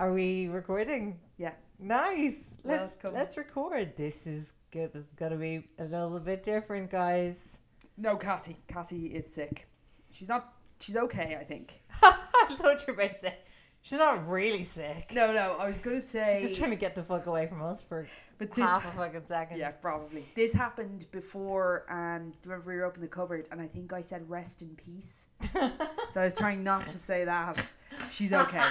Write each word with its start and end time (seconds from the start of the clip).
Are 0.00 0.14
we 0.14 0.48
recording? 0.48 1.18
Yeah. 1.36 1.52
Nice. 1.78 2.36
Let's 2.64 2.96
Welcome. 3.02 3.12
let's 3.18 3.36
record. 3.36 3.94
This 3.98 4.26
is 4.26 4.54
good. 4.70 4.94
This 4.94 5.04
is 5.04 5.12
gonna 5.12 5.36
be 5.36 5.62
a 5.78 5.84
little 5.84 6.18
bit 6.18 6.42
different, 6.42 6.90
guys. 6.90 7.58
No, 7.98 8.16
Cassie. 8.16 8.56
Cassie 8.66 9.08
is 9.08 9.30
sick. 9.30 9.68
She's 10.10 10.26
not. 10.26 10.54
She's 10.80 10.96
okay, 10.96 11.36
I 11.38 11.44
think. 11.44 11.82
I 12.02 12.16
thought 12.56 12.78
you 12.86 12.94
were 12.94 12.94
about 12.94 13.10
to 13.10 13.14
say 13.16 13.34
she's 13.82 13.98
not 13.98 14.26
really 14.26 14.62
sick. 14.62 15.10
No, 15.12 15.34
no. 15.34 15.58
I 15.60 15.68
was 15.68 15.80
gonna 15.80 16.00
say. 16.00 16.38
She's 16.40 16.48
just 16.48 16.58
trying 16.58 16.70
to 16.70 16.76
get 16.76 16.94
the 16.94 17.02
fuck 17.02 17.26
away 17.26 17.46
from 17.46 17.60
us 17.60 17.82
for 17.82 18.06
But 18.38 18.52
this- 18.52 18.64
half 18.64 18.86
a 18.86 18.96
fucking 18.96 19.26
second. 19.26 19.58
Yeah, 19.58 19.70
probably. 19.72 20.24
This 20.34 20.54
happened 20.54 21.04
before, 21.12 21.84
um, 21.90 21.96
and 21.98 22.36
remember 22.46 22.70
we 22.70 22.76
were 22.78 22.86
up 22.86 22.94
in 22.94 23.02
the 23.02 23.06
cupboard, 23.06 23.48
and 23.52 23.60
I 23.60 23.66
think 23.66 23.92
I 23.92 24.00
said 24.00 24.26
"rest 24.30 24.62
in 24.62 24.70
peace." 24.76 25.26
so 25.52 26.20
I 26.22 26.24
was 26.24 26.34
trying 26.34 26.64
not 26.64 26.88
to 26.88 26.96
say 26.96 27.26
that. 27.26 27.70
She's 28.10 28.32
okay. 28.32 28.64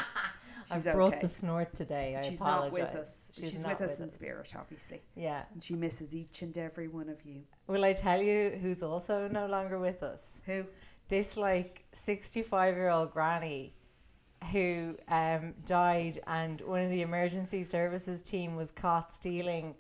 She's 0.73 0.87
I 0.87 0.93
brought 0.93 1.13
okay. 1.13 1.21
the 1.21 1.27
snort 1.27 1.73
today. 1.73 2.15
I 2.17 2.21
She's 2.27 2.39
apologize. 2.39 2.79
not 2.79 2.93
with 2.93 3.01
us. 3.01 3.31
She's, 3.33 3.61
not 3.63 3.79
with 3.79 3.89
us 3.89 3.99
in 3.99 4.09
spirit, 4.11 4.53
obviously, 4.57 5.01
Yeah. 5.15 5.43
and 5.53 5.63
she 5.63 5.73
misses 5.75 6.15
each 6.15 6.41
and 6.41 6.57
every 6.57 6.87
one 6.87 7.09
of 7.09 7.23
you. 7.25 7.41
Will 7.67 7.83
I 7.85 7.93
tell 7.93 8.21
you 8.21 8.57
who's 8.61 8.83
also 8.83 9.27
no 9.27 9.47
longer 9.47 9.79
with 9.79 10.03
us? 10.03 10.41
Who? 10.45 10.65
this 11.09 11.37
like 11.37 11.83
65 11.91 12.75
year 12.75 12.89
old 12.89 13.11
granny 13.11 13.73
who 14.51 14.95
um, 15.09 15.53
died 15.65 16.19
and 16.27 16.61
one 16.61 16.81
of 16.81 16.89
the 16.91 17.01
emergency 17.01 17.63
services 17.63 18.21
team 18.21 18.55
was 18.55 18.71
caught 18.71 19.11
stealing 19.11 19.75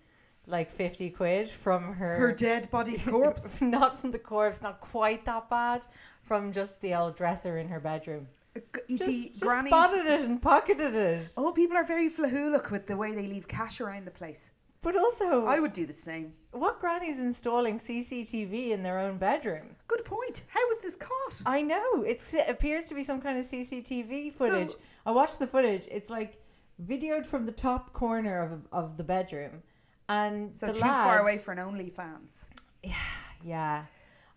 like 0.47 0.69
50 0.71 1.11
quid 1.11 1.47
from 1.49 1.93
her 1.93 2.17
Her 2.17 2.31
dead 2.33 2.69
body's 2.71 3.05
corpse. 3.15 3.61
not 3.61 3.99
from 3.99 4.09
the 4.11 4.19
corpse 4.19 4.61
not 4.63 4.81
quite 4.81 5.23
that 5.25 5.49
bad 5.49 5.85
from 6.23 6.51
just 6.51 6.81
the 6.81 6.95
old 6.95 7.15
dresser 7.15 7.59
in 7.59 7.67
her 7.69 7.79
bedroom 7.79 8.27
You 8.87 8.97
just, 8.97 9.09
see, 9.09 9.27
just 9.29 9.41
grannies. 9.41 9.69
spotted 9.71 10.05
it 10.07 10.21
and 10.21 10.41
pocketed 10.41 10.95
it 10.95 11.33
Oh, 11.37 11.51
people 11.51 11.77
are 11.77 11.83
very 11.83 12.09
flahoolic 12.09 12.71
with 12.71 12.87
the 12.87 12.97
way 12.97 13.13
they 13.13 13.27
leave 13.27 13.47
cash 13.47 13.79
around 13.81 14.05
the 14.05 14.11
place. 14.11 14.49
but 14.81 14.95
also 14.97 15.45
I 15.45 15.59
would 15.59 15.73
do 15.73 15.85
the 15.85 15.93
same. 15.93 16.33
what 16.51 16.79
granny's 16.79 17.19
installing 17.19 17.79
cctv 17.79 18.71
in 18.71 18.81
their 18.83 18.99
own 18.99 19.17
bedroom 19.17 19.75
Good 19.87 20.03
point. 20.05 20.43
How 20.47 20.65
was 20.67 20.81
this 20.81 20.95
caught? 20.95 21.41
I 21.45 21.61
know. 21.63 22.03
It's, 22.03 22.33
it 22.33 22.47
appears 22.47 22.85
to 22.89 22.95
be 22.95 23.03
some 23.03 23.19
kind 23.21 23.39
of 23.39 23.45
CCTV 23.45 24.33
footage. 24.33 24.71
So- 24.71 24.77
I 25.07 25.11
watched 25.11 25.39
the 25.39 25.47
footage. 25.47 25.87
It's 25.89 26.09
like 26.11 26.37
videoed 26.85 27.25
from 27.25 27.45
the 27.45 27.51
top 27.51 27.91
corner 27.93 28.41
of, 28.41 28.67
of 28.71 28.97
the 28.97 29.03
bedroom. 29.03 29.63
And 30.09 30.55
So 30.55 30.71
too 30.71 30.81
lad- 30.81 31.05
far 31.07 31.19
away 31.21 31.37
for 31.39 31.51
an 31.53 31.57
OnlyFans. 31.59 32.45
Yeah, 32.83 32.93
yeah. 33.43 33.85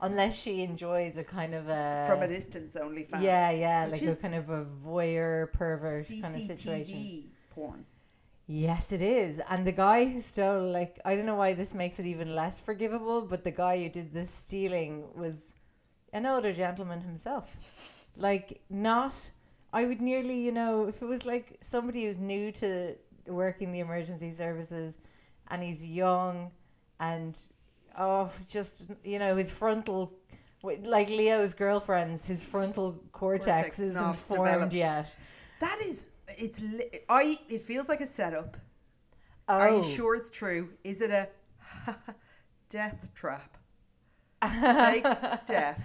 Unless 0.03 0.41
she 0.41 0.63
enjoys 0.63 1.17
a 1.17 1.25
kind 1.25 1.55
of 1.55 1.69
a. 1.69 2.05
From 2.09 2.23
a 2.23 2.29
distance, 2.29 2.75
OnlyFans. 2.75 3.23
Yeah, 3.23 3.51
yeah. 3.51 3.89
Like 3.91 4.03
a 4.03 4.17
kind 4.17 4.35
of 4.35 4.51
a 4.51 4.65
voyeur 4.65 5.53
pervert 5.53 6.09
kind 6.09 6.25
of 6.25 6.33
CCTV 6.33 6.59
situation. 6.59 7.31
porn. 7.51 7.87
Yes, 8.47 8.91
it 8.91 9.01
is. 9.01 9.41
And 9.49 9.65
the 9.67 9.73
guy 9.73 10.05
who 10.05 10.21
stole, 10.21 10.69
like, 10.69 11.01
I 11.05 11.15
don't 11.15 11.27
know 11.27 11.37
why 11.37 11.55
this 11.55 11.75
makes 11.75 12.01
it 12.01 12.07
even 12.07 12.35
less 12.35 12.59
forgivable, 12.59 13.23
but 13.23 13.45
the 13.45 13.53
guy 13.53 13.81
who 13.81 13.89
did 13.89 14.13
the 14.13 14.27
stealing 14.27 15.05
was 15.15 15.55
an 16.13 16.27
older 16.27 16.53
gentleman 16.53 17.01
himself. 17.01 17.57
Like, 18.17 18.61
not, 18.69 19.31
I 19.73 19.85
would 19.87 20.01
nearly, 20.01 20.39
you 20.45 20.53
know, 20.53 20.89
if 20.89 21.01
it 21.01 21.07
was 21.07 21.25
like 21.25 21.57
somebody 21.61 22.05
who's 22.05 22.19
new 22.19 22.51
to 22.53 22.97
working 23.27 23.71
the 23.71 23.79
emergency 23.79 24.33
services 24.33 24.99
and 25.49 25.63
he's 25.63 25.87
young 25.87 26.51
and, 26.99 27.39
oh, 27.99 28.31
just, 28.49 28.91
you 29.05 29.19
know, 29.19 29.37
his 29.37 29.51
frontal, 29.51 30.13
like 30.63 31.09
Leo's 31.09 31.55
girlfriend's, 31.55 32.27
his 32.27 32.43
frontal 32.43 33.03
cortex, 33.13 33.47
Cortex 33.47 33.79
isn't 33.79 34.03
not 34.03 34.17
formed 34.17 34.71
developed. 34.71 34.75
yet. 34.75 35.17
That 35.61 35.81
is, 35.85 36.09
it's. 36.37 36.61
Li- 36.61 37.01
I. 37.09 37.39
It 37.49 37.63
feels 37.63 37.89
like 37.89 38.01
a 38.01 38.07
setup. 38.07 38.57
Oh. 39.49 39.55
Are 39.55 39.71
you 39.71 39.77
oh. 39.77 39.83
sure 39.83 40.17
it's 40.17 40.31
true? 40.31 40.71
Is 40.85 41.01
it 41.01 41.11
a 41.11 41.29
death 42.69 43.11
trap? 43.15 43.57
Fake 44.43 45.05
death. 45.47 45.85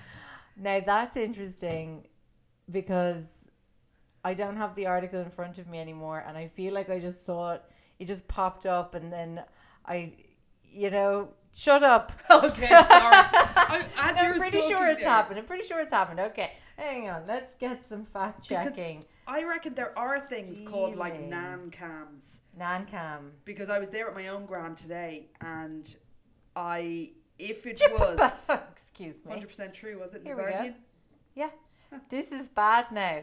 Now 0.55 0.79
that's 0.79 1.17
interesting 1.17 2.07
because 2.71 3.45
I 4.23 4.33
don't 4.33 4.57
have 4.57 4.75
the 4.75 4.87
article 4.87 5.21
in 5.21 5.29
front 5.29 5.57
of 5.57 5.67
me 5.67 5.79
anymore, 5.79 6.23
and 6.27 6.37
I 6.37 6.47
feel 6.47 6.73
like 6.73 6.89
I 6.89 6.99
just 6.99 7.23
saw 7.25 7.53
it. 7.53 7.63
It 7.99 8.05
just 8.05 8.27
popped 8.27 8.65
up, 8.65 8.95
and 8.95 9.11
then 9.11 9.43
I, 9.85 10.13
you 10.63 10.89
know, 10.89 11.33
shut 11.55 11.83
up. 11.83 12.11
Okay, 12.31 12.67
sorry. 12.67 12.85
I, 12.89 13.85
as 13.97 14.17
I'm 14.17 14.37
pretty 14.37 14.61
sure 14.61 14.89
it's 14.89 15.01
there, 15.01 15.09
happened. 15.09 15.39
I'm 15.39 15.45
pretty 15.45 15.63
sure 15.65 15.79
it's 15.79 15.91
happened. 15.93 16.19
Okay, 16.19 16.51
hang 16.77 17.09
on. 17.09 17.25
Let's 17.27 17.55
get 17.55 17.83
some 17.85 18.03
fact 18.03 18.47
Because 18.47 18.67
checking. 18.75 19.03
I 19.27 19.43
reckon 19.43 19.73
there 19.73 19.97
are 19.97 20.19
things 20.19 20.61
called 20.65 20.95
like 20.95 21.13
Stealing. 21.13 21.29
nan 21.29 21.71
cams. 21.71 22.39
Nancam. 22.59 23.31
because 23.45 23.69
I 23.69 23.77
was 23.79 23.89
there 23.89 24.07
at 24.07 24.15
my 24.15 24.27
own 24.29 24.45
grand 24.45 24.77
today, 24.77 25.27
and 25.41 25.95
I, 26.55 27.11
if 27.39 27.65
it 27.65 27.81
was 27.91 28.49
Excuse 28.71 29.23
me. 29.25 29.31
hundred 29.31 29.47
percent 29.49 29.73
true, 29.73 29.99
was 29.99 30.13
it 30.15 30.21
Here 30.23 30.35
the 30.35 30.41
we 30.43 30.47
go. 30.49 30.53
Guardian? 30.55 30.75
Yeah, 31.35 31.49
this 32.09 32.31
is 32.31 32.47
bad 32.47 32.91
now. 32.91 33.19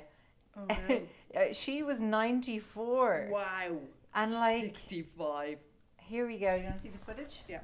Oh 0.56 0.66
no! 0.88 1.00
Uh, 1.36 1.52
she 1.52 1.82
was 1.82 2.00
94, 2.00 3.28
wow, 3.32 3.76
and 4.14 4.32
like, 4.34 4.62
sixty-five. 4.62 5.58
here 5.98 6.26
we 6.28 6.38
go. 6.38 6.54
Do 6.54 6.58
you 6.62 6.64
want 6.68 6.76
to 6.76 6.82
see 6.82 6.88
the 6.90 6.98
footage? 6.98 7.40
Yeah. 7.48 7.58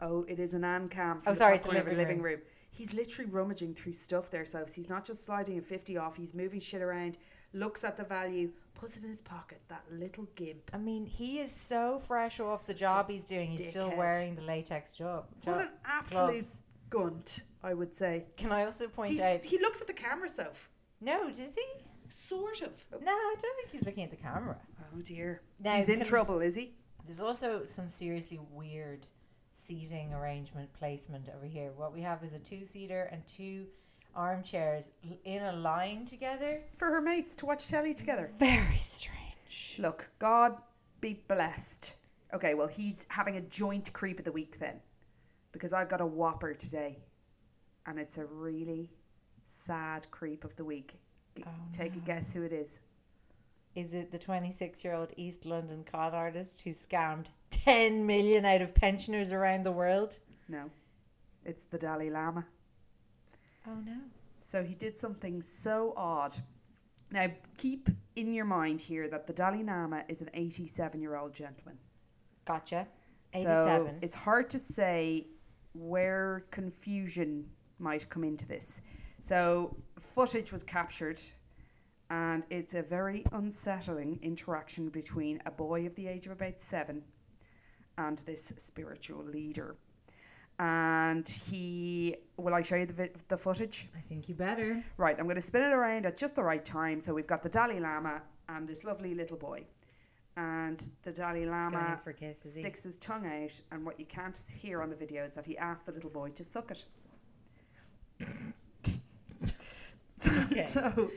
Oh, 0.00 0.24
it 0.28 0.38
is 0.38 0.54
an 0.54 0.64
Ann 0.64 0.88
cam. 0.88 1.20
Oh, 1.26 1.34
sorry, 1.34 1.56
it's 1.56 1.66
a 1.68 1.78
of 1.78 1.88
living 1.96 2.20
room. 2.22 2.40
He's 2.70 2.92
literally 2.92 3.30
rummaging 3.30 3.74
through 3.74 3.94
stuff 3.94 4.30
there, 4.30 4.44
so 4.44 4.64
he's 4.72 4.88
not 4.90 5.04
just 5.04 5.24
sliding 5.24 5.58
a 5.58 5.62
fifty 5.62 5.96
off. 5.96 6.16
He's 6.16 6.34
moving 6.34 6.60
shit 6.60 6.82
around, 6.82 7.16
looks 7.54 7.84
at 7.84 7.96
the 7.96 8.04
value, 8.04 8.50
puts 8.74 8.98
it 8.98 9.02
in 9.02 9.08
his 9.08 9.22
pocket. 9.22 9.60
That 9.68 9.82
little 9.90 10.28
gimp. 10.34 10.70
I 10.74 10.78
mean, 10.78 11.06
he 11.06 11.38
is 11.38 11.52
so 11.52 11.98
fresh 11.98 12.38
off 12.40 12.66
the 12.66 12.74
job 12.74 13.08
he's 13.08 13.24
doing. 13.24 13.52
He's 13.52 13.70
still 13.70 13.88
dickhead. 13.90 13.96
wearing 13.96 14.34
the 14.34 14.44
latex 14.44 14.92
job. 14.92 15.24
What 15.44 15.62
an 15.62 15.68
absolute 15.86 16.26
gloves. 16.32 16.62
gunt, 16.90 17.38
I 17.62 17.72
would 17.72 17.94
say. 17.94 18.26
Can 18.36 18.52
I 18.52 18.64
also 18.64 18.88
point 18.88 19.12
He's, 19.12 19.22
out? 19.22 19.42
he 19.42 19.58
looks 19.58 19.80
at 19.80 19.86
the 19.86 19.94
camera, 19.94 20.28
Soph. 20.28 20.68
No, 21.00 21.28
does 21.30 21.54
he? 21.54 21.64
Sort 22.10 22.60
of. 22.60 22.72
No, 23.02 23.10
I 23.12 23.34
don't 23.40 23.56
think 23.56 23.70
he's 23.72 23.84
looking 23.84 24.04
at 24.04 24.10
the 24.10 24.16
camera. 24.16 24.56
Oh 24.80 25.00
dear. 25.00 25.40
Now, 25.64 25.76
He's 25.76 25.88
in 25.88 25.96
can- 26.00 26.06
trouble, 26.06 26.40
is 26.40 26.54
he? 26.54 26.74
There's 27.06 27.20
also 27.20 27.62
some 27.64 27.88
seriously 27.88 28.40
weird 28.52 29.06
seating 29.56 30.12
arrangement 30.12 30.72
placement 30.74 31.28
over 31.34 31.46
here. 31.46 31.72
What 31.76 31.92
we 31.92 32.00
have 32.02 32.22
is 32.22 32.34
a 32.34 32.38
two-seater 32.38 33.08
and 33.10 33.26
two 33.26 33.66
armchairs 34.14 34.90
in 35.24 35.42
a 35.42 35.52
line 35.52 36.04
together. 36.04 36.62
For 36.78 36.88
her 36.88 37.00
mates 37.00 37.34
to 37.36 37.46
watch 37.46 37.66
telly 37.68 37.94
together. 37.94 38.30
Very 38.38 38.76
strange. 38.76 39.76
Look, 39.78 40.08
God 40.18 40.56
be 41.00 41.22
blessed. 41.28 41.94
Okay, 42.34 42.54
well, 42.54 42.66
he's 42.66 43.06
having 43.08 43.36
a 43.36 43.40
joint 43.42 43.92
creep 43.92 44.18
of 44.18 44.24
the 44.24 44.32
week 44.32 44.58
then. 44.58 44.80
Because 45.52 45.72
I've 45.72 45.88
got 45.88 46.00
a 46.00 46.06
whopper 46.06 46.52
today. 46.54 46.98
And 47.86 47.98
it's 47.98 48.18
a 48.18 48.26
really 48.26 48.90
sad 49.46 50.10
creep 50.10 50.44
of 50.44 50.54
the 50.56 50.64
week. 50.64 50.94
G- 51.36 51.44
Oh, 51.46 51.50
Take 51.72 51.94
a 51.94 52.00
guess 52.00 52.32
who 52.32 52.42
it 52.42 52.52
is. 52.52 52.80
Is 53.74 53.92
it 53.94 54.10
the 54.10 54.18
26-year-old 54.18 55.12
East 55.16 55.44
London 55.46 55.84
con 55.90 56.14
artist 56.14 56.62
who 56.62 56.70
scammed 56.70 57.26
10 57.50 58.04
million 58.06 58.44
out 58.44 58.62
of 58.62 58.74
pensioners 58.74 59.32
around 59.32 59.64
the 59.64 59.72
world? 59.72 60.18
No, 60.48 60.70
it's 61.44 61.64
the 61.64 61.78
Dalai 61.78 62.10
Lama. 62.10 62.44
Oh 63.66 63.80
no. 63.84 63.96
So 64.40 64.62
he 64.62 64.74
did 64.74 64.96
something 64.96 65.42
so 65.42 65.92
odd. 65.96 66.34
Now, 67.10 67.26
keep 67.56 67.88
in 68.16 68.32
your 68.32 68.44
mind 68.44 68.80
here 68.80 69.08
that 69.08 69.26
the 69.26 69.32
Dalai 69.32 69.62
Lama 69.62 70.04
is 70.08 70.22
an 70.22 70.30
87 70.34 71.00
year 71.00 71.16
old 71.16 71.34
gentleman. 71.34 71.78
Gotcha. 72.46 72.86
So 73.34 73.90
it's 74.00 74.14
hard 74.14 74.48
to 74.50 74.58
say 74.58 75.26
where 75.74 76.46
confusion 76.50 77.44
might 77.78 78.08
come 78.08 78.24
into 78.24 78.46
this. 78.46 78.80
So 79.20 79.76
footage 79.98 80.52
was 80.52 80.62
captured, 80.62 81.20
and 82.08 82.44
it's 82.48 82.74
a 82.74 82.82
very 82.82 83.24
unsettling 83.32 84.18
interaction 84.22 84.88
between 84.88 85.42
a 85.44 85.50
boy 85.50 85.86
of 85.86 85.94
the 85.96 86.06
age 86.06 86.26
of 86.26 86.32
about 86.32 86.60
seven 86.60 87.02
and 87.98 88.18
this 88.20 88.52
spiritual 88.56 89.24
leader. 89.24 89.76
And 90.58 91.28
he, 91.28 92.16
will 92.38 92.54
I 92.54 92.62
show 92.62 92.76
you 92.76 92.86
the, 92.86 92.94
vi- 92.94 93.10
the 93.28 93.36
footage? 93.36 93.88
I 93.94 94.00
think 94.00 94.28
you 94.28 94.34
better. 94.34 94.82
Right, 94.96 95.16
I'm 95.18 95.26
going 95.26 95.36
to 95.36 95.42
spin 95.42 95.62
it 95.62 95.72
around 95.72 96.06
at 96.06 96.16
just 96.16 96.34
the 96.34 96.42
right 96.42 96.64
time. 96.64 97.00
So 97.00 97.12
we've 97.12 97.26
got 97.26 97.42
the 97.42 97.48
Dalai 97.48 97.78
Lama 97.78 98.22
and 98.48 98.66
this 98.66 98.82
lovely 98.84 99.14
little 99.14 99.36
boy. 99.36 99.64
And 100.38 100.88
the 101.02 101.12
Dalai 101.12 101.46
Lama 101.46 101.98
kiss, 102.18 102.40
sticks 102.40 102.82
his 102.82 102.98
tongue 102.98 103.26
out, 103.26 103.58
and 103.72 103.86
what 103.86 103.98
you 103.98 104.04
can't 104.04 104.38
hear 104.54 104.82
on 104.82 104.90
the 104.90 104.96
video 104.96 105.24
is 105.24 105.32
that 105.32 105.46
he 105.46 105.56
asked 105.56 105.86
the 105.86 105.92
little 105.92 106.10
boy 106.10 106.28
to 106.30 106.44
suck 106.44 106.70
it. 106.70 106.84
Okay. 110.26 110.62
so 110.62 111.10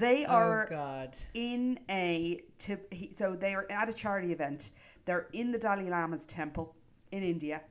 they 0.00 0.24
oh 0.24 0.32
are 0.32 0.66
God. 0.68 1.16
in 1.34 1.78
a 1.90 2.42
to, 2.58 2.78
he, 2.90 3.10
so 3.14 3.36
they 3.36 3.54
are 3.54 3.66
at 3.70 3.88
a 3.88 3.92
charity 3.92 4.32
event. 4.32 4.70
They're 5.06 5.28
in 5.32 5.52
the 5.52 5.58
Dalai 5.58 5.88
Lama's 5.88 6.26
temple 6.26 6.74
in 7.12 7.22
India, 7.22 7.62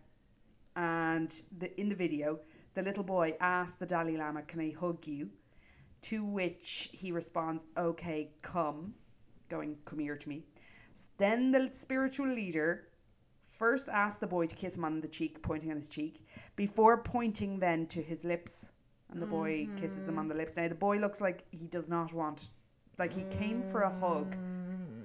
and 0.76 1.30
the, 1.60 1.80
in 1.80 1.90
the 1.90 1.96
video, 1.96 2.40
the 2.74 2.82
little 2.82 3.04
boy 3.04 3.36
asks 3.40 3.76
the 3.78 3.86
Dalai 3.86 4.18
Lama, 4.18 4.42
"Can 4.42 4.60
I 4.62 4.72
hug 4.72 5.06
you?" 5.06 5.30
To 6.04 6.24
which 6.24 6.90
he 6.92 7.12
responds, 7.12 7.66
"Okay, 7.78 8.32
come," 8.42 8.94
going, 9.50 9.78
"Come 9.86 10.00
here 10.00 10.18
to 10.18 10.30
me." 10.30 10.46
Then 11.18 11.52
the 11.52 11.70
spiritual 11.74 12.28
leader 12.28 12.88
first 13.52 13.90
asks 13.90 14.20
the 14.20 14.28
boy 14.28 14.48
to 14.48 14.56
kiss 14.56 14.78
him 14.78 14.86
on 14.86 15.02
the 15.02 15.08
cheek, 15.08 15.42
pointing 15.42 15.70
on 15.72 15.76
his 15.78 15.90
cheek, 15.90 16.26
before 16.56 16.98
pointing 17.04 17.60
then 17.60 17.86
to 17.88 18.02
his 18.02 18.24
lips. 18.24 18.72
And 19.12 19.22
the 19.22 19.28
boy 19.28 19.66
mm-hmm. 19.66 19.76
kisses 19.76 20.08
him 20.08 20.18
on 20.18 20.28
the 20.28 20.36
lips. 20.36 20.56
Now 20.56 20.68
the 20.68 20.76
boy 20.76 20.98
looks 20.98 21.22
like 21.22 21.44
he 21.52 21.68
does 21.68 21.88
not 21.88 22.12
want, 22.14 22.50
like 22.98 23.14
he 23.14 23.24
came 23.26 23.62
for 23.62 23.82
a 23.82 23.90
hug, 24.00 24.36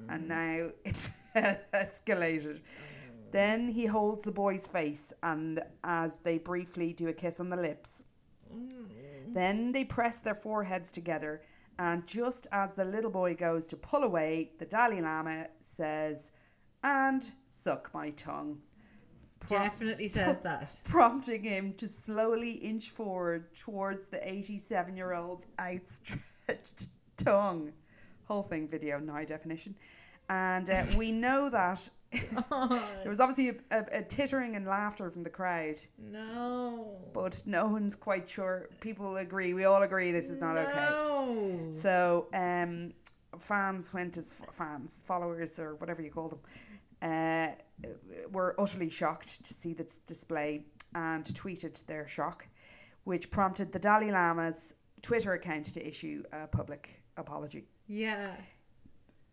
and 0.09 0.25
mm. 0.25 0.29
now 0.29 0.71
it's 0.85 1.11
escalated. 1.75 2.59
Mm. 2.59 3.33
Then 3.33 3.69
he 3.69 3.87
holds 3.87 4.25
the 4.25 4.33
boy's 4.33 4.67
face, 4.67 5.13
and 5.23 5.63
as 5.85 6.17
they 6.17 6.39
briefly 6.39 6.93
do 6.93 7.09
a 7.09 7.13
kiss 7.13 7.41
on 7.41 7.49
the 7.49 7.57
lips, 7.57 8.03
mm. 8.53 8.73
then 9.29 9.73
they 9.73 9.85
press 9.85 10.19
their 10.21 10.35
foreheads 10.35 10.91
together. 10.91 11.43
And 11.79 12.07
just 12.07 12.47
as 12.53 12.75
the 12.75 12.85
little 12.85 13.11
boy 13.11 13.35
goes 13.35 13.67
to 13.69 13.77
pull 13.77 14.03
away, 14.03 14.51
the 14.59 14.67
Dalai 14.67 15.01
Lama 15.01 15.47
says, 15.61 16.31
"And 16.83 17.31
suck 17.47 17.91
my 17.95 18.11
tongue." 18.11 18.61
Prom- 19.41 19.63
Definitely 19.63 20.09
says 20.09 20.39
that. 20.43 20.71
prompting 20.85 21.43
him 21.45 21.73
to 21.75 21.89
slowly 21.89 22.53
inch 22.53 22.91
forward 22.91 23.55
towards 23.55 24.07
the 24.07 24.21
87 24.29 24.97
year 24.97 25.15
old's 25.15 25.47
outstretched 25.59 26.89
tongue. 27.17 27.73
Whole 28.25 28.43
thing 28.43 28.69
video, 28.69 29.01
high 29.11 29.25
definition. 29.25 29.75
And 30.31 30.71
uh, 30.71 30.85
we 30.97 31.11
know 31.11 31.51
that 31.51 31.89
there 32.13 33.09
was 33.11 33.19
obviously 33.21 33.49
a, 33.49 33.55
a, 33.77 33.99
a 33.99 34.03
tittering 34.03 34.55
and 34.57 34.65
laughter 34.65 35.11
from 35.11 35.23
the 35.25 35.31
crowd, 35.31 35.77
No. 35.99 36.97
but 37.13 37.43
no 37.47 37.67
one's 37.67 37.97
quite 37.97 38.31
sure. 38.31 38.69
People 38.81 39.17
agree, 39.17 39.55
we 39.55 39.65
all 39.65 39.83
agree 39.83 40.13
this 40.13 40.31
is 40.31 40.39
not 40.41 40.57
okay. 40.57 40.87
No. 40.89 41.69
So 41.73 42.29
um, 42.33 42.93
fans 43.41 43.93
went 43.93 44.17
as 44.17 44.33
fans, 44.57 45.03
followers, 45.05 45.59
or 45.59 45.75
whatever 45.77 46.01
you 46.01 46.11
call 46.11 46.29
them, 46.29 46.39
uh, 47.03 47.89
were 48.31 48.55
utterly 48.59 48.89
shocked 48.91 49.43
to 49.45 49.53
see 49.53 49.73
this 49.73 49.99
display 49.99 50.65
and 50.95 51.25
tweeted 51.25 51.85
their 51.87 52.07
shock, 52.07 52.47
which 53.05 53.31
prompted 53.31 53.73
the 53.73 53.79
Dalai 53.79 54.11
Lama's 54.13 54.75
Twitter 55.03 55.33
account 55.35 55.67
to 55.75 55.85
issue 55.87 56.23
a 56.33 56.47
public 56.47 57.03
apology. 57.17 57.65
Yeah. 57.89 58.27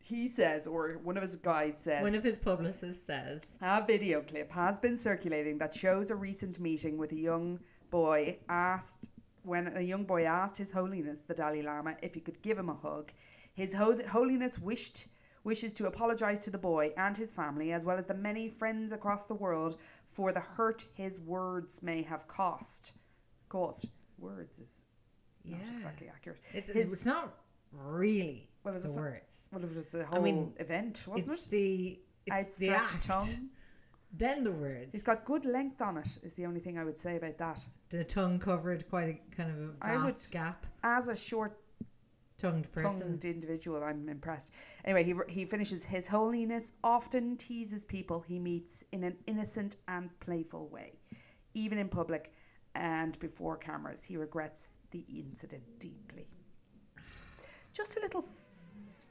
He 0.07 0.29
says, 0.29 0.67
or 0.67 0.99
one 1.03 1.17
of 1.17 1.21
his 1.23 1.35
guys 1.35 1.77
says, 1.77 2.01
One 2.01 2.15
of 2.15 2.23
his 2.23 2.37
publicists 2.37 3.03
says. 3.05 3.45
a 3.61 3.85
video 3.85 4.21
clip 4.21 4.49
has 4.51 4.79
been 4.79 4.95
circulating 4.95 5.57
that 5.57 5.73
shows 5.73 6.11
a 6.11 6.15
recent 6.15 6.59
meeting 6.61 6.97
with 6.97 7.11
a 7.11 7.15
young 7.15 7.59
boy 7.89 8.37
asked 8.47 9.09
when 9.43 9.75
a 9.75 9.81
young 9.81 10.05
boy 10.05 10.23
asked 10.23 10.57
His 10.57 10.71
Holiness 10.71 11.21
the 11.21 11.33
Dalai 11.33 11.61
Lama 11.61 11.95
if 12.01 12.13
he 12.13 12.21
could 12.21 12.41
give 12.41 12.57
him 12.57 12.69
a 12.69 12.73
hug. 12.73 13.11
His 13.53 13.73
Ho- 13.73 13.99
Holiness 14.07 14.57
wished 14.59 15.07
wishes 15.43 15.71
to 15.73 15.87
apologize 15.87 16.39
to 16.45 16.51
the 16.51 16.57
boy 16.57 16.91
and 16.97 17.15
his 17.17 17.31
family 17.33 17.71
as 17.73 17.83
well 17.85 17.97
as 17.97 18.05
the 18.05 18.13
many 18.13 18.47
friends 18.49 18.91
across 18.93 19.25
the 19.25 19.33
world 19.33 19.77
for 20.05 20.31
the 20.33 20.39
hurt 20.39 20.83
his 20.93 21.19
words 21.21 21.81
may 21.83 22.01
have 22.01 22.27
cost. 22.29 22.93
Caused 23.49 23.87
words 24.19 24.59
is 24.59 24.81
Yeah. 25.43 25.57
not 25.57 25.73
exactly 25.73 26.07
accurate. 26.07 26.39
It's, 26.53 26.69
His- 26.69 26.93
it's 26.93 27.05
not 27.05 27.33
really 27.73 28.49
Well, 28.67 28.75
it 28.75 28.81
the 28.81 28.87
was- 28.89 28.97
words. 28.97 29.47
well, 29.51 29.63
it 29.63 29.75
was 29.75 29.95
a 29.95 30.05
whole 30.05 30.21
mean, 30.21 30.53
event, 30.59 31.03
wasn't 31.07 31.31
it's 31.31 31.45
it? 31.45 31.49
the 31.51 31.99
it's 32.25 32.57
the 32.57 32.71
Outstretched 32.71 32.95
act. 32.95 33.03
tongue. 33.07 33.49
Then 34.11 34.43
the 34.43 34.51
words. 34.51 34.89
He's 34.91 35.03
got 35.03 35.23
good 35.25 35.45
length 35.45 35.81
on 35.81 35.97
it. 35.97 36.17
Is 36.23 36.33
the 36.33 36.45
only 36.45 36.59
thing 36.59 36.77
I 36.77 36.83
would 36.83 36.97
say 36.99 37.15
about 37.15 37.37
that. 37.37 37.65
the 37.89 38.03
tongue 38.03 38.39
covered 38.39 38.89
quite 38.89 39.07
a 39.09 39.35
kind 39.35 39.49
of 39.51 39.57
a 39.57 39.73
I 39.81 39.95
would- 39.97 40.05
vast 40.13 40.31
gap. 40.31 40.65
As 40.83 41.07
a 41.07 41.15
short 41.15 41.61
Tongued 42.37 42.69
person. 42.73 42.99
tongued 42.99 43.25
individual, 43.25 43.81
I'm 43.83 44.07
impressed. 44.09 44.51
Anyway, 44.85 45.03
he, 45.05 45.13
he 45.29 45.45
finishes 45.45 45.83
His 45.85 46.07
Holiness 46.07 46.73
often 46.83 47.35
teases 47.37 47.83
people 47.85 48.19
he 48.19 48.37
meets 48.37 48.83
in 48.91 49.03
an 49.05 49.15
innocent 49.27 49.77
and 49.87 50.09
playful 50.19 50.67
way, 50.67 50.99
even 51.53 51.77
in 51.77 51.87
public 51.89 52.31
and 52.75 53.17
before 53.19 53.55
cameras. 53.57 54.03
He 54.03 54.17
regrets 54.17 54.69
the 54.91 55.03
incident 55.09 55.63
deeply. 55.79 56.27
Just 57.73 57.97
a 57.97 58.01
little 58.01 58.25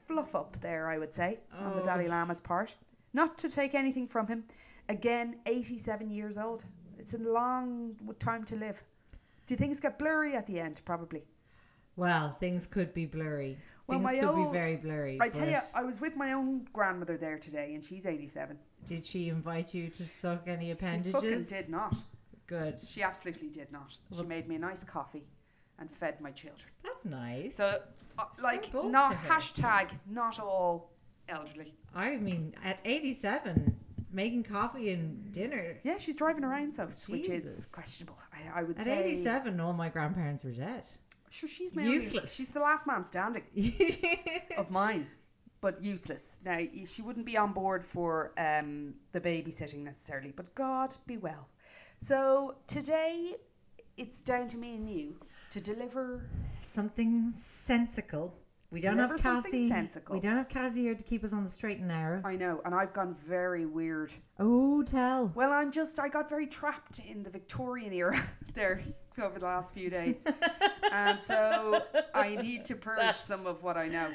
fluff 0.07 0.35
up 0.35 0.59
there, 0.61 0.89
I 0.89 0.97
would 0.97 1.13
say, 1.13 1.39
on 1.59 1.75
the 1.75 1.81
oh. 1.81 1.83
Dalai 1.83 2.07
Lama's 2.07 2.39
part. 2.39 2.73
Not 3.13 3.37
to 3.39 3.49
take 3.49 3.75
anything 3.75 4.07
from 4.07 4.27
him. 4.27 4.43
Again, 4.89 5.37
87 5.45 6.09
years 6.09 6.37
old. 6.37 6.63
It's 6.97 7.13
a 7.13 7.17
long 7.17 7.95
time 8.19 8.43
to 8.45 8.55
live. 8.55 8.81
Do 9.45 9.55
things 9.55 9.79
get 9.79 9.99
blurry 9.99 10.35
at 10.35 10.47
the 10.47 10.59
end? 10.59 10.81
Probably. 10.85 11.23
Well, 11.95 12.35
things 12.39 12.67
could 12.67 12.93
be 12.93 13.05
blurry. 13.05 13.57
Well, 13.87 13.99
things 13.99 14.03
my 14.03 14.19
could 14.19 14.23
old- 14.29 14.51
be 14.51 14.57
very 14.57 14.75
blurry. 14.77 15.17
I 15.21 15.29
tell 15.29 15.47
you, 15.47 15.59
but 15.73 15.79
I 15.79 15.83
was 15.83 15.99
with 15.99 16.15
my 16.15 16.33
own 16.33 16.67
grandmother 16.73 17.17
there 17.17 17.37
today, 17.37 17.73
and 17.73 17.83
she's 17.83 18.05
87. 18.05 18.57
did 18.85 19.05
she 19.05 19.29
invite 19.29 19.73
you 19.73 19.89
to 19.89 20.05
suck 20.05 20.47
any 20.47 20.65
She 20.65 20.71
appendages? 20.71 21.13
fucking 21.13 21.43
did 21.43 21.69
not. 21.69 21.95
Good. 22.45 22.79
She 22.79 23.01
absolutely 23.03 23.49
did 23.49 23.71
not. 23.71 23.97
She 24.15 24.23
made 24.23 24.47
me 24.47 24.55
a 24.55 24.59
nice 24.59 24.83
coffee 24.83 25.25
and 25.79 25.91
fed 25.91 26.19
my 26.21 26.31
children. 26.31 26.69
That's 26.83 27.05
nice. 27.05 27.55
So, 27.55 27.81
uh, 28.19 28.23
like, 28.41 28.73
not 28.73 29.15
hashtag 29.15 29.89
not 30.09 30.39
all 30.39 30.91
elderly. 31.29 31.73
I 31.95 32.17
mean, 32.17 32.53
at 32.63 32.79
87, 32.85 33.75
making 34.11 34.43
coffee 34.43 34.91
and 34.91 35.31
dinner. 35.31 35.77
Yeah, 35.83 35.97
she's 35.97 36.15
driving 36.15 36.43
around 36.43 36.73
so 36.73 36.85
which 37.07 37.29
is 37.29 37.43
Jesus. 37.43 37.65
questionable. 37.65 38.17
I, 38.33 38.59
I 38.61 38.63
would 38.63 38.77
At 38.77 38.85
say 38.85 39.03
87, 39.03 39.59
all 39.59 39.73
my 39.73 39.89
grandparents 39.89 40.43
were 40.43 40.51
dead. 40.51 40.83
Sure, 41.29 41.49
she's 41.49 41.75
my 41.75 41.81
only- 41.83 41.95
Useless. 41.95 42.33
she's 42.33 42.51
the 42.53 42.59
last 42.61 42.87
man 42.87 43.03
standing 43.03 43.43
of 44.57 44.71
mine, 44.71 45.07
but 45.61 45.83
useless. 45.83 46.39
Now 46.45 46.55
y- 46.55 46.85
she 46.87 47.01
wouldn't 47.01 47.25
be 47.25 47.37
on 47.37 47.51
board 47.51 47.83
for 47.83 48.31
um, 48.37 48.93
the 49.11 49.19
babysitting 49.19 49.79
necessarily, 49.83 50.31
but 50.35 50.53
God 50.55 50.95
be 51.05 51.17
well. 51.17 51.49
So 51.99 52.55
today 52.67 53.35
it's 53.97 54.19
down 54.21 54.47
to 54.49 54.57
me 54.57 54.75
and 54.75 54.89
you 54.89 55.15
to 55.51 55.61
deliver. 55.61 56.25
Something 56.61 57.31
sensical. 57.31 58.33
We 58.69 58.81
don't 58.81 58.97
have 58.97 59.15
Cassie. 59.15 59.69
sensical. 59.69 60.15
We 60.15 60.19
don't 60.19 60.35
have 60.35 60.49
Cassie 60.49 60.81
here 60.81 60.95
to 60.95 61.03
keep 61.03 61.23
us 61.23 61.31
on 61.31 61.43
the 61.45 61.49
straight 61.49 61.77
and 61.77 61.87
narrow. 61.87 62.21
I 62.25 62.35
know, 62.35 62.61
and 62.65 62.75
I've 62.75 62.91
gone 62.91 63.15
very 63.25 63.65
weird. 63.65 64.13
Oh, 64.39 64.83
tell. 64.83 65.31
Well, 65.35 65.53
I'm 65.53 65.71
just, 65.71 65.99
I 66.01 66.09
got 66.09 66.27
very 66.27 66.47
trapped 66.47 66.99
in 66.99 67.23
the 67.23 67.29
Victorian 67.29 67.93
era 67.93 68.21
there 68.53 68.81
over 69.21 69.39
the 69.39 69.45
last 69.45 69.73
few 69.73 69.89
days. 69.89 70.25
and 70.91 71.21
so 71.21 71.81
I 72.13 72.35
need 72.35 72.65
to 72.65 72.75
purge 72.75 73.15
some 73.15 73.47
of 73.47 73.63
what 73.63 73.77
I 73.77 73.87
know. 73.87 74.09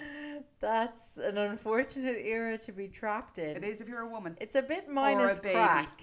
That's 0.60 1.16
an 1.16 1.38
unfortunate 1.38 2.18
era 2.22 2.58
to 2.58 2.72
be 2.72 2.88
trapped 2.88 3.38
in. 3.38 3.56
It 3.56 3.64
is 3.64 3.80
if 3.80 3.88
you're 3.88 4.02
a 4.02 4.08
woman. 4.08 4.36
It's 4.38 4.54
a 4.54 4.62
bit 4.62 4.86
minus 4.86 5.40
baby. 5.40 5.54
crack. 5.54 6.02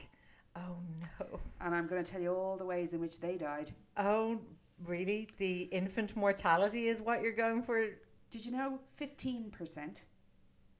Oh 0.55 0.77
no. 1.19 1.39
And 1.62 1.75
I'm 1.75 1.86
going 1.88 2.03
to 2.03 2.12
tell 2.12 2.19
you 2.19 2.33
all 2.33 2.57
the 2.57 2.65
ways 2.65 2.93
in 2.93 3.00
which 3.00 3.19
they 3.19 3.38
died. 3.38 3.71
Oh, 3.95 4.41
really? 4.86 5.27
The 5.38 5.63
infant 5.63 6.15
mortality 6.15 6.88
is 6.88 7.01
what 7.01 7.21
you're 7.21 7.31
going 7.33 7.63
for? 7.63 7.86
Did 8.29 8.45
you 8.45 8.51
know 8.51 8.79
15% 9.00 10.01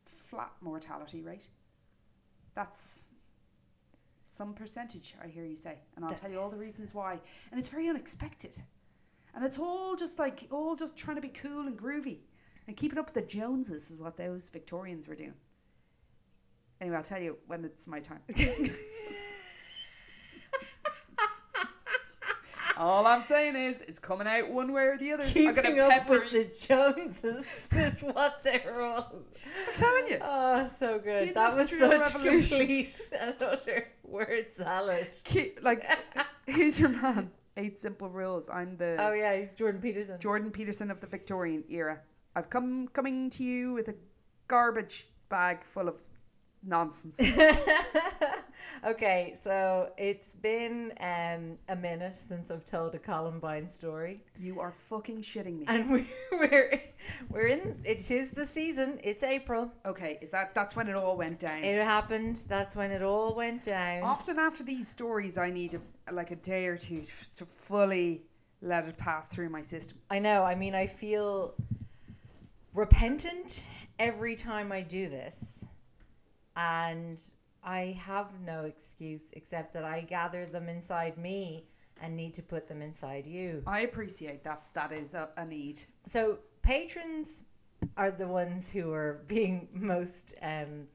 flat 0.05 0.51
mortality 0.61 1.21
rate? 1.21 1.47
That's 2.55 3.07
some 4.25 4.53
percentage, 4.53 5.15
I 5.23 5.27
hear 5.27 5.45
you 5.45 5.57
say. 5.57 5.79
And 5.95 6.05
I'll 6.05 6.11
That 6.11 6.21
tell 6.21 6.31
you 6.31 6.39
all 6.39 6.49
the 6.49 6.57
reasons 6.57 6.93
why. 6.93 7.19
And 7.51 7.59
it's 7.59 7.69
very 7.69 7.89
unexpected. 7.89 8.61
And 9.35 9.45
it's 9.45 9.57
all 9.57 9.95
just 9.95 10.19
like, 10.19 10.47
all 10.51 10.75
just 10.75 10.95
trying 10.95 11.15
to 11.15 11.21
be 11.21 11.29
cool 11.29 11.67
and 11.67 11.77
groovy. 11.77 12.19
And 12.67 12.77
keeping 12.77 12.99
up 12.99 13.05
with 13.05 13.15
the 13.15 13.21
Joneses 13.21 13.91
is 13.91 13.99
what 13.99 14.17
those 14.17 14.49
Victorians 14.49 15.07
were 15.07 15.15
doing. 15.15 15.33
Anyway, 16.79 16.95
I'll 16.95 17.03
tell 17.03 17.21
you 17.21 17.37
when 17.47 17.65
it's 17.65 17.87
my 17.87 17.99
time. 17.99 18.21
all 22.79 23.05
I'm 23.05 23.21
saying 23.24 23.55
is, 23.55 23.81
it's 23.83 24.00
coming 24.00 24.25
out 24.27 24.50
one 24.50 24.71
way 24.71 24.83
or 24.83 24.98
the 24.98 25.12
other. 25.12 25.24
I'm 25.24 25.29
Keeping 25.29 25.53
gonna 25.75 25.83
up 25.83 26.09
with 26.09 26.31
you. 26.33 26.45
the 26.45 26.65
Joneses 26.67 27.45
is 27.71 28.01
what 28.01 28.41
they're 28.43 28.81
all. 28.81 29.13
I'm 29.67 29.75
telling 29.75 30.07
you. 30.07 30.17
Oh, 30.21 30.67
so 30.79 30.98
good. 30.98 31.29
The 31.29 31.33
that 31.33 31.55
was 31.55 31.69
such 31.69 32.13
Revolution. 32.15 32.57
complete 32.59 33.09
and 33.19 33.36
utter 33.41 33.88
word 34.03 34.48
salad. 34.53 35.09
Ki- 35.24 35.51
like 35.62 35.86
who's 36.48 36.79
your 36.79 36.89
man 36.89 37.29
eight 37.57 37.77
simple 37.79 38.09
rules 38.09 38.48
i'm 38.50 38.77
the 38.77 38.95
Oh 39.00 39.12
yeah, 39.12 39.36
he's 39.36 39.53
Jordan 39.53 39.81
Peterson. 39.81 40.17
jordan 40.19 40.50
peterson 40.50 40.89
of 40.89 41.00
the 41.01 41.07
victorian 41.07 41.63
era 41.69 42.00
i've 42.36 42.50
come 42.50 42.88
coming 42.93 43.29
to 43.31 43.43
you 43.43 43.74
with 43.74 43.89
a 43.89 43.95
garbage 44.48 45.09
bag 45.27 45.63
full 45.63 45.88
of 45.89 46.00
nonsense 46.63 47.19
okay, 48.86 49.33
so 49.36 49.91
it's 49.98 50.33
been 50.36 50.91
um, 51.00 51.57
a 51.69 51.75
minute 51.75 52.15
since 52.15 52.51
I've 52.51 52.65
told 52.65 52.95
a 52.95 53.00
Columbine 53.00 53.67
story, 53.67 54.21
you 54.39 54.59
are 54.59 54.71
fucking 54.71 55.21
shitting 55.21 55.59
me 55.59 55.65
and 55.67 55.89
we're 55.91 56.05
we're, 56.31 56.81
we're 57.29 57.48
in. 57.48 57.79
It 57.83 58.09
is 58.12 58.31
the 58.31 58.45
season. 58.45 59.00
It's 59.03 59.24
April. 59.24 59.71
okay 59.86 60.17
is 60.21 60.31
that 60.31 60.53
that's 60.55 60.75
when 60.75 60.88
it 60.88 60.95
all 60.95 61.17
went 61.17 61.39
down 61.39 61.63
It 61.63 61.83
happened. 61.83 62.45
That's 62.48 62.75
when 62.75 62.91
it 62.91 63.01
all 63.01 63.33
went 63.36 63.63
down. 63.63 64.03
often 64.03 64.39
after 64.39 64.63
these 64.63 64.88
stories 64.88 65.38
i 65.38 65.50
need 65.50 65.79
a, 66.07 66.13
like 66.13 66.31
a 66.31 66.36
day 66.38 66.65
or 66.67 66.77
two 66.77 67.03
to 67.36 67.45
fully 67.45 68.21
let 68.62 68.88
it 68.88 68.98
pass 68.98 69.27
through 69.27 69.50
my 69.50 69.62
system 69.62 69.98
I 70.09 70.19
know. 70.19 70.43
I 70.43 70.55
mean, 70.55 70.75
I 70.75 70.88
feel 70.88 71.53
repentant 72.74 73.65
every 74.00 74.36
time 74.36 74.71
I 74.71 74.81
do 74.81 75.09
this. 75.09 75.63
And 76.55 77.21
I 77.63 77.97
have 77.99 78.39
no 78.45 78.63
excuse 78.65 79.23
except 79.33 79.73
that 79.73 79.83
I 79.83 80.01
gather 80.01 80.45
them 80.45 80.69
inside 80.69 81.17
me 81.17 81.65
and 82.01 82.15
need 82.15 82.33
to 82.35 82.41
put 82.43 82.65
them 82.67 82.81
inside 82.81 83.27
you. 83.27 83.61
i 83.67 83.81
appreciate 83.81 84.41
that 84.45 84.65
that 84.73 84.91
is 84.93 85.13
a, 85.13 85.29
a 85.37 85.45
need 85.45 85.81
So, 86.05 86.39
patrons 86.61 87.43
are 87.97 88.11
the 88.11 88.27
ones 88.27 88.69
who 88.69 88.91
are 88.93 89.23
being 89.27 89.67
most 89.73 90.35
um, 90.41 90.87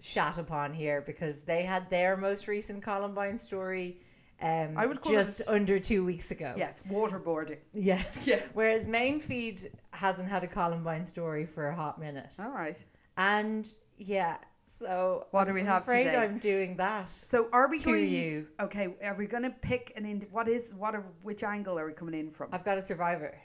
shat 0.00 0.38
upon 0.38 0.72
here 0.74 1.00
because 1.06 1.42
they 1.42 1.62
had 1.62 1.88
their 1.90 2.16
most 2.16 2.48
recent 2.48 2.82
Columbine 2.82 3.38
story. 3.38 4.00
Um, 4.40 4.74
I 4.76 4.86
would 4.86 5.00
call 5.00 5.12
just 5.12 5.40
it- 5.40 5.48
under 5.48 5.78
two 5.78 6.04
weeks 6.04 6.30
ago. 6.32 6.54
yes 6.56 6.80
waterboarding 6.88 7.58
Yes. 7.72 8.22
Yeah. 8.26 8.40
Whereas 8.54 8.86
main 8.86 9.18
feed 9.20 9.70
hasn't 9.92 10.28
had 10.28 10.42
a 10.44 10.48
Columbine 10.48 11.04
story 11.04 11.44
for 11.46 11.68
a 11.68 11.74
hot 11.76 12.00
minute. 12.00 12.30
all 12.40 12.50
right 12.50 12.82
And 13.16 13.68
yeah, 13.96 14.36
so 14.78 15.26
What 15.30 15.44
do 15.46 15.52
we 15.54 15.60
I'm 15.60 15.66
have 15.66 15.82
afraid 15.82 16.04
today? 16.04 16.16
I'm 16.18 16.38
doing 16.38 16.76
that. 16.76 17.08
So 17.10 17.48
are 17.52 17.68
we 17.68 17.78
To 17.78 17.84
going? 17.84 18.08
you. 18.08 18.46
Okay, 18.60 18.88
are 19.04 19.14
we 19.14 19.26
going 19.26 19.42
to 19.42 19.50
pick 19.50 19.92
an 19.96 20.04
ind? 20.06 20.26
What 20.30 20.48
is 20.48 20.72
what? 20.74 20.94
Are, 20.94 21.04
which 21.22 21.42
angle 21.42 21.78
are 21.78 21.86
we 21.86 21.92
coming 21.92 22.14
in 22.18 22.30
from? 22.30 22.48
I've 22.52 22.64
got 22.64 22.78
a 22.78 22.82
survivor. 22.82 23.36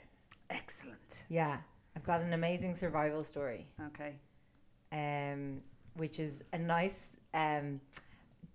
Excellent. 0.50 1.24
Yeah. 1.28 1.58
I've 1.96 2.04
got 2.04 2.20
an 2.20 2.32
amazing 2.32 2.74
survival 2.74 3.22
story. 3.22 3.66
Okay. 3.88 4.14
Um 4.92 5.60
which 5.96 6.18
is 6.18 6.42
a 6.52 6.58
nice 6.58 7.16
um 7.34 7.80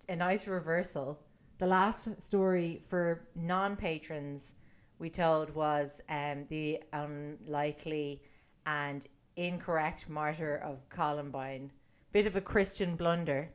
a 0.08 0.16
nice 0.16 0.46
reversal. 0.46 1.18
The 1.58 1.66
last 1.66 2.20
story 2.22 2.80
for 2.88 3.26
non 3.34 3.76
patrons 3.76 4.54
we 4.98 5.10
told 5.10 5.54
was 5.54 6.00
um 6.08 6.44
the 6.48 6.80
unlikely 6.92 8.22
and 8.66 9.06
incorrect 9.36 10.08
martyr 10.08 10.56
of 10.64 10.86
Columbine. 10.90 11.70
Bit 12.12 12.26
of 12.26 12.36
a 12.36 12.40
Christian 12.40 12.96
blunder. 12.96 13.50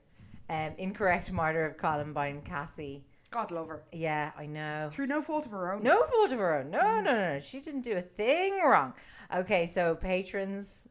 Um, 0.50 0.72
incorrect 0.78 1.32
martyr 1.32 1.66
of 1.66 1.78
Columbine 1.78 2.42
Cassie. 2.44 3.04
God 3.32 3.52
love 3.52 3.68
her. 3.68 3.84
Yeah, 3.92 4.32
I 4.38 4.46
know. 4.46 4.90
Through 4.92 5.08
no 5.08 5.22
fault 5.22 5.46
of 5.46 5.52
her 5.52 5.74
own. 5.74 5.84
No 5.84 6.04
fault 6.06 6.32
of 6.32 6.40
her 6.40 6.60
own. 6.60 6.70
No, 6.70 6.80
no, 6.80 7.02
no, 7.02 7.34
no. 7.34 7.40
She 7.40 7.60
didn't 7.60 7.82
do 7.82 7.94
a 7.98 8.02
thing 8.02 8.60
wrong. 8.64 8.94
Okay, 9.36 9.66
so 9.66 9.96
patrons, 9.96 10.88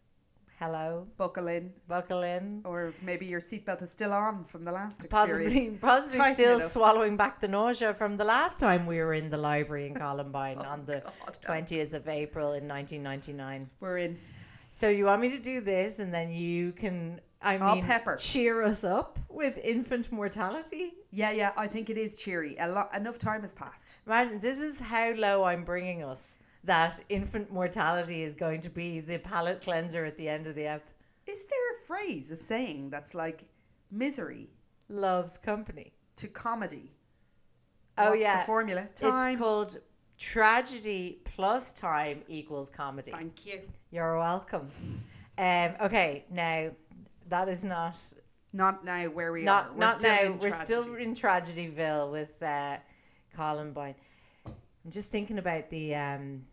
hello, 0.59 1.07
Buckle 1.17 1.47
in, 1.49 1.73
buckle 1.89 2.23
in. 2.23 2.61
or 2.65 2.93
maybe 3.01 3.25
your 3.27 3.41
seatbelt 3.41 3.81
is 3.81 3.91
still 3.91 4.13
on 4.13 4.45
from 4.45 4.65
the 4.65 4.73
last 4.73 5.09
Possibly, 5.09 5.45
experience. 5.47 5.81
possibly 5.81 6.33
still 6.35 6.61
swallowing 6.61 7.17
back 7.17 7.41
the 7.41 7.49
nausea 7.49 7.95
from 7.95 8.17
the 8.17 8.25
last 8.25 8.59
time 8.59 8.87
we 8.87 8.99
were 8.99 9.15
in 9.15 9.31
the 9.31 9.39
library 9.39 9.87
in 9.87 9.95
Columbine 10.05 10.59
Oh 10.61 10.65
on 10.69 10.85
the 10.85 11.01
God, 11.47 11.65
20th 11.69 11.95
of 11.95 12.09
April 12.09 12.53
in 12.55 12.67
1999. 12.69 13.71
We're 13.81 13.99
in. 13.99 14.19
So 14.73 14.89
you 14.89 15.05
want 15.07 15.23
me 15.23 15.31
to 15.31 15.39
do 15.39 15.61
this, 15.61 16.01
and 16.01 16.13
then 16.13 16.31
you 16.33 16.73
can, 16.73 17.21
I 17.45 17.59
mean, 17.59 17.85
pepper. 17.85 18.17
cheer 18.17 18.63
us 18.63 18.85
up 18.85 19.19
with 19.29 19.59
infant 19.59 20.11
mortality? 20.11 20.95
Yeah, 21.11 21.31
yeah. 21.33 21.53
I 21.57 21.67
think 21.67 21.91
it 21.91 21.99
is 21.99 22.17
cheery. 22.17 22.57
A 22.59 22.69
lot. 22.69 22.95
Enough 22.95 23.19
time 23.19 23.43
has 23.43 23.55
passed. 23.55 23.95
Imagine 24.07 24.41
this 24.41 24.59
is 24.59 24.81
how 24.81 25.13
low 25.13 25.45
I'm 25.45 25.65
bringing 25.65 26.03
us. 26.03 26.39
That 26.65 26.99
infant 27.11 27.53
mortality 27.53 28.23
is 28.23 28.35
going 28.35 28.61
to 28.63 28.71
be 28.71 29.01
the 29.01 29.19
palate 29.19 29.61
cleanser 29.61 30.05
at 30.05 30.17
the 30.17 30.29
end 30.29 30.47
of 30.47 30.55
the 30.55 30.67
ep. 30.67 30.89
Is 31.27 31.45
there 31.45 31.77
a 31.77 31.87
phrase, 31.87 32.31
a 32.31 32.37
saying 32.37 32.91
that's 32.91 33.15
like 33.15 33.45
misery 33.91 34.49
Loves 34.89 35.37
company. 35.39 35.93
to 36.17 36.29
comedy? 36.29 36.93
Oh 37.99 38.11
What's 38.11 38.21
yeah, 38.23 38.41
The 38.41 38.47
formula. 38.47 38.89
Time. 38.95 39.33
It's 39.35 39.41
called 39.41 39.79
tragedy 40.19 41.21
plus 41.25 41.75
time 41.75 42.23
equals 42.29 42.71
comedy. 42.71 43.11
Thank 43.11 43.45
you. 43.47 43.61
You're 43.91 44.19
welcome. 44.19 44.69
Um, 45.37 45.75
okay, 45.81 46.25
now 46.31 46.71
that 47.29 47.49
is 47.49 47.65
not 47.65 47.99
Not 48.53 48.85
now 48.85 49.05
where 49.07 49.33
we 49.33 49.43
not 49.43 49.67
are. 49.67 49.73
We're 49.73 49.79
not 49.79 50.01
still 50.01 50.15
now. 50.15 50.23
in 50.23 50.33
We're 50.39 50.51
tragedy. 50.51 50.65
still 50.65 50.95
in 50.95 51.15
Tragedyville 51.15 52.11
with 52.13 52.43
uh, 52.43 52.77
Columbine. 53.35 53.95
I'm 54.47 54.91
just 54.91 55.09
thinking 55.09 55.39
about 55.39 55.71
the. 55.71 55.95
Um, 55.95 56.45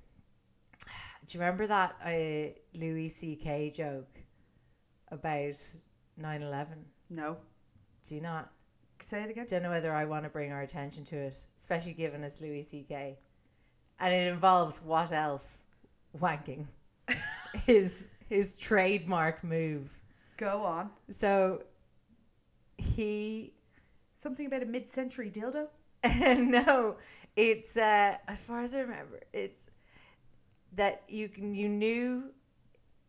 do 1.26 1.38
you 1.38 1.40
remember 1.40 1.68
that 1.68 1.96
uh, 2.04 2.78
Louis 2.80 3.10
C.K. 3.10 3.72
joke 3.76 4.10
about 5.12 5.56
9/11? 6.20 6.68
No. 7.10 7.38
Do 8.08 8.16
you 8.16 8.22
not? 8.22 8.50
Say 9.02 9.24
it 9.24 9.30
again. 9.30 9.46
Don't 9.48 9.64
know 9.64 9.70
whether 9.72 9.94
I 9.94 10.06
want 10.06 10.24
to 10.24 10.30
bring 10.30 10.52
our 10.52 10.62
attention 10.62 11.04
to 11.06 11.16
it, 11.18 11.44
especially 11.60 11.94
given 11.94 12.24
it's 12.24 12.40
Louis 12.42 12.64
C.K. 12.64 13.18
And 14.00 14.14
it 14.14 14.32
involves 14.32 14.82
what 14.82 15.12
else? 15.12 15.64
Wanking. 16.18 16.66
his 17.66 18.10
his 18.30 18.58
trademark 18.58 19.44
move. 19.44 19.96
Go 20.42 20.64
on. 20.64 20.90
So 21.12 21.64
he 22.78 23.54
Something 24.18 24.48
about 24.48 24.62
a 24.62 24.66
mid-century 24.66 25.32
dildo. 25.32 25.68
no, 26.38 26.98
it's 27.36 27.78
uh, 27.78 28.18
as 28.28 28.40
far 28.40 28.62
as 28.62 28.76
I 28.76 28.80
remember, 28.80 29.20
it's 29.34 29.62
that 30.74 31.04
you 31.08 31.28
can 31.28 31.56
you 31.56 31.70
knew 31.70 32.32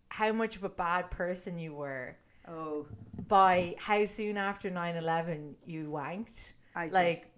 how 0.08 0.32
much 0.32 0.56
of 0.56 0.64
a 0.64 0.68
bad 0.68 1.10
person 1.10 1.58
you 1.58 1.74
were 1.74 2.16
Oh, 2.48 2.86
by 3.28 3.74
how 3.78 4.04
soon 4.04 4.36
after 4.36 4.70
9-11 4.70 5.54
you 5.64 5.90
wanked. 5.90 6.52
I 6.74 6.88
see. 6.88 6.94
Like 6.94 7.28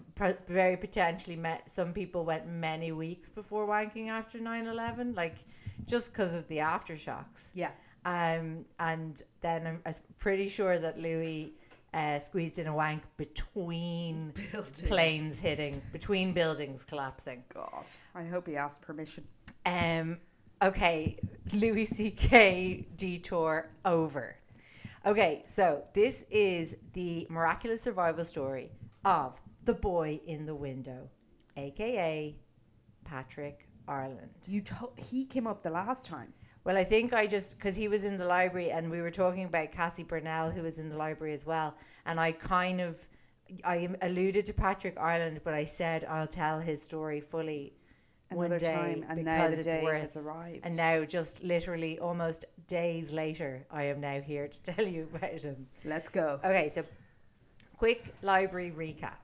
very 0.46 0.76
potentially 0.76 1.36
met 1.36 1.68
some 1.70 1.92
people 1.92 2.24
went 2.24 2.46
many 2.46 2.92
weeks 2.92 3.28
before 3.28 3.66
wanking 3.66 4.08
after 4.08 4.38
9-11 4.38 5.16
like 5.16 5.34
just 5.86 6.12
because 6.12 6.34
of 6.34 6.46
the 6.46 6.58
aftershocks 6.58 7.50
yeah. 7.52 7.72
Um, 8.04 8.64
and 8.78 9.22
then 9.40 9.66
I'm, 9.66 9.80
I'm 9.86 9.94
pretty 10.18 10.48
sure 10.48 10.78
that 10.78 10.98
Louis 10.98 11.54
uh, 11.94 12.18
squeezed 12.18 12.58
in 12.58 12.66
a 12.66 12.74
wank 12.74 13.02
between 13.16 14.32
planes 14.86 15.38
hitting, 15.38 15.80
between 15.92 16.32
buildings 16.32 16.84
collapsing. 16.84 17.44
God, 17.52 17.86
I 18.14 18.24
hope 18.24 18.46
he 18.46 18.56
asked 18.56 18.82
permission. 18.82 19.24
Um, 19.64 20.18
okay, 20.62 21.18
Louis 21.52 21.86
C.K. 21.86 22.86
detour 22.96 23.70
over. 23.84 24.36
Okay, 25.06 25.44
so 25.46 25.84
this 25.92 26.24
is 26.30 26.76
the 26.94 27.26
miraculous 27.30 27.82
survival 27.82 28.24
story 28.24 28.70
of 29.04 29.40
the 29.64 29.74
boy 29.74 30.20
in 30.26 30.46
the 30.46 30.54
window, 30.54 31.08
aka 31.56 32.34
Patrick 33.04 33.68
Ireland. 33.86 34.30
You 34.46 34.62
to- 34.62 34.92
he 34.96 35.24
came 35.26 35.46
up 35.46 35.62
the 35.62 35.70
last 35.70 36.06
time. 36.06 36.32
Well, 36.64 36.78
I 36.78 36.84
think 36.84 37.12
I 37.12 37.26
just 37.26 37.56
because 37.56 37.76
he 37.76 37.88
was 37.88 38.04
in 38.04 38.16
the 38.16 38.24
library 38.24 38.70
and 38.70 38.90
we 38.90 39.02
were 39.02 39.10
talking 39.10 39.44
about 39.44 39.70
Cassie 39.70 40.04
Bernall, 40.04 40.52
who 40.52 40.62
was 40.62 40.78
in 40.78 40.88
the 40.88 40.96
library 40.96 41.34
as 41.34 41.44
well, 41.44 41.74
and 42.06 42.18
I 42.18 42.32
kind 42.32 42.80
of 42.80 43.06
I 43.64 43.88
alluded 44.00 44.46
to 44.46 44.54
Patrick 44.54 44.96
Ireland, 44.98 45.40
but 45.44 45.52
I 45.52 45.64
said 45.64 46.06
I'll 46.06 46.26
tell 46.26 46.60
his 46.60 46.82
story 46.82 47.20
fully 47.20 47.74
one 48.30 48.50
day 48.50 48.58
time, 48.58 49.04
and 49.08 49.16
because 49.16 49.24
now 49.24 49.48
the 49.48 49.58
it's 49.58 49.66
day 49.66 49.82
worth. 49.82 50.02
has 50.02 50.16
arrived. 50.16 50.60
And 50.64 50.76
now, 50.76 51.04
just 51.04 51.42
literally 51.42 51.98
almost 51.98 52.44
days 52.66 53.12
later, 53.12 53.66
I 53.70 53.84
am 53.84 54.00
now 54.00 54.20
here 54.20 54.48
to 54.48 54.62
tell 54.74 54.86
you 54.86 55.08
about 55.14 55.42
him. 55.42 55.66
Let's 55.84 56.08
go. 56.08 56.40
Okay, 56.44 56.70
so 56.70 56.84
quick 57.76 58.14
library 58.22 58.72
recap. 58.76 59.18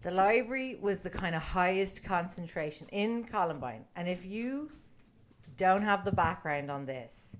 The 0.00 0.10
library 0.10 0.78
was 0.80 1.00
the 1.00 1.10
kind 1.10 1.34
of 1.34 1.42
highest 1.42 2.02
concentration 2.02 2.88
in 2.88 3.24
Columbine. 3.24 3.84
And 3.96 4.08
if 4.08 4.24
you 4.24 4.70
don't 5.60 5.82
have 5.82 6.06
the 6.06 6.12
background 6.12 6.70
on 6.70 6.86
this, 6.86 7.36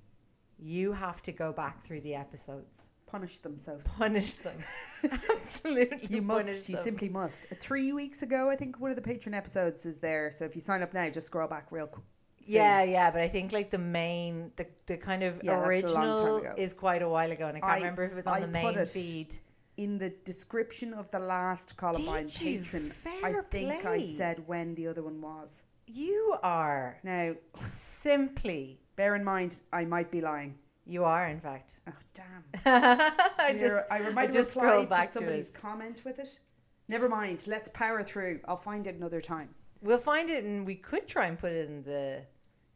you 0.59 0.93
have 0.93 1.23
to 1.23 1.33
go 1.33 1.53
back 1.53 1.81
through 1.81 2.03
the 2.03 2.15
episodes. 2.15 2.91
Punish 3.07 3.39
themselves. 3.39 3.89
Punish 3.97 4.35
them. 4.35 4.59
Absolutely. 5.31 6.07
You 6.15 6.21
must. 6.21 6.69
You 6.69 6.77
them. 6.77 6.85
simply 6.85 7.09
must. 7.09 7.47
Uh, 7.51 7.55
Three 7.59 7.93
weeks 7.93 8.21
ago, 8.23 8.51
I 8.51 8.57
think 8.57 8.79
one 8.79 8.91
of 8.91 8.97
the 8.97 9.03
patron 9.03 9.35
episodes 9.35 9.87
is 9.87 9.99
there. 9.99 10.31
So 10.31 10.45
if 10.45 10.55
you 10.55 10.61
sign 10.61 10.83
up 10.83 10.93
now, 10.93 11.09
just 11.09 11.29
scroll 11.29 11.49
back 11.49 11.73
real 11.73 11.87
quick. 11.87 12.05
Yeah, 12.43 12.83
yeah, 12.83 13.11
but 13.11 13.23
I 13.23 13.29
think 13.29 13.53
like 13.53 13.71
the 13.71 13.79
main, 13.79 14.53
the, 14.57 14.67
the 14.87 14.97
kind 14.99 15.23
of 15.23 15.41
Yeah, 15.43 15.61
that's 15.67 15.93
a 15.93 15.95
long 15.95 16.19
time 16.19 16.29
original 16.37 16.55
is 16.57 16.73
quite 16.75 17.03
a 17.03 17.09
while 17.09 17.33
ago, 17.33 17.47
and 17.49 17.57
I 17.57 17.61
can't 17.61 17.73
I- 17.73 17.77
remember 17.77 18.05
if 18.05 18.13
it 18.13 18.17
was 18.17 18.27
on 18.27 18.35
I 18.35 18.41
the 18.41 18.47
put 18.47 18.77
main 18.77 18.87
feed. 18.87 19.37
In 19.77 19.97
the 19.97 20.11
description 20.27 20.93
of 20.93 21.11
the 21.11 21.19
last 21.19 21.77
Columbine 21.79 22.27
Did 22.27 22.65
patron, 22.65 22.93
I 23.25 23.33
think 23.51 23.87
I 23.87 24.03
said 24.03 24.47
when 24.47 24.75
the 24.75 24.89
other 24.89 25.03
one 25.03 25.23
was. 25.23 25.63
You 25.93 26.37
are 26.43 26.99
Now, 27.03 27.35
simply, 27.61 28.79
bear 28.97 29.15
in 29.17 29.25
mind, 29.25 29.57
I 29.73 29.85
might 29.85 30.11
be 30.11 30.21
lying. 30.21 30.55
you 30.87 31.05
are 31.05 31.27
in 31.29 31.41
fact. 31.41 31.75
Oh 31.89 31.93
damn! 32.15 32.45
I 32.65 33.49
You're- 33.49 33.59
just, 33.59 33.87
I 33.91 33.99
I 33.99 34.11
might 34.11 34.31
just 34.31 34.55
reply 34.57 34.83
to 34.83 34.87
back 34.89 35.07
to 35.09 35.13
somebody's 35.19 35.51
it. 35.51 35.55
comment 35.55 36.03
with 36.05 36.19
it. 36.19 36.39
Never 36.89 37.09
mind. 37.09 37.45
Let's 37.47 37.69
power 37.73 38.03
through. 38.05 38.41
I'll 38.47 38.57
find 38.57 38.87
it 38.87 38.95
another 38.97 39.21
time. 39.21 39.49
We'll 39.83 39.99
find 39.99 40.29
it, 40.31 40.45
and 40.45 40.67
we 40.67 40.75
could 40.75 41.07
try 41.09 41.27
and 41.27 41.39
put 41.39 41.53
it 41.53 41.69
in 41.69 41.83
the 41.83 42.23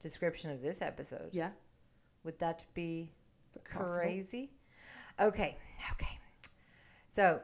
description 0.01 0.51
of 0.51 0.61
this 0.63 0.81
episode. 0.83 1.31
Yeah. 1.33 1.51
Would 2.25 2.39
that 2.39 2.65
be 2.75 3.11
Possible. 3.71 3.97
crazy? 3.97 4.51
Okay, 5.21 5.57
okay. 5.93 6.19
So, 7.09 7.41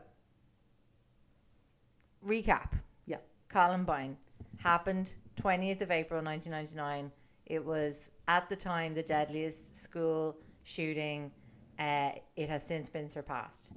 recap. 2.26 2.70
Yeah. 3.06 3.18
Columbine 3.48 4.16
happened 4.58 5.12
20th 5.36 5.82
of 5.82 5.90
April 5.90 6.22
1999. 6.22 7.10
It 7.46 7.64
was 7.64 8.10
at 8.28 8.48
the 8.48 8.56
time 8.56 8.94
the 8.94 9.02
deadliest 9.02 9.82
school 9.82 10.36
shooting. 10.62 11.30
Uh, 11.78 12.12
it 12.36 12.48
has 12.48 12.64
since 12.66 12.88
been 12.88 13.08
surpassed. 13.08 13.72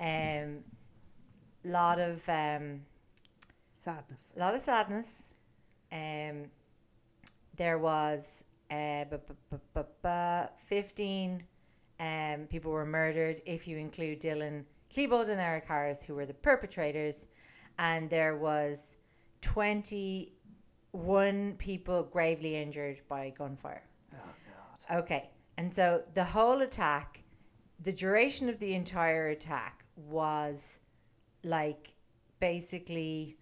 Um, 0.00 0.58
lot 1.64 1.98
of 1.98 2.28
um, 2.28 2.80
Sadness. 3.72 4.32
a 4.36 4.40
lot 4.40 4.54
of 4.54 4.60
sadness. 4.60 5.32
Um, 5.92 6.50
there 7.56 7.78
was 7.78 8.44
uh, 8.70 9.04
bu- 9.04 9.18
bu- 9.18 9.34
bu- 9.50 9.58
bu- 9.74 9.84
bu- 10.02 10.48
15 10.64 11.42
um, 12.00 12.46
people 12.48 12.72
were 12.72 12.84
murdered, 12.84 13.40
if 13.46 13.68
you 13.68 13.78
include 13.78 14.20
Dylan 14.20 14.64
Klebold 14.92 15.28
and 15.28 15.40
Eric 15.40 15.64
Harris, 15.66 16.02
who 16.02 16.14
were 16.14 16.26
the 16.26 16.34
perpetrators. 16.34 17.28
And 17.78 18.10
there 18.10 18.36
was 18.36 18.96
21 20.94 21.56
people 21.58 22.04
gravely 22.04 22.56
injured 22.56 23.00
by 23.08 23.32
gunfire. 23.36 23.82
Oh, 24.14 24.16
God. 24.88 24.98
Okay. 24.98 25.30
And 25.58 25.72
so 25.72 26.02
the 26.14 26.24
whole 26.24 26.62
attack, 26.62 27.22
the 27.80 27.92
duration 27.92 28.48
of 28.48 28.58
the 28.58 28.74
entire 28.74 29.28
attack 29.28 29.84
was 29.96 30.80
like 31.44 31.94
basically 32.40 33.36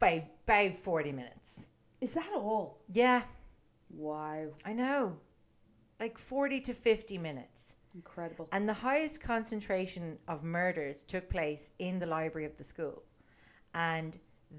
about, 0.00 0.24
about 0.46 0.76
40 0.76 1.12
minutes. 1.12 1.68
Is 2.00 2.14
that 2.14 2.30
all? 2.34 2.80
Yeah, 2.92 3.22
Wow. 3.90 4.48
I 4.64 4.72
know. 4.72 5.16
Like 6.00 6.18
40 6.18 6.60
to 6.62 6.74
50 6.74 7.18
minutes. 7.18 7.74
Incredible. 7.94 8.48
And 8.52 8.68
the 8.68 8.74
highest 8.74 9.20
concentration 9.20 10.18
of 10.28 10.44
murders 10.44 11.02
took 11.02 11.28
place 11.28 11.70
in 11.78 11.98
the 11.98 12.06
library 12.06 12.46
of 12.46 12.56
the 12.56 12.64
school. 12.64 13.02
And 13.74 14.16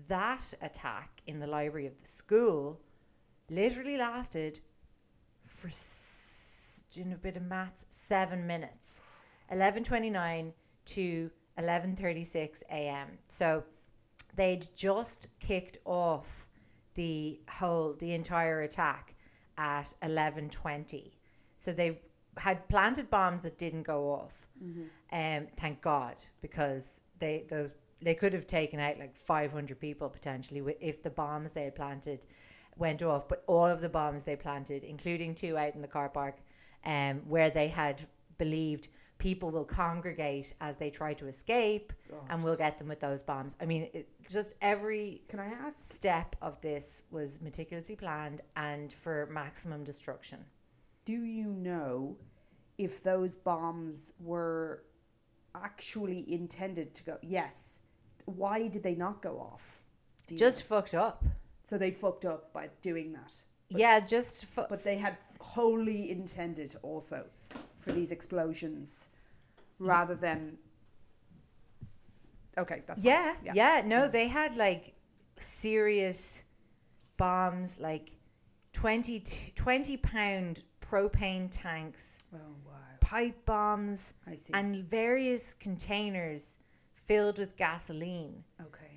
that 0.08 0.54
attack 0.62 1.22
in 1.28 1.40
the 1.40 1.48
library 1.48 1.88
of 1.88 1.98
the 1.98 2.06
school 2.06 2.80
literally 3.50 3.98
lasted 3.98 4.60
for 5.48 5.68
s- 5.68 6.84
doing 6.92 7.14
a 7.14 7.18
bit 7.18 7.36
of 7.38 7.44
maths, 7.44 7.86
seven 7.90 8.46
minutes, 8.46 9.02
eleven 9.52 9.84
twenty 9.84 10.10
nine 10.10 10.54
to 10.86 11.30
eleven 11.58 11.96
thirty 11.96 12.24
six 12.24 12.64
a.m. 12.70 13.08
So 13.28 13.64
they'd 14.36 14.68
just 14.76 15.28
kicked 15.40 15.78
off 15.86 16.48
the 16.94 17.40
whole 17.50 17.94
the 18.00 18.14
entire 18.14 18.62
attack 18.62 19.16
at 19.58 19.94
eleven 20.04 20.50
twenty. 20.50 21.14
So 21.58 21.74
they 21.74 22.00
had 22.38 22.68
planted 22.70 23.10
bombs 23.10 23.42
that 23.42 23.58
didn't 23.58 23.84
go 23.84 24.12
off. 24.12 24.46
Um, 25.12 25.48
thank 25.58 25.82
God, 25.82 26.16
because 26.42 27.02
they 27.20 27.46
those 27.50 27.74
they 28.02 28.16
could 28.16 28.34
have 28.34 28.48
taken 28.48 28.80
out 28.80 28.98
like 28.98 29.16
500 29.16 29.80
people 29.80 30.10
potentially 30.10 30.76
if 30.80 31.04
the 31.04 31.10
bombs 31.10 31.52
they 31.52 31.66
had 31.66 31.76
planted 31.76 32.26
went 32.78 33.04
off. 33.04 33.28
But 33.28 33.44
all 33.48 33.66
of 33.66 33.82
the 33.82 33.90
bombs 33.90 34.24
they 34.24 34.36
planted, 34.36 34.84
including 34.84 35.36
two 35.36 35.58
out 35.58 35.76
in 35.76 35.82
the 35.82 35.88
car 35.88 36.10
park, 36.10 36.38
um, 36.86 37.22
where 37.28 37.50
they 37.50 37.68
had 37.68 38.08
believed 38.38 38.88
people 39.18 39.52
will 39.52 39.66
congregate 39.66 40.54
as 40.62 40.78
they 40.78 40.90
try 40.90 41.14
to 41.14 41.28
escape, 41.28 41.92
and 42.30 42.42
we'll 42.42 42.56
get 42.56 42.78
them 42.78 42.88
with 42.88 43.02
those 43.02 43.22
bombs. 43.22 43.54
I 43.60 43.66
mean, 43.66 43.90
it, 43.94 44.08
just 44.30 44.54
every 44.62 45.22
Can 45.28 45.42
I 45.42 45.48
ask? 45.48 45.94
step 45.94 46.38
of 46.42 46.60
this 46.62 47.04
was 47.12 47.42
meticulously 47.42 47.98
planned 47.98 48.42
and 48.56 48.92
for 48.94 49.28
maximum 49.30 49.84
destruction. 49.84 50.40
Do 51.04 51.24
you 51.24 51.48
know 51.48 52.16
if 52.78 53.04
those 53.04 53.36
bombs 53.36 54.14
were 54.22 54.84
actually 55.54 56.32
intended 56.32 56.94
to 56.96 57.04
go? 57.04 57.18
Yes. 57.22 57.80
Why 58.26 58.68
did 58.68 58.84
they 58.84 58.96
not 58.96 59.22
go 59.22 59.40
off? 59.40 59.82
Just 60.36 60.62
know? 60.70 60.76
fucked 60.78 60.94
up. 60.96 61.24
so 61.64 61.78
they 61.78 61.92
fucked 61.92 62.26
up 62.26 62.54
by 62.54 62.70
doing 62.82 63.12
that. 63.14 63.34
yeah, 63.70 64.00
just 64.00 64.46
fu- 64.46 64.66
But 64.70 64.84
they 64.84 64.98
had 64.98 65.18
wholly 65.40 66.12
intended 66.12 66.76
also 66.84 67.26
for 67.80 67.92
these 67.92 68.12
explosions 68.12 69.08
rather 69.80 70.16
than. 70.16 70.58
Okay, 72.58 72.84
that's 72.86 73.02
fine. 73.02 73.12
yeah, 73.12 73.36
yeah, 73.54 73.82
No, 73.86 74.08
mm. 74.08 74.12
they 74.12 74.28
had 74.28 74.56
like 74.58 74.94
serious 75.40 76.44
bombs, 77.18 77.80
like 77.80 78.12
20, 78.74 79.20
t- 79.22 79.52
20 79.56 79.98
pound 79.98 80.64
propane 80.82 81.48
tanks, 81.52 82.18
Oh 82.34 82.38
wow. 82.66 82.74
pipe 83.00 83.46
bombs, 83.46 84.14
and 84.54 84.76
various 84.86 85.54
containers 85.54 86.60
filled 87.10 87.38
with 87.40 87.58
gasoline. 87.58 88.44
Okay. 88.68 88.96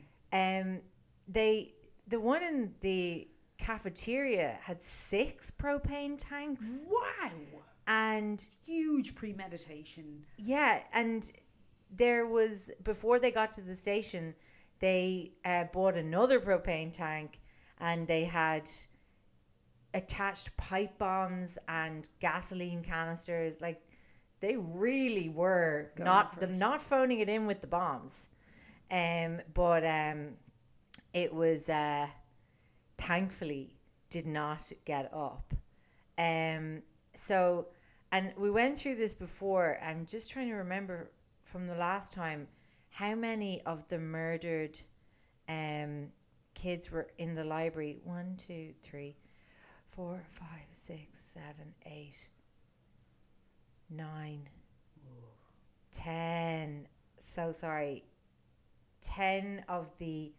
Um, 0.60 0.80
they 1.28 1.74
the 2.08 2.20
one 2.20 2.42
in 2.50 2.74
the 2.80 3.28
cafeteria 3.58 4.58
had 4.68 4.82
six 4.82 5.50
propane 5.62 6.16
tanks, 6.18 6.84
Wow. 6.88 7.30
and 7.86 8.38
Huge 8.66 9.14
premeditation. 9.14 10.06
yeah, 10.38 10.80
and 10.92 11.30
there 12.02 12.26
was 12.26 12.70
before 12.84 13.18
they 13.18 13.30
got 13.30 13.52
to 13.54 13.62
the 13.62 13.76
station, 13.86 14.34
they 14.80 15.32
uh, 15.44 15.64
bought 15.72 15.96
another 15.96 16.38
propane 16.40 16.92
tank, 16.92 17.40
and 17.78 18.06
they 18.06 18.24
had 18.24 18.68
attached 19.94 20.56
pipe 20.56 20.96
bombs 20.98 21.58
and 21.68 22.08
gasoline 22.20 22.82
canisters. 22.82 23.60
Like 23.60 23.80
they 24.42 24.56
really 24.56 25.28
were 25.30 25.92
Going 25.96 26.04
not 26.04 26.42
it. 26.42 26.50
not 26.50 26.82
phoning 26.82 27.20
it 27.20 27.28
in 27.30 27.46
with 27.46 27.60
the 27.62 27.68
bombs. 27.68 28.28
Um, 28.90 29.40
but 29.54 29.86
um, 29.86 30.32
it 31.14 31.32
was 31.32 31.70
uh, 31.70 32.06
thankfully 32.98 33.78
did 34.10 34.26
not 34.26 34.70
get 34.84 35.10
up. 35.14 35.54
Um, 36.18 36.82
so, 37.14 37.68
and 38.10 38.34
we 38.36 38.50
went 38.50 38.78
through 38.78 38.96
this 38.96 39.14
before. 39.14 39.78
I'm 39.82 40.04
just 40.04 40.30
trying 40.30 40.48
to 40.48 40.56
remember 40.56 41.10
from 41.44 41.66
the 41.66 41.74
last 41.76 42.12
time, 42.12 42.46
how 42.90 43.14
many 43.14 43.62
of 43.62 43.88
the 43.88 43.98
murdered 43.98 44.78
um, 45.48 46.08
kids 46.54 46.90
were 46.90 47.08
in 47.16 47.34
the 47.34 47.44
library? 47.44 48.00
One, 48.04 48.36
two, 48.36 48.74
three, 48.82 49.16
four, 49.92 50.22
five, 50.30 50.66
six, 50.72 51.18
seven, 51.32 51.72
eight, 51.86 52.28
nine, 53.96 54.48
ten. 55.92 56.86
So 57.18 57.52
sorry. 57.52 58.04
10 59.02 59.64
of 59.68 59.88
the 59.98 60.32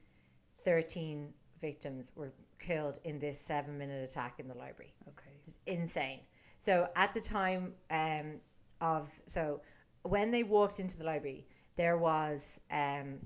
13 0.64 1.34
victims 1.60 2.12
were 2.16 2.32
killed 2.60 2.98
in 3.04 3.20
this 3.20 3.40
seven 3.40 3.78
minute 3.78 4.10
attack 4.10 4.40
in 4.40 4.48
the 4.48 4.56
library. 4.56 4.94
Okay. 5.08 5.32
It's 5.46 5.58
insane. 5.68 6.22
So 6.60 6.88
at 6.96 7.14
the 7.14 7.22
time 7.22 7.74
um, 7.92 8.36
of, 8.82 9.12
so 9.26 9.62
when 10.04 10.32
they 10.32 10.44
walked 10.44 10.80
into 10.80 10.98
the 10.98 11.04
library, 11.04 11.46
there 11.76 11.98
was 11.98 12.60
um, 12.72 13.18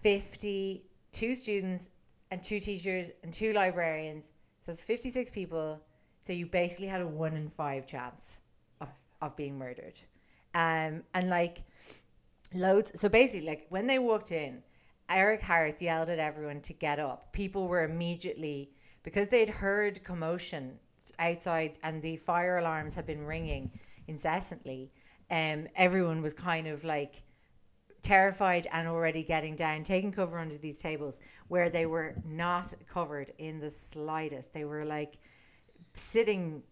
52 0.00 1.34
students 1.34 1.90
and 2.30 2.42
two 2.42 2.60
teachers 2.60 3.10
and 3.22 3.32
two 3.32 3.52
librarians. 3.52 4.32
So 4.60 4.72
it's 4.72 4.80
56 4.80 5.30
people. 5.30 5.80
So 6.20 6.32
you 6.32 6.46
basically 6.46 6.86
had 6.86 7.00
a 7.00 7.06
one 7.06 7.34
in 7.34 7.48
five 7.48 7.86
chance 7.86 8.41
of, 9.22 9.34
being 9.36 9.56
murdered. 9.56 9.98
Um, 10.54 11.02
and 11.14 11.30
like 11.30 11.62
loads. 12.52 12.92
So 13.00 13.08
basically, 13.08 13.46
like 13.46 13.66
when 13.70 13.86
they 13.86 13.98
walked 13.98 14.32
in, 14.32 14.62
Eric 15.08 15.40
Harris 15.40 15.80
yelled 15.80 16.08
at 16.10 16.18
everyone 16.18 16.60
to 16.62 16.72
get 16.72 16.98
up. 16.98 17.32
People 17.32 17.68
were 17.68 17.84
immediately, 17.84 18.70
because 19.02 19.28
they'd 19.28 19.48
heard 19.48 20.02
commotion 20.04 20.78
outside 21.18 21.78
and 21.82 22.00
the 22.02 22.16
fire 22.16 22.58
alarms 22.58 22.94
had 22.94 23.06
been 23.06 23.24
ringing 23.24 23.70
incessantly, 24.08 24.90
um, 25.30 25.66
everyone 25.76 26.22
was 26.22 26.34
kind 26.34 26.66
of 26.66 26.84
like 26.84 27.22
terrified 28.02 28.66
and 28.72 28.88
already 28.88 29.22
getting 29.22 29.54
down, 29.56 29.84
taking 29.84 30.12
cover 30.12 30.38
under 30.38 30.56
these 30.56 30.80
tables 30.80 31.20
where 31.48 31.70
they 31.70 31.86
were 31.86 32.14
not 32.24 32.72
covered 32.88 33.32
in 33.38 33.60
the 33.60 33.70
slightest. 33.70 34.52
They 34.52 34.64
were 34.64 34.84
like 34.84 35.18
sitting 35.94 36.62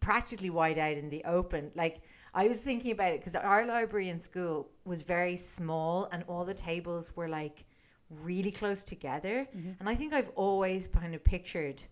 practically 0.00 0.50
wide 0.50 0.78
out 0.78 0.96
in 0.96 1.08
the 1.08 1.24
open. 1.24 1.70
Like 1.74 2.00
I 2.34 2.46
was 2.48 2.60
thinking 2.60 2.92
about 2.92 3.12
it 3.12 3.20
because 3.20 3.34
our 3.34 3.66
library 3.66 4.08
in 4.08 4.20
school 4.20 4.68
was 4.84 5.02
very 5.02 5.36
small 5.36 6.08
and 6.12 6.22
all 6.28 6.44
the 6.44 6.54
tables 6.54 7.14
were 7.16 7.28
like 7.28 7.64
really 8.10 8.50
close 8.50 8.84
together. 8.84 9.46
Mm-hmm. 9.56 9.72
And 9.80 9.88
I 9.88 9.94
think 9.94 10.12
I've 10.12 10.30
always 10.36 10.86
kind 10.86 11.14
of 11.14 11.24
pictured 11.24 11.82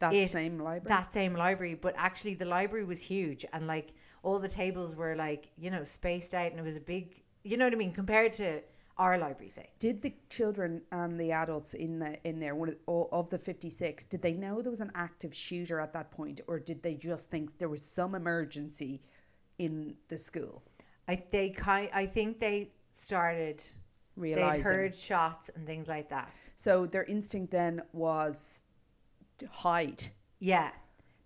That 0.00 0.12
it- 0.14 0.30
same 0.30 0.58
library. 0.58 0.88
that 0.88 1.12
same 1.12 1.34
library, 1.34 1.74
but 1.74 1.94
actually 1.96 2.34
the 2.34 2.44
library 2.44 2.84
was 2.84 3.00
huge 3.00 3.44
and 3.52 3.66
like 3.66 3.94
all 4.22 4.38
the 4.38 4.48
tables 4.48 4.94
were 4.94 5.16
like, 5.16 5.48
you 5.56 5.70
know, 5.70 5.82
spaced 5.84 6.34
out 6.34 6.50
and 6.50 6.60
it 6.60 6.62
was 6.62 6.76
a 6.76 6.80
big, 6.80 7.22
you 7.44 7.56
know 7.56 7.64
what 7.64 7.72
I 7.72 7.76
mean, 7.76 7.92
compared 7.92 8.32
to 8.34 8.60
our 8.98 9.18
library, 9.18 9.48
say. 9.50 9.70
Did 9.78 10.02
the 10.02 10.14
children 10.28 10.82
and 10.92 11.18
the 11.18 11.32
adults 11.32 11.74
in 11.74 11.98
the 11.98 12.16
in 12.28 12.38
there, 12.40 12.54
one 12.54 12.68
of, 12.70 12.76
all 12.86 13.08
of 13.12 13.30
the 13.30 13.38
fifty 13.38 13.70
six, 13.70 14.04
did 14.04 14.22
they 14.22 14.32
know 14.32 14.60
there 14.60 14.70
was 14.70 14.80
an 14.80 14.92
active 14.94 15.34
shooter 15.34 15.80
at 15.80 15.92
that 15.92 16.10
point, 16.10 16.40
or 16.46 16.58
did 16.58 16.82
they 16.82 16.94
just 16.94 17.30
think 17.30 17.58
there 17.58 17.68
was 17.68 17.82
some 17.82 18.14
emergency 18.14 19.00
in 19.58 19.94
the 20.08 20.18
school? 20.18 20.62
I 21.08 21.22
they 21.30 21.50
kind 21.50 21.88
I 21.94 22.06
think 22.06 22.38
they 22.38 22.72
started 22.90 23.62
Realizing. 24.16 24.62
they'd 24.62 24.68
heard 24.68 24.94
shots 24.94 25.50
and 25.54 25.66
things 25.66 25.88
like 25.88 26.08
that. 26.10 26.38
So 26.56 26.86
their 26.86 27.04
instinct 27.04 27.50
then 27.50 27.82
was 27.92 28.60
to 29.38 29.46
hide. 29.46 30.06
Yeah. 30.38 30.70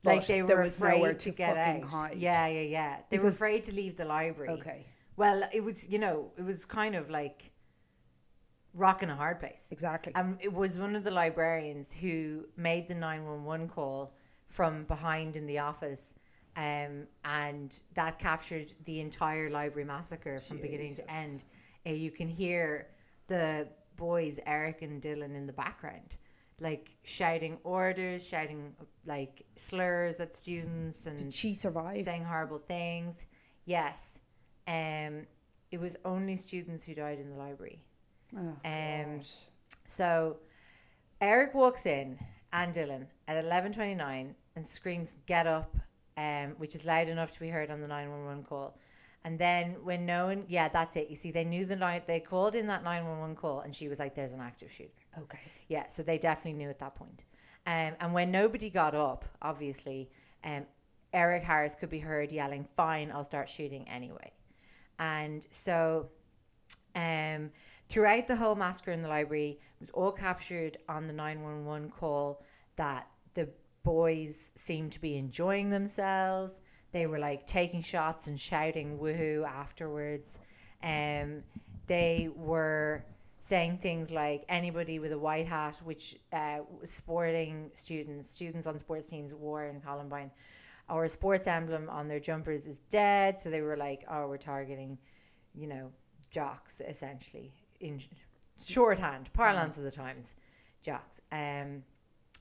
Like 0.05 0.21
But 0.21 0.27
they 0.29 0.41
there 0.43 0.57
were 0.57 0.63
afraid 0.63 1.03
to, 1.03 1.15
to 1.15 1.31
get 1.33 1.57
out. 1.57 1.83
hide. 1.83 2.17
Yeah, 2.19 2.47
yeah, 2.47 2.61
yeah. 2.61 2.97
They 3.11 3.19
were 3.19 3.29
afraid 3.29 3.65
to 3.65 3.73
leave 3.73 3.97
the 3.97 4.05
library. 4.05 4.51
Okay. 4.51 4.87
Well, 5.17 5.43
it 5.53 5.65
was, 5.65 5.89
you 5.89 5.99
know, 5.99 6.31
it 6.37 6.45
was 6.45 6.65
kind 6.65 6.95
of 6.95 7.11
like 7.11 7.51
rocking 8.77 9.11
a 9.11 9.17
hard 9.17 9.41
place. 9.41 9.69
Exactly. 9.71 10.15
Um, 10.15 10.39
it 10.41 10.53
was 10.53 10.79
one 10.79 10.95
of 10.95 11.05
the 11.05 11.11
librarians 11.11 11.95
who 11.95 12.45
made 12.57 12.89
the 12.89 12.95
911 12.95 13.69
call 13.69 14.15
from 14.47 14.85
behind 14.85 15.37
in 15.37 15.47
the 15.47 15.59
office. 15.59 16.15
Um, 16.57 17.07
and 17.25 17.79
that 17.95 18.19
captured 18.19 18.73
the 18.85 19.01
entire 19.01 19.51
library 19.51 19.85
massacre 19.85 20.41
from 20.41 20.59
beginning 20.59 20.95
to 20.95 21.13
end. 21.13 21.43
Uh, 21.87 21.91
you 21.91 22.11
can 22.11 22.29
hear 22.29 22.89
the 23.27 23.69
boys, 23.97 24.41
Eric 24.47 24.83
and 24.83 25.03
Dylan, 25.03 25.35
in 25.35 25.47
the 25.47 25.53
background, 25.53 26.17
like 26.61 26.97
shouting 27.03 27.59
orders, 27.63 28.27
shouting 28.27 28.75
like 29.05 29.45
slurs 29.57 30.19
at 30.21 30.35
students, 30.35 31.07
and 31.07 31.19
Did 31.19 31.35
she 31.35 31.53
survived 31.53 32.05
saying 32.05 32.25
horrible 32.25 32.59
things. 32.59 33.27
Yes. 33.67 34.21
Um, 34.67 35.27
it 35.71 35.79
was 35.79 35.97
only 36.05 36.37
students 36.37 36.85
who 36.85 36.95
died 36.95 37.19
in 37.19 37.29
the 37.29 37.37
library. 37.37 37.81
Oh, 38.35 38.57
Um, 38.65 39.21
so 39.85 40.39
Eric 41.21 41.55
walks 41.55 41.87
in 41.87 42.19
and 42.53 42.73
Dylan 42.75 43.07
at 43.29 43.43
eleven 43.43 43.73
twenty 43.73 43.95
nine 43.95 44.35
and 44.55 44.67
screams, 44.67 45.17
"Get 45.27 45.47
up!" 45.47 45.77
Um, 46.17 46.53
which 46.59 46.75
is 46.75 46.85
loud 46.87 47.09
enough 47.09 47.33
to 47.33 47.41
be 47.41 47.49
heard 47.49 47.71
on 47.71 47.81
the 47.81 47.89
nine 47.89 48.11
one 48.11 48.25
one 48.25 48.43
call. 48.43 48.79
And 49.25 49.39
then 49.39 49.77
when 49.85 50.07
no 50.07 50.27
one, 50.27 50.45
yeah, 50.49 50.69
that's 50.69 50.95
it. 50.97 51.11
You 51.11 51.17
see, 51.17 51.31
they 51.33 51.45
knew 51.45 51.65
the 51.67 51.77
night 51.77 52.07
they 52.07 52.21
called 52.21 52.55
in 52.55 52.67
that 52.69 52.85
nine 52.85 53.05
one 53.05 53.19
one 53.21 53.35
call, 53.35 53.61
and 53.61 53.75
she 53.75 53.89
was 53.89 53.99
like, 53.99 54.15
"There's 54.15 54.33
an 54.33 54.41
active 54.41 54.71
shooter." 54.71 54.93
okay. 55.19 55.41
Yeah, 55.69 55.87
so 55.89 56.03
they 56.03 56.17
definitely 56.19 56.55
knew 56.59 56.71
at 56.71 56.79
that 56.79 56.95
point. 56.95 57.25
Um, 57.67 57.95
and 58.01 58.15
when 58.15 58.31
nobody 58.31 58.71
got 58.71 58.95
up, 58.95 59.25
obviously, 59.43 60.09
um, 60.45 60.65
Eric 61.13 61.43
Harris 61.43 61.75
could 61.75 61.91
be 61.91 61.99
heard 61.99 62.31
yelling, 62.33 62.65
"Fine, 62.77 63.11
I'll 63.11 63.25
start 63.25 63.49
shooting 63.49 63.89
anyway." 63.89 64.31
And 64.99 65.45
so, 65.51 66.09
um, 66.95 67.51
throughout 67.89 68.27
the 68.27 68.37
whole 68.37 68.55
massacre 68.55 68.93
in 68.93 69.03
the 69.03 69.09
library, 69.09 69.59
it 69.61 69.81
was 69.81 69.91
all 69.91 70.13
captured 70.13 70.77
on 70.89 71.07
the 71.07 71.13
nine 71.13 71.43
one 71.43 71.65
one 71.65 71.91
call 71.91 72.43
that 72.77 73.09
the 73.35 73.49
boys 73.83 74.53
seemed 74.55 74.93
to 74.93 75.01
be 75.01 75.17
enjoying 75.17 75.71
themselves. 75.71 76.63
They 76.93 77.07
were 77.07 77.19
like 77.19 77.47
taking 77.47 77.83
shots 77.83 78.27
and 78.27 78.39
shouting 78.39 78.99
"woohoo" 78.99 79.47
afterwards. 79.47 80.41
Um, 80.83 81.43
they 81.87 82.29
were 82.35 83.05
saying 83.39 83.79
things 83.79 84.11
like 84.11 84.45
anybody 84.49 84.99
with 84.99 85.13
a 85.13 85.19
white 85.19 85.47
hat, 85.47 85.81
which 85.85 86.17
uh, 86.33 86.59
sporting 86.83 87.71
students, 87.75 88.29
students 88.31 88.67
on 88.67 88.79
sports 88.79 89.09
teams 89.09 89.33
wore 89.33 89.67
in 89.67 89.81
Columbine, 89.81 90.31
or 90.89 91.05
a 91.05 91.09
sports 91.09 91.47
emblem 91.47 91.89
on 91.89 92.09
their 92.09 92.19
jumpers 92.19 92.67
is 92.67 92.81
dead. 92.89 93.39
So 93.39 93.51
they 93.51 93.61
were 93.61 93.77
like, 93.77 94.05
oh, 94.11 94.27
we're 94.27 94.37
targeting, 94.37 94.99
you 95.55 95.69
know, 95.69 95.93
jocks 96.31 96.81
essentially 96.81 97.53
in 97.81 98.01
shorthand, 98.63 99.33
parlance 99.33 99.79
of 99.79 99.85
the 99.85 99.91
times, 99.91 100.37
jocks. 100.83 101.21
Um, 101.33 101.83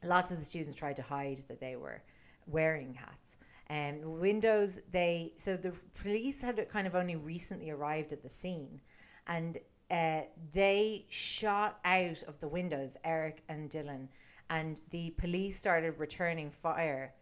lots 0.03 0.31
of 0.31 0.39
the 0.39 0.45
students 0.45 0.75
tried 0.75 0.95
to 0.97 1.01
hide 1.01 1.39
that 1.47 1.59
they 1.59 1.75
were 1.75 2.01
wearing 2.47 2.93
hats. 2.93 3.37
Um, 3.69 4.01
the 4.01 4.09
windows, 4.09 4.79
they 4.91 5.33
so 5.37 5.57
the 5.57 5.73
police 5.99 6.41
had 6.41 6.69
kind 6.69 6.85
of 6.85 6.95
only 6.95 7.15
recently 7.15 7.71
arrived 7.71 8.13
at 8.13 8.21
the 8.21 8.29
scene, 8.29 8.79
and 9.27 9.57
uh, 9.89 10.21
they 10.53 11.05
shot 11.09 11.79
out 11.83 12.21
of 12.23 12.39
the 12.39 12.47
windows, 12.47 12.95
Eric 13.03 13.41
and 13.49 13.69
Dylan, 13.69 14.07
and 14.51 14.81
the 14.91 15.11
police 15.11 15.59
started 15.59 15.99
returning 15.99 16.51
fire, 16.51 17.13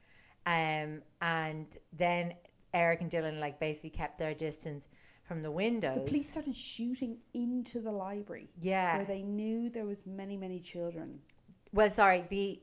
um, 0.45 1.01
and 1.21 1.77
then 1.93 2.33
Eric 2.73 3.01
and 3.01 3.09
Dylan 3.09 3.39
like 3.39 3.59
basically 3.59 3.91
kept 3.91 4.17
their 4.17 4.33
distance 4.33 4.89
from 5.23 5.41
the 5.41 5.51
windows. 5.51 5.95
The 5.95 6.01
police 6.07 6.29
started 6.29 6.55
shooting 6.55 7.17
into 7.33 7.79
the 7.79 7.91
library. 7.91 8.49
Yeah. 8.61 8.97
Where 8.97 9.05
they 9.05 9.21
knew 9.23 9.69
there 9.69 9.85
was 9.85 10.05
many, 10.05 10.37
many 10.37 10.59
children. 10.59 11.19
Well, 11.73 11.89
sorry, 11.89 12.23
the 12.29 12.59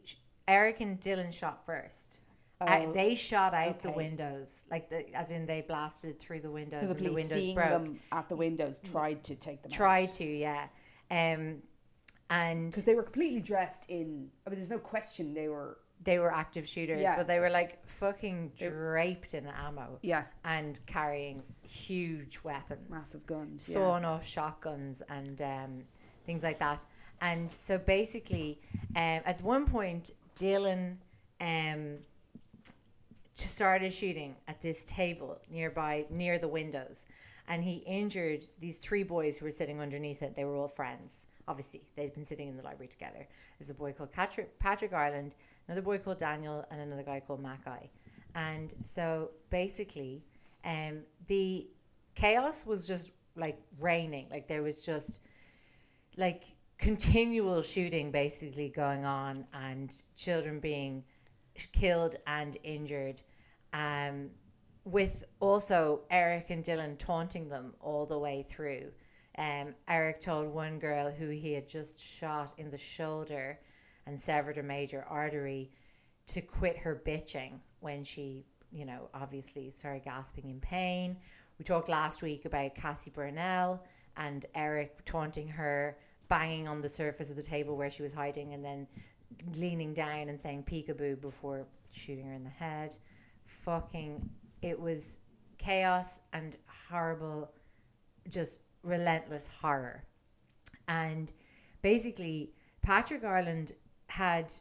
Eric 0.47 0.81
and 0.81 1.01
Dylan 1.01 1.33
shot 1.33 1.65
first. 1.67 2.21
Uh, 2.61 2.83
Oh, 2.87 2.93
they 2.93 3.15
shot 3.15 3.55
out 3.55 3.81
the 3.81 3.91
windows, 3.91 4.67
like 4.71 4.91
the, 4.91 5.11
as 5.17 5.31
in 5.31 5.47
they 5.47 5.63
blasted 5.63 6.21
through 6.21 6.41
the 6.41 6.51
windows 6.51 6.81
So 6.81 6.87
the 6.89 6.93
and 6.93 7.01
the 7.01 7.09
police, 7.09 7.15
windows 7.25 7.43
seeing 7.43 7.55
broke. 7.55 7.71
them 7.71 8.01
at 8.13 8.29
the 8.29 8.37
windows, 8.37 8.81
tried 8.81 9.25
to 9.25 9.35
take 9.35 9.63
them 9.63 9.71
out. 9.73 9.77
Tried 9.77 10.13
to, 10.13 10.25
yeah, 10.27 10.67
um, 11.11 11.63
and 12.29 12.71
Because 12.71 12.85
they 12.85 12.95
were 12.95 13.03
completely 13.03 13.41
dressed 13.41 13.87
in. 13.89 14.29
I 14.47 14.51
mean, 14.51 14.59
there's 14.59 14.71
no 14.71 14.79
question 14.79 15.33
they 15.33 15.49
were. 15.49 15.79
They 16.05 16.19
were 16.19 16.33
active 16.33 16.67
shooters, 16.67 17.03
Yeah. 17.03 17.17
but 17.17 17.27
they 17.27 17.41
were 17.41 17.51
like 17.51 17.87
fucking 17.87 18.53
draped 18.59 19.35
in 19.35 19.47
ammo, 19.47 19.99
Yeah. 20.03 20.25
and 20.45 20.81
carrying 20.87 21.43
huge 21.63 22.43
weapons, 22.43 22.89
Massive 22.89 23.27
guns. 23.27 23.65
sawn 23.65 24.05
off 24.05 24.25
shotguns 24.27 25.03
and 25.09 25.41
um, 25.43 25.85
things 26.25 26.43
like 26.43 26.59
that. 26.59 26.85
And 27.21 27.55
so 27.59 27.77
basically, 27.77 28.61
um, 28.97 29.21
at 29.27 29.43
one 29.43 29.67
point, 29.67 30.13
Dylan 30.37 30.97
um, 31.41 31.99
started 33.35 33.93
shooting 33.93 34.37
at 34.49 34.61
this 34.61 34.85
table 34.85 35.39
nearby, 35.51 36.07
near 36.11 36.39
the 36.39 36.49
windows. 36.49 37.07
And 37.49 37.65
he 37.65 37.79
injured 37.79 38.45
these 38.61 38.79
three 38.79 39.03
boys 39.03 39.37
who 39.37 39.45
were 39.45 39.51
sitting 39.51 39.81
underneath 39.81 40.23
it. 40.23 40.35
They 40.37 40.45
were 40.45 40.57
all 40.57 40.69
friends. 40.69 41.27
Obviously, 41.49 41.83
they'd 41.97 42.15
been 42.15 42.25
sitting 42.25 42.49
in 42.49 42.57
the 42.57 42.63
library 42.63 42.89
together. 42.89 43.27
There's 43.59 43.71
a 43.71 43.75
boy 43.75 43.93
called 43.93 44.13
Patrick, 44.13 44.57
Patrick 44.61 44.93
Ireland, 44.93 45.35
another 45.71 45.83
boy 45.83 45.99
called 45.99 46.19
Daniel, 46.19 46.67
and 46.73 46.81
another 46.81 47.05
guy 47.05 47.21
called 47.25 47.41
Makai. 47.41 47.89
And 48.35 48.75
so 48.83 49.31
basically, 49.51 50.21
um, 50.65 51.03
the 51.29 51.69
chaos 52.17 52.67
was 52.67 52.89
just 52.89 53.13
like 53.37 53.57
raining. 53.79 54.27
Like 54.33 54.49
there 54.49 54.65
was 54.65 54.85
just 54.85 55.21
like 56.17 56.43
continual 56.79 57.63
shooting 57.63 58.11
basically 58.11 58.69
going 58.69 59.05
on 59.05 59.45
and 59.55 59.95
children 60.17 60.59
being 60.59 61.05
killed 61.71 62.17
and 62.27 62.57
injured. 62.65 63.23
Um, 63.73 64.31
with 64.85 65.23
also 65.39 66.01
Eric 66.11 66.51
and 66.51 66.65
Dylan 66.65 66.99
taunting 66.99 67.49
them 67.49 67.75
all 67.81 68.07
the 68.07 68.19
way 68.19 68.45
through. 68.49 68.91
Um, 69.39 69.75
Eric 69.87 70.19
told 70.19 70.49
one 70.49 70.81
girl 70.81 71.13
who 71.13 71.29
he 71.29 71.53
had 71.53 71.69
just 71.69 72.05
shot 72.05 72.55
in 72.59 72.71
the 72.71 72.77
shoulder 72.77 73.61
and 74.07 74.19
severed 74.19 74.59
a 74.59 74.63
major 74.63 75.05
artery 75.09 75.71
to 76.27 76.41
quit 76.41 76.77
her 76.77 77.01
bitching 77.07 77.59
when 77.81 78.05
she, 78.05 78.45
you 78.73 78.85
know, 78.85 79.09
obviously 79.15 79.71
started 79.71 80.05
gasping 80.05 80.49
in 80.49 80.61
pain. 80.61 81.17
We 81.59 81.65
talked 81.65 81.89
last 81.89 82.23
week 82.23 82.45
about 82.45 82.75
Cassie 82.75 83.11
Bernall 83.11 83.81
and 84.17 84.47
Eric 84.55 85.05
taunting 85.05 85.49
her, 85.49 85.99
banging 86.29 86.69
on 86.69 86.81
the 86.81 86.89
surface 86.89 87.31
of 87.31 87.37
the 87.37 87.43
table 87.43 87.77
where 87.77 87.91
she 87.91 88.03
was 88.03 88.13
hiding, 88.13 88.55
and 88.55 88.65
then 88.65 88.87
leaning 89.57 89.95
down 89.95 90.29
and 90.29 90.41
saying 90.41 90.65
peekaboo 90.65 91.21
before 91.21 91.67
shooting 91.93 92.27
her 92.27 92.35
in 92.35 92.45
the 92.45 92.51
head. 92.51 92.97
Fucking, 93.47 94.29
it 94.63 94.79
was 94.79 95.19
chaos 95.59 96.21
and 96.33 96.57
horrible, 96.89 97.53
just 98.29 98.61
relentless 98.83 99.49
horror. 99.61 100.05
And 100.89 101.33
basically, 101.83 102.53
Patrick 102.83 103.25
Ireland 103.25 103.73
had 104.11 104.53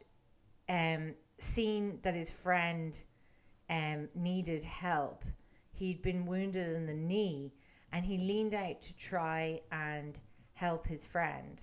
um, 0.68 1.14
seen 1.38 1.98
that 2.02 2.14
his 2.14 2.32
friend 2.32 2.96
um, 3.68 4.08
needed 4.14 4.62
help. 4.64 5.24
He'd 5.72 6.02
been 6.02 6.24
wounded 6.24 6.76
in 6.76 6.86
the 6.86 6.94
knee 6.94 7.52
and 7.92 8.04
he 8.04 8.18
leaned 8.18 8.54
out 8.54 8.80
to 8.82 8.96
try 8.96 9.60
and 9.72 10.18
help 10.52 10.86
his 10.86 11.04
friend. 11.04 11.60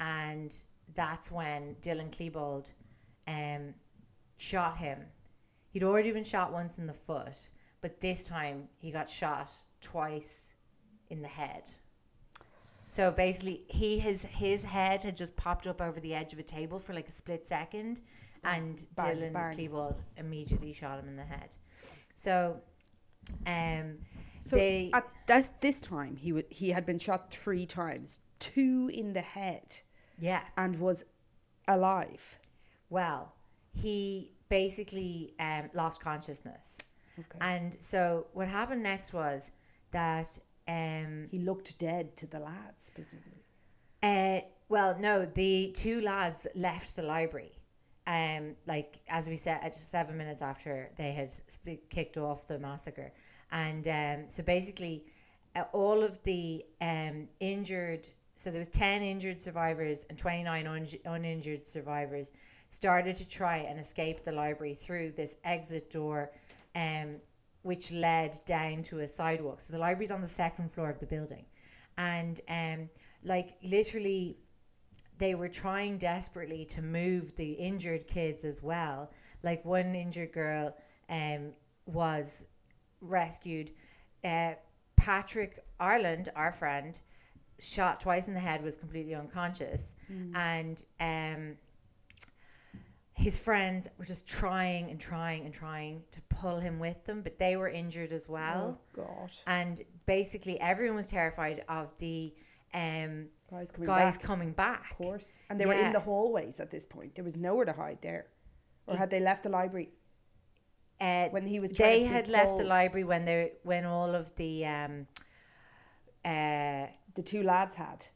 And 0.00 0.54
that's 0.94 1.30
when 1.30 1.76
Dylan 1.80 2.10
Klebold 2.10 2.70
um, 3.26 3.74
shot 4.36 4.76
him. 4.76 4.98
He'd 5.70 5.82
already 5.82 6.12
been 6.12 6.24
shot 6.24 6.52
once 6.52 6.78
in 6.78 6.86
the 6.86 6.92
foot, 6.92 7.48
but 7.80 8.00
this 8.00 8.28
time 8.28 8.68
he 8.76 8.90
got 8.90 9.08
shot 9.08 9.50
twice 9.80 10.52
in 11.08 11.22
the 11.22 11.28
head. 11.28 11.70
So 12.94 13.10
basically, 13.10 13.64
he 13.66 13.98
his 13.98 14.22
his 14.22 14.62
head 14.62 15.02
had 15.02 15.16
just 15.16 15.34
popped 15.34 15.66
up 15.66 15.80
over 15.82 15.98
the 15.98 16.14
edge 16.14 16.32
of 16.32 16.38
a 16.38 16.44
table 16.44 16.78
for 16.78 16.92
like 16.94 17.08
a 17.08 17.12
split 17.12 17.44
second, 17.44 18.00
and 18.44 18.86
Bang, 18.94 19.16
Dylan 19.16 19.32
bang. 19.32 19.52
Klebold 19.52 19.96
immediately 20.16 20.72
shot 20.72 21.00
him 21.00 21.08
in 21.08 21.16
the 21.16 21.24
head. 21.24 21.56
So, 22.14 22.60
um, 23.46 23.98
So 24.42 24.54
they 24.54 24.90
at 24.94 25.08
that, 25.26 25.60
this 25.60 25.80
time, 25.80 26.14
he 26.14 26.30
w- 26.30 26.46
he 26.50 26.70
had 26.70 26.86
been 26.86 27.00
shot 27.00 27.32
three 27.32 27.66
times, 27.66 28.20
two 28.38 28.88
in 28.94 29.12
the 29.12 29.22
head, 29.22 29.80
yeah. 30.20 30.42
and 30.56 30.76
was 30.78 31.04
alive. 31.66 32.22
Well, 32.90 33.34
he 33.72 34.30
basically 34.48 35.34
um, 35.40 35.68
lost 35.74 36.00
consciousness, 36.00 36.78
Okay. 37.18 37.38
and 37.40 37.76
so 37.80 38.28
what 38.34 38.46
happened 38.46 38.84
next 38.84 39.12
was 39.12 39.50
that 39.90 40.38
um, 40.68 41.28
he 41.30 41.38
looked 41.38 41.78
dead 41.78 42.16
to 42.16 42.26
the 42.26 42.38
lads, 42.38 42.90
presumably. 42.94 43.44
Uh, 44.02 44.40
well, 44.68 44.96
no, 44.98 45.24
the 45.24 45.72
two 45.74 46.00
lads 46.00 46.46
left 46.54 46.96
the 46.96 47.02
library. 47.02 47.52
Um, 48.06 48.54
like 48.66 49.00
as 49.08 49.28
we 49.28 49.36
said, 49.36 49.60
at 49.62 49.74
seven 49.74 50.16
minutes 50.18 50.42
after 50.42 50.90
they 50.96 51.12
had 51.12 51.32
sp- 51.32 51.80
kicked 51.88 52.18
off 52.18 52.46
the 52.46 52.58
massacre, 52.58 53.12
and 53.50 53.88
um, 53.88 54.28
so 54.28 54.42
basically, 54.42 55.06
uh, 55.56 55.64
all 55.72 56.02
of 56.02 56.22
the 56.24 56.64
um, 56.82 57.28
injured. 57.40 58.06
So 58.36 58.50
there 58.50 58.58
was 58.58 58.68
ten 58.68 59.00
injured 59.00 59.40
survivors 59.40 60.04
and 60.10 60.18
twenty 60.18 60.42
nine 60.42 60.66
un- 60.66 60.86
uninjured 61.06 61.66
survivors 61.66 62.32
started 62.68 63.16
to 63.16 63.28
try 63.28 63.58
and 63.58 63.78
escape 63.78 64.24
the 64.24 64.32
library 64.32 64.74
through 64.74 65.12
this 65.12 65.36
exit 65.44 65.90
door, 65.90 66.32
um, 66.74 67.16
which 67.64 67.90
led 67.90 68.38
down 68.46 68.82
to 68.84 69.00
a 69.00 69.08
sidewalk. 69.08 69.58
So 69.60 69.72
the 69.72 69.78
library's 69.78 70.10
on 70.10 70.20
the 70.20 70.28
second 70.28 70.70
floor 70.70 70.90
of 70.90 70.98
the 70.98 71.06
building, 71.06 71.44
and 71.98 72.40
um, 72.48 72.88
like 73.24 73.56
literally 73.62 74.36
they 75.18 75.34
were 75.34 75.48
trying 75.48 75.96
desperately 75.98 76.64
to 76.66 76.82
move 76.82 77.34
the 77.36 77.52
injured 77.52 78.06
kids 78.06 78.44
as 78.44 78.62
well. 78.62 79.10
Like 79.42 79.64
one 79.64 79.94
injured 79.94 80.32
girl 80.32 80.76
um, 81.08 81.52
was 81.86 82.46
rescued. 83.00 83.70
Uh, 84.24 84.54
Patrick 84.96 85.64
Ireland, 85.80 86.28
our 86.36 86.52
friend, 86.52 86.98
shot 87.60 88.00
twice 88.00 88.28
in 88.28 88.34
the 88.34 88.40
head, 88.40 88.62
was 88.62 88.76
completely 88.76 89.14
unconscious, 89.14 89.94
and 90.34 90.84
um, 91.00 91.56
his 93.16 93.38
friends 93.38 93.88
were 93.96 94.04
just 94.04 94.26
trying 94.26 94.90
and 94.90 95.00
trying 95.00 95.44
and 95.44 95.54
trying 95.54 96.02
to 96.10 96.20
pull 96.22 96.58
him 96.58 96.78
with 96.78 97.04
them, 97.04 97.22
but 97.22 97.38
they 97.38 97.56
were 97.56 97.68
injured 97.68 98.12
as 98.12 98.28
well. 98.28 98.78
Oh 98.96 99.02
God. 99.02 99.30
And 99.46 99.82
basically, 100.06 100.58
everyone 100.60 100.96
was 100.96 101.06
terrified 101.06 101.64
of 101.68 101.96
the 101.98 102.34
um, 102.74 103.26
Guys 103.50 103.70
coming 103.70 103.86
guys 103.86 104.16
back. 104.18 104.22
coming 104.22 104.52
back. 104.52 104.90
Of 104.90 104.96
course. 104.98 105.28
And 105.48 105.60
they 105.60 105.66
were 105.66 105.74
in 105.74 105.92
the 105.92 106.00
hallways 106.00 106.58
at 106.58 106.70
this 106.70 106.84
point. 106.84 107.14
There 107.14 107.24
was 107.24 107.36
nowhere 107.36 107.66
to 107.66 107.72
hide 107.72 107.98
there. 108.02 108.26
Or 108.86 108.96
had 108.96 109.10
they 109.10 109.20
left 109.20 109.44
the 109.44 109.48
library? 109.48 109.90
Uh, 111.00 111.28
When 111.28 111.46
he 111.46 111.60
was 111.60 111.70
they 111.72 112.04
had 112.04 112.28
left 112.28 112.56
the 112.58 112.64
library 112.64 113.04
when 113.04 113.24
they 113.24 113.52
when 113.62 113.84
all 113.84 114.14
of 114.14 114.34
the 114.36 114.66
um, 114.66 115.06
uh, 116.24 116.86
The 117.14 117.22
two 117.24 117.42
lads 117.42 117.74
had. 117.74 118.06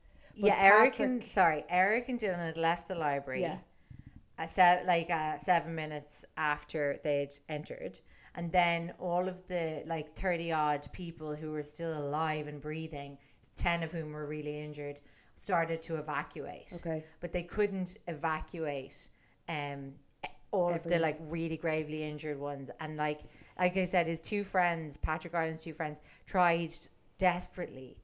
But 0.41 0.49
yeah 0.49 0.57
Eric 0.59 0.99
and 1.01 1.23
sorry 1.25 1.65
Eric 1.69 2.09
and 2.09 2.19
Dylan 2.19 2.39
had 2.47 2.57
left 2.57 2.89
the 2.89 2.95
library. 2.95 3.43
Yeah. 3.43 3.59
Uh, 4.38 4.46
se- 4.46 4.83
like 4.87 5.11
uh, 5.11 5.38
seven 5.38 5.74
minutes 5.74 6.24
after 6.37 6.98
they'd 7.05 7.33
entered, 7.48 8.01
and 8.35 8.51
then 8.53 8.92
all 8.98 9.29
of 9.29 9.46
the 9.46 9.83
like 9.87 10.14
thirty 10.14 10.53
odd 10.53 10.87
people 10.92 11.35
who 11.35 11.51
were 11.53 11.62
still 11.62 11.98
alive 11.98 12.46
and 12.46 12.61
breathing, 12.61 13.18
ten 13.57 13.83
of 13.83 13.90
whom 13.92 14.12
were 14.12 14.27
really 14.27 14.61
injured, 14.61 15.01
started 15.35 15.83
to 15.83 15.96
evacuate. 15.96 16.72
Okay. 16.74 17.05
but 17.20 17.33
they 17.33 17.42
couldn't 17.42 17.96
evacuate 18.07 19.09
um 19.48 19.92
all 20.51 20.72
of 20.72 20.83
the 20.85 20.98
like 20.98 21.18
really 21.29 21.57
gravely 21.57 22.03
injured 22.05 22.38
ones 22.38 22.70
and 22.81 22.96
like 22.96 23.20
like 23.59 23.77
I 23.77 23.85
said 23.85 24.07
his 24.09 24.20
two 24.20 24.44
friends 24.44 24.96
Patrick 24.96 25.35
Ireland's 25.35 25.62
two 25.62 25.74
friends 25.74 26.01
tried 26.27 26.74
desperately 27.18 27.96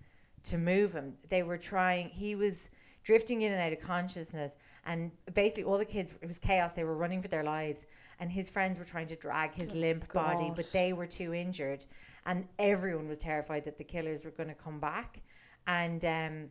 to 0.45 0.59
move 0.59 0.93
him 0.93 1.15
they 1.29 1.43
were 1.43 1.57
trying 1.57 2.09
he 2.11 2.35
was 2.35 2.71
drifting 3.05 3.43
in 3.43 3.53
and 3.53 3.61
out 3.61 3.73
of 3.73 3.81
consciousness. 3.81 4.57
And 4.87 5.13
basically 5.35 5.65
all 5.65 5.79
the 5.79 5.85
kids 5.85 6.15
it 6.21 6.27
was 6.27 6.39
chaos. 6.39 6.73
They 6.73 6.85
were 6.85 6.97
running 6.97 7.23
for 7.23 7.29
their 7.29 7.45
lives. 7.45 7.87
And 8.19 8.31
his 8.31 8.51
friends 8.51 8.79
were 8.79 8.85
trying 8.85 9.07
to 9.09 9.17
drag 9.17 9.55
his 9.55 9.73
limp 9.75 10.13
body 10.13 10.53
but 10.55 10.71
they 10.73 10.93
were 10.93 11.07
too 11.07 11.33
injured. 11.33 11.85
And 12.27 12.49
everyone 12.59 13.09
was 13.09 13.19
terrified 13.19 13.65
that 13.65 13.77
the 13.77 13.85
killers 13.85 14.25
were 14.25 14.33
going 14.33 14.49
to 14.49 14.55
come 14.55 14.81
back. 14.81 15.21
And 15.67 16.05
um 16.05 16.51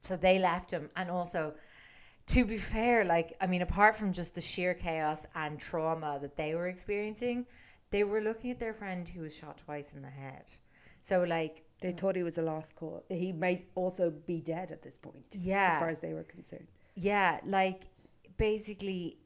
so 0.00 0.16
they 0.16 0.38
left 0.38 0.70
him. 0.70 0.90
And 0.96 1.10
also 1.10 1.54
to 2.26 2.42
be 2.46 2.56
fair 2.56 3.04
like 3.04 3.36
i 3.42 3.46
mean 3.46 3.60
apart 3.60 3.94
from 3.94 4.10
just 4.10 4.34
the 4.34 4.40
sheer 4.40 4.72
chaos 4.72 5.26
and 5.34 5.60
trauma 5.60 6.18
that 6.22 6.38
they 6.38 6.54
were 6.54 6.68
experiencing 6.68 7.44
they 7.94 8.02
were 8.02 8.20
looking 8.20 8.50
at 8.50 8.58
their 8.58 8.74
friend 8.74 9.08
who 9.08 9.20
was 9.20 9.36
shot 9.36 9.58
twice 9.58 9.92
in 9.92 10.02
the 10.02 10.10
head. 10.10 10.50
So 11.02 11.22
like 11.22 11.62
They 11.84 11.92
mm. 11.92 11.98
thought 11.98 12.16
he 12.16 12.22
was 12.22 12.38
a 12.38 12.42
lost 12.42 12.74
cause. 12.76 13.02
He 13.10 13.30
might 13.44 13.62
also 13.74 14.10
be 14.10 14.40
dead 14.40 14.72
at 14.72 14.80
this 14.82 14.96
point. 14.96 15.26
Yeah. 15.32 15.72
As 15.72 15.78
far 15.78 15.90
as 15.96 16.00
they 16.00 16.14
were 16.18 16.24
concerned. 16.36 16.68
yeah 16.96 17.32
like 17.58 17.80
basically 18.36 19.18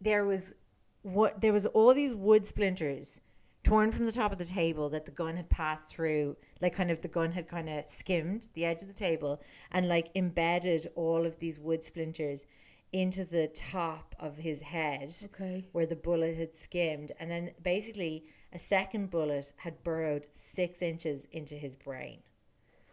there 0.00 0.24
was 0.24 0.54
what 1.02 1.40
there 1.40 1.52
was 1.58 1.66
all 1.66 1.92
these 1.94 2.14
wood 2.14 2.44
splinters 2.46 3.20
torn 3.62 3.88
from 3.92 4.04
the 4.06 4.16
top 4.20 4.30
of 4.32 4.38
the 4.38 4.50
table 4.62 4.86
that 4.94 5.04
the 5.06 5.10
gun 5.22 5.36
had 5.36 5.48
passed 5.60 5.86
through 5.88 6.36
like 6.62 6.74
kind 6.74 6.90
of 6.90 6.98
the 7.00 7.08
gun 7.18 7.30
had 7.38 7.46
kind 7.56 7.68
of 7.68 7.78
skimmed 7.88 8.42
the 8.54 8.64
edge 8.70 8.80
of 8.82 8.88
the 8.88 9.00
table 9.08 9.32
and 9.72 9.88
like 9.88 10.08
embedded 10.14 10.82
all 10.96 11.22
of 11.26 11.38
these 11.38 11.58
wood 11.58 11.82
splinters 11.84 12.46
into 12.92 13.24
the 13.24 13.46
top 13.54 14.14
of 14.18 14.32
his 14.36 14.60
head 14.60 15.14
Okay. 15.28 15.64
where 15.72 15.86
the 15.86 15.96
bullet 16.08 16.34
had 16.36 16.54
skimmed 16.54 17.12
and 17.18 17.30
then 17.30 17.50
basically 17.62 18.24
a 18.54 18.58
second 18.58 19.10
bullet 19.10 19.52
had 19.56 19.82
burrowed 19.84 20.26
six 20.30 20.80
inches 20.82 21.26
into 21.32 21.54
his 21.56 21.74
brain 21.74 22.20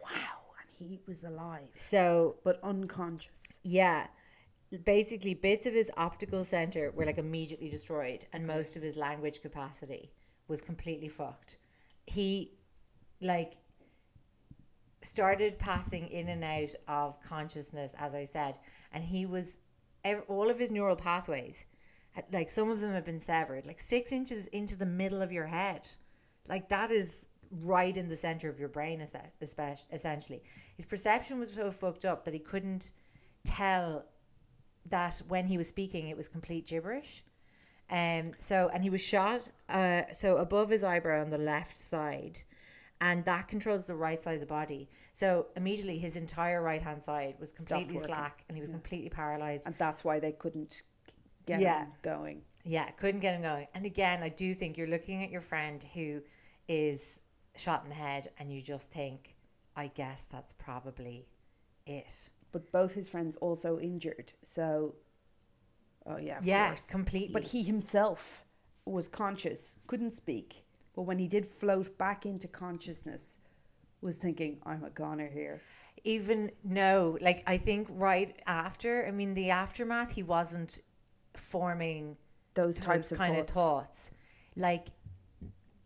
Wow. 0.02 0.10
And 0.60 0.68
he 0.88 1.00
was 1.06 1.22
alive. 1.24 1.68
so 1.76 2.36
But 2.44 2.60
unconscious. 2.62 3.58
Yeah. 3.62 4.08
Basically, 4.84 5.34
bits 5.34 5.66
of 5.66 5.74
his 5.74 5.90
optical 5.96 6.44
center 6.44 6.90
were 6.92 7.04
like 7.04 7.18
immediately 7.18 7.68
destroyed, 7.68 8.24
and 8.32 8.46
most 8.46 8.74
of 8.74 8.82
his 8.82 8.96
language 8.96 9.42
capacity 9.42 10.10
was 10.48 10.62
completely 10.62 11.08
fucked. 11.08 11.58
He, 12.06 12.52
like, 13.20 13.54
started 15.02 15.58
passing 15.58 16.08
in 16.08 16.28
and 16.28 16.42
out 16.44 16.74
of 16.88 17.20
consciousness, 17.22 17.94
as 17.98 18.14
I 18.14 18.24
said, 18.24 18.58
and 18.92 19.04
he 19.04 19.26
was 19.26 19.58
ev- 20.04 20.24
all 20.28 20.50
of 20.50 20.58
his 20.58 20.70
neural 20.70 20.96
pathways, 20.96 21.64
like, 22.32 22.50
some 22.50 22.70
of 22.70 22.80
them 22.80 22.92
have 22.92 23.04
been 23.04 23.18
severed, 23.18 23.66
like 23.66 23.80
six 23.80 24.12
inches 24.12 24.46
into 24.48 24.76
the 24.76 24.86
middle 24.86 25.22
of 25.22 25.32
your 25.32 25.46
head. 25.46 25.88
Like, 26.48 26.68
that 26.68 26.90
is 26.90 27.26
right 27.60 27.96
in 27.96 28.08
the 28.08 28.16
center 28.16 28.48
of 28.48 28.58
your 28.58 28.68
brain, 28.68 29.00
esse- 29.00 29.84
essentially. 29.92 30.42
His 30.76 30.86
perception 30.86 31.38
was 31.38 31.52
so 31.52 31.70
fucked 31.70 32.04
up 32.04 32.24
that 32.24 32.34
he 32.34 32.40
couldn't 32.40 32.90
tell 33.44 34.04
that 34.88 35.22
when 35.28 35.46
he 35.46 35.58
was 35.58 35.68
speaking, 35.68 36.08
it 36.08 36.16
was 36.16 36.28
complete 36.28 36.66
gibberish. 36.66 37.24
Um, 37.90 38.32
so, 38.38 38.70
and 38.72 38.82
he 38.82 38.90
was 38.90 39.00
shot 39.00 39.48
uh, 39.68 40.02
so 40.12 40.38
above 40.38 40.70
his 40.70 40.82
eyebrow 40.82 41.20
on 41.20 41.30
the 41.30 41.38
left 41.38 41.76
side, 41.76 42.38
and 43.00 43.24
that 43.26 43.48
controls 43.48 43.86
the 43.86 43.94
right 43.94 44.20
side 44.20 44.34
of 44.34 44.40
the 44.40 44.46
body. 44.46 44.88
So 45.12 45.46
immediately, 45.56 45.98
his 45.98 46.16
entire 46.16 46.62
right 46.62 46.80
hand 46.80 47.02
side 47.02 47.34
was 47.38 47.52
completely 47.52 47.98
slack, 47.98 48.44
and 48.48 48.56
he 48.56 48.62
was 48.62 48.70
completely 48.70 49.10
paralyzed. 49.10 49.66
And 49.66 49.74
that's 49.76 50.04
why 50.04 50.18
they 50.20 50.32
couldn't 50.32 50.82
get 51.46 51.60
Yeah. 51.60 51.84
him 51.84 51.92
going. 52.02 52.42
Yeah, 52.64 52.90
couldn't 52.92 53.20
get 53.20 53.34
him 53.34 53.42
going. 53.42 53.66
And 53.74 53.84
again, 53.86 54.22
I 54.22 54.28
do 54.28 54.54
think 54.54 54.76
you're 54.76 54.86
looking 54.88 55.22
at 55.24 55.30
your 55.30 55.40
friend 55.40 55.82
who 55.94 56.22
is 56.68 57.20
shot 57.56 57.82
in 57.82 57.88
the 57.88 57.94
head, 57.94 58.30
and 58.38 58.52
you 58.52 58.62
just 58.62 58.90
think, 58.90 59.34
I 59.76 59.88
guess 59.88 60.26
that's 60.30 60.52
probably 60.54 61.26
it. 61.86 62.28
But 62.52 62.70
both 62.72 62.92
his 62.92 63.08
friends 63.08 63.36
also 63.38 63.78
injured. 63.78 64.32
So, 64.42 64.94
oh 66.06 66.18
yeah, 66.18 66.38
Yeah, 66.42 66.76
completely. 66.90 67.32
But 67.32 67.44
he 67.44 67.62
himself 67.62 68.44
was 68.84 69.08
conscious, 69.08 69.76
couldn't 69.86 70.12
speak. 70.12 70.64
But 70.94 71.02
when 71.02 71.18
he 71.18 71.26
did 71.28 71.46
float 71.46 71.96
back 71.98 72.26
into 72.26 72.48
consciousness, 72.48 73.38
was 74.00 74.16
thinking, 74.18 74.60
"I'm 74.64 74.84
a 74.84 74.90
goner 74.90 75.28
here." 75.28 75.60
even 76.04 76.50
no 76.64 77.16
like 77.20 77.42
i 77.46 77.56
think 77.56 77.86
right 77.90 78.40
after 78.46 79.06
i 79.06 79.10
mean 79.10 79.34
the 79.34 79.50
aftermath 79.50 80.10
he 80.12 80.22
wasn't 80.22 80.80
forming 81.34 82.16
Those 82.54 82.78
types 82.78 83.08
those 83.08 83.12
of 83.12 83.18
kind 83.18 83.34
thoughts. 83.36 83.50
of 83.50 83.54
thoughts 83.54 84.10
like 84.56 84.88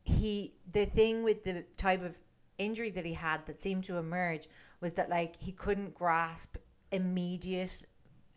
he 0.04 0.54
the 0.72 0.86
thing 0.86 1.22
with 1.22 1.44
the 1.44 1.64
type 1.76 2.02
of 2.02 2.16
injury 2.58 2.90
that 2.90 3.04
he 3.04 3.12
had 3.14 3.44
that 3.46 3.60
seemed 3.60 3.84
to 3.84 3.96
emerge 3.98 4.48
was 4.80 4.92
that 4.92 5.08
like 5.10 5.36
he 5.40 5.52
couldn't 5.52 5.94
grasp 5.94 6.56
immediate 6.92 7.84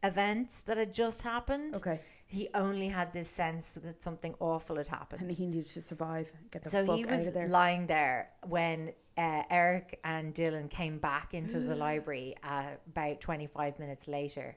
events 0.04 0.62
that 0.62 0.78
had 0.78 0.94
just 0.94 1.22
happened 1.22 1.76
Okay. 1.76 2.00
he 2.26 2.48
only 2.54 2.88
had 2.88 3.12
this 3.14 3.30
sense 3.30 3.74
that 3.84 4.02
something 4.02 4.34
awful 4.40 4.76
had 4.78 4.88
happened 4.88 5.22
and 5.22 5.32
he 5.32 5.46
needed 5.46 5.68
to 5.68 5.82
survive, 5.82 6.32
get 6.52 6.64
the 6.64 6.70
so 6.70 6.86
fuck 6.86 6.96
he 6.98 7.04
out 7.04 7.10
was 7.12 7.28
of 7.28 7.34
there. 7.34 7.48
lying 7.48 7.86
there 7.88 8.30
when 8.48 8.94
uh, 9.18 9.44
Eric 9.50 10.00
and 10.06 10.34
Dylan 10.34 10.70
came 10.70 10.98
back 11.00 11.34
into 11.34 11.60
the 11.60 11.76
library 11.88 12.36
uh, 12.44 12.64
about 12.88 13.20
25 13.20 13.78
minutes 13.80 14.08
later. 14.08 14.56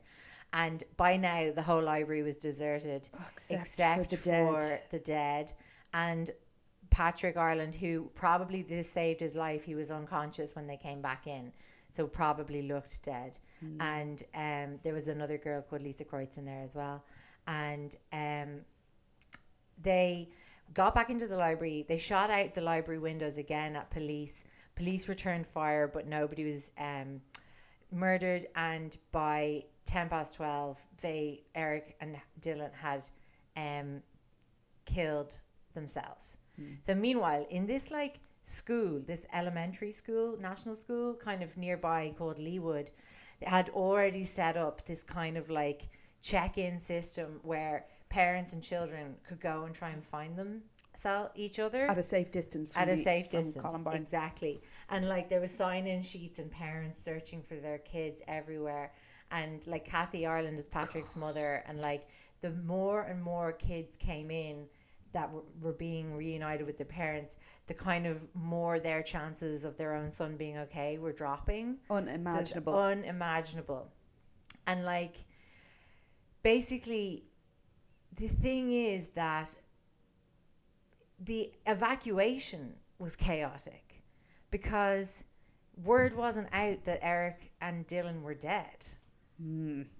And 0.52 0.84
by 0.96 1.16
now, 1.16 1.50
the 1.52 1.62
whole 1.62 1.82
library 1.82 2.22
was 2.22 2.36
deserted 2.36 3.08
Oh, 3.14 3.24
except 3.32 3.60
for 3.60 3.66
except 3.66 4.10
the 4.10 4.16
for 4.18 4.60
dead. 4.60 4.82
the 4.90 4.98
dead. 4.98 5.52
And 5.94 6.30
Patrick 6.90 7.36
Ireland, 7.38 7.74
who 7.74 8.10
probably 8.14 8.62
this 8.62 8.90
saved 8.90 9.20
his 9.20 9.34
life, 9.34 9.64
he 9.64 9.74
was 9.74 9.90
unconscious 9.90 10.54
when 10.54 10.66
they 10.66 10.76
came 10.76 11.00
back 11.00 11.26
in. 11.26 11.52
So 11.90 12.06
probably 12.06 12.62
looked 12.62 13.02
dead. 13.02 13.38
Hmm. 13.60 13.80
And 13.80 14.22
um, 14.34 14.78
there 14.82 14.92
was 14.92 15.08
another 15.08 15.38
girl 15.38 15.62
called 15.62 15.82
Lisa 15.82 16.04
Kreutz 16.04 16.36
in 16.36 16.44
there 16.44 16.62
as 16.62 16.74
well. 16.74 17.02
And 17.46 17.96
um, 18.12 18.60
they 19.82 20.28
got 20.74 20.94
back 20.94 21.10
into 21.10 21.26
the 21.26 21.36
library. 21.36 21.84
They 21.88 21.98
shot 21.98 22.30
out 22.30 22.54
the 22.54 22.60
library 22.60 22.98
windows 23.00 23.38
again 23.38 23.74
at 23.76 23.90
police. 23.90 24.44
Police 24.74 25.08
returned 25.08 25.46
fire, 25.46 25.86
but 25.86 26.06
nobody 26.06 26.44
was 26.50 26.70
um, 26.78 27.20
murdered. 27.90 28.46
And 28.54 28.96
by 29.12 29.64
ten 29.84 30.08
past 30.08 30.36
twelve, 30.36 30.78
they 31.00 31.42
Eric 31.54 31.96
and 32.00 32.16
Dylan 32.40 32.72
had 32.72 33.06
um, 33.56 34.02
killed 34.84 35.38
themselves. 35.74 36.36
So 36.82 36.94
meanwhile, 36.94 37.46
in 37.50 37.66
this 37.66 37.90
like 37.90 38.20
school, 38.44 39.00
this 39.04 39.26
elementary 39.32 39.90
school, 39.90 40.36
national 40.38 40.76
school, 40.76 41.14
kind 41.14 41.42
of 41.42 41.56
nearby 41.56 42.14
called 42.16 42.38
Leewood, 42.38 42.90
they 43.40 43.46
had 43.46 43.70
already 43.70 44.24
set 44.24 44.56
up 44.56 44.84
this 44.84 45.02
kind 45.02 45.36
of 45.36 45.50
like 45.50 45.88
check-in 46.20 46.78
system 46.78 47.40
where 47.42 47.86
parents 48.08 48.52
and 48.52 48.62
children 48.62 49.16
could 49.26 49.40
go 49.40 49.64
and 49.64 49.74
try 49.74 49.90
and 49.90 50.04
find 50.04 50.36
them 50.36 50.62
sell 50.94 51.32
each 51.34 51.58
other 51.58 51.86
at 51.86 51.96
a 51.98 52.02
safe 52.02 52.30
distance. 52.30 52.76
at 52.76 52.88
a 52.88 52.96
safe 52.96 53.28
distance 53.30 53.64
Columbine. 53.64 53.96
exactly 53.96 54.62
and 54.90 55.08
like 55.08 55.28
there 55.28 55.40
were 55.40 55.48
sign-in 55.48 56.02
sheets 56.02 56.38
and 56.38 56.50
parents 56.50 57.02
searching 57.02 57.42
for 57.42 57.54
their 57.56 57.78
kids 57.78 58.20
everywhere 58.28 58.92
and 59.32 59.66
like 59.66 59.84
kathy 59.84 60.26
ireland 60.26 60.58
is 60.58 60.66
patrick's 60.66 61.16
mother 61.16 61.62
and 61.66 61.80
like 61.80 62.08
the 62.40 62.50
more 62.50 63.02
and 63.02 63.22
more 63.22 63.52
kids 63.52 63.96
came 63.96 64.30
in 64.30 64.66
that 65.12 65.30
were, 65.30 65.42
were 65.60 65.72
being 65.72 66.14
reunited 66.16 66.66
with 66.66 66.76
their 66.78 66.86
parents 66.86 67.36
the 67.66 67.74
kind 67.74 68.06
of 68.06 68.24
more 68.34 68.78
their 68.78 69.02
chances 69.02 69.64
of 69.64 69.76
their 69.76 69.94
own 69.94 70.10
son 70.10 70.36
being 70.36 70.58
okay 70.58 70.98
were 70.98 71.12
dropping 71.12 71.78
So 71.88 71.96
Unimaginable. 71.96 72.74
unimaginable 72.78 73.88
and 74.66 74.84
like 74.84 75.16
basically 76.42 77.24
the 78.16 78.28
thing 78.28 78.72
is 78.72 79.10
that 79.10 79.54
the 81.24 81.52
evacuation 81.66 82.74
was 82.98 83.16
chaotic 83.16 84.02
because 84.50 85.24
word 85.82 86.14
wasn't 86.14 86.48
out 86.52 86.84
that 86.84 86.98
Eric 87.02 87.52
and 87.60 87.86
Dylan 87.86 88.22
were 88.22 88.34
dead. 88.34 88.84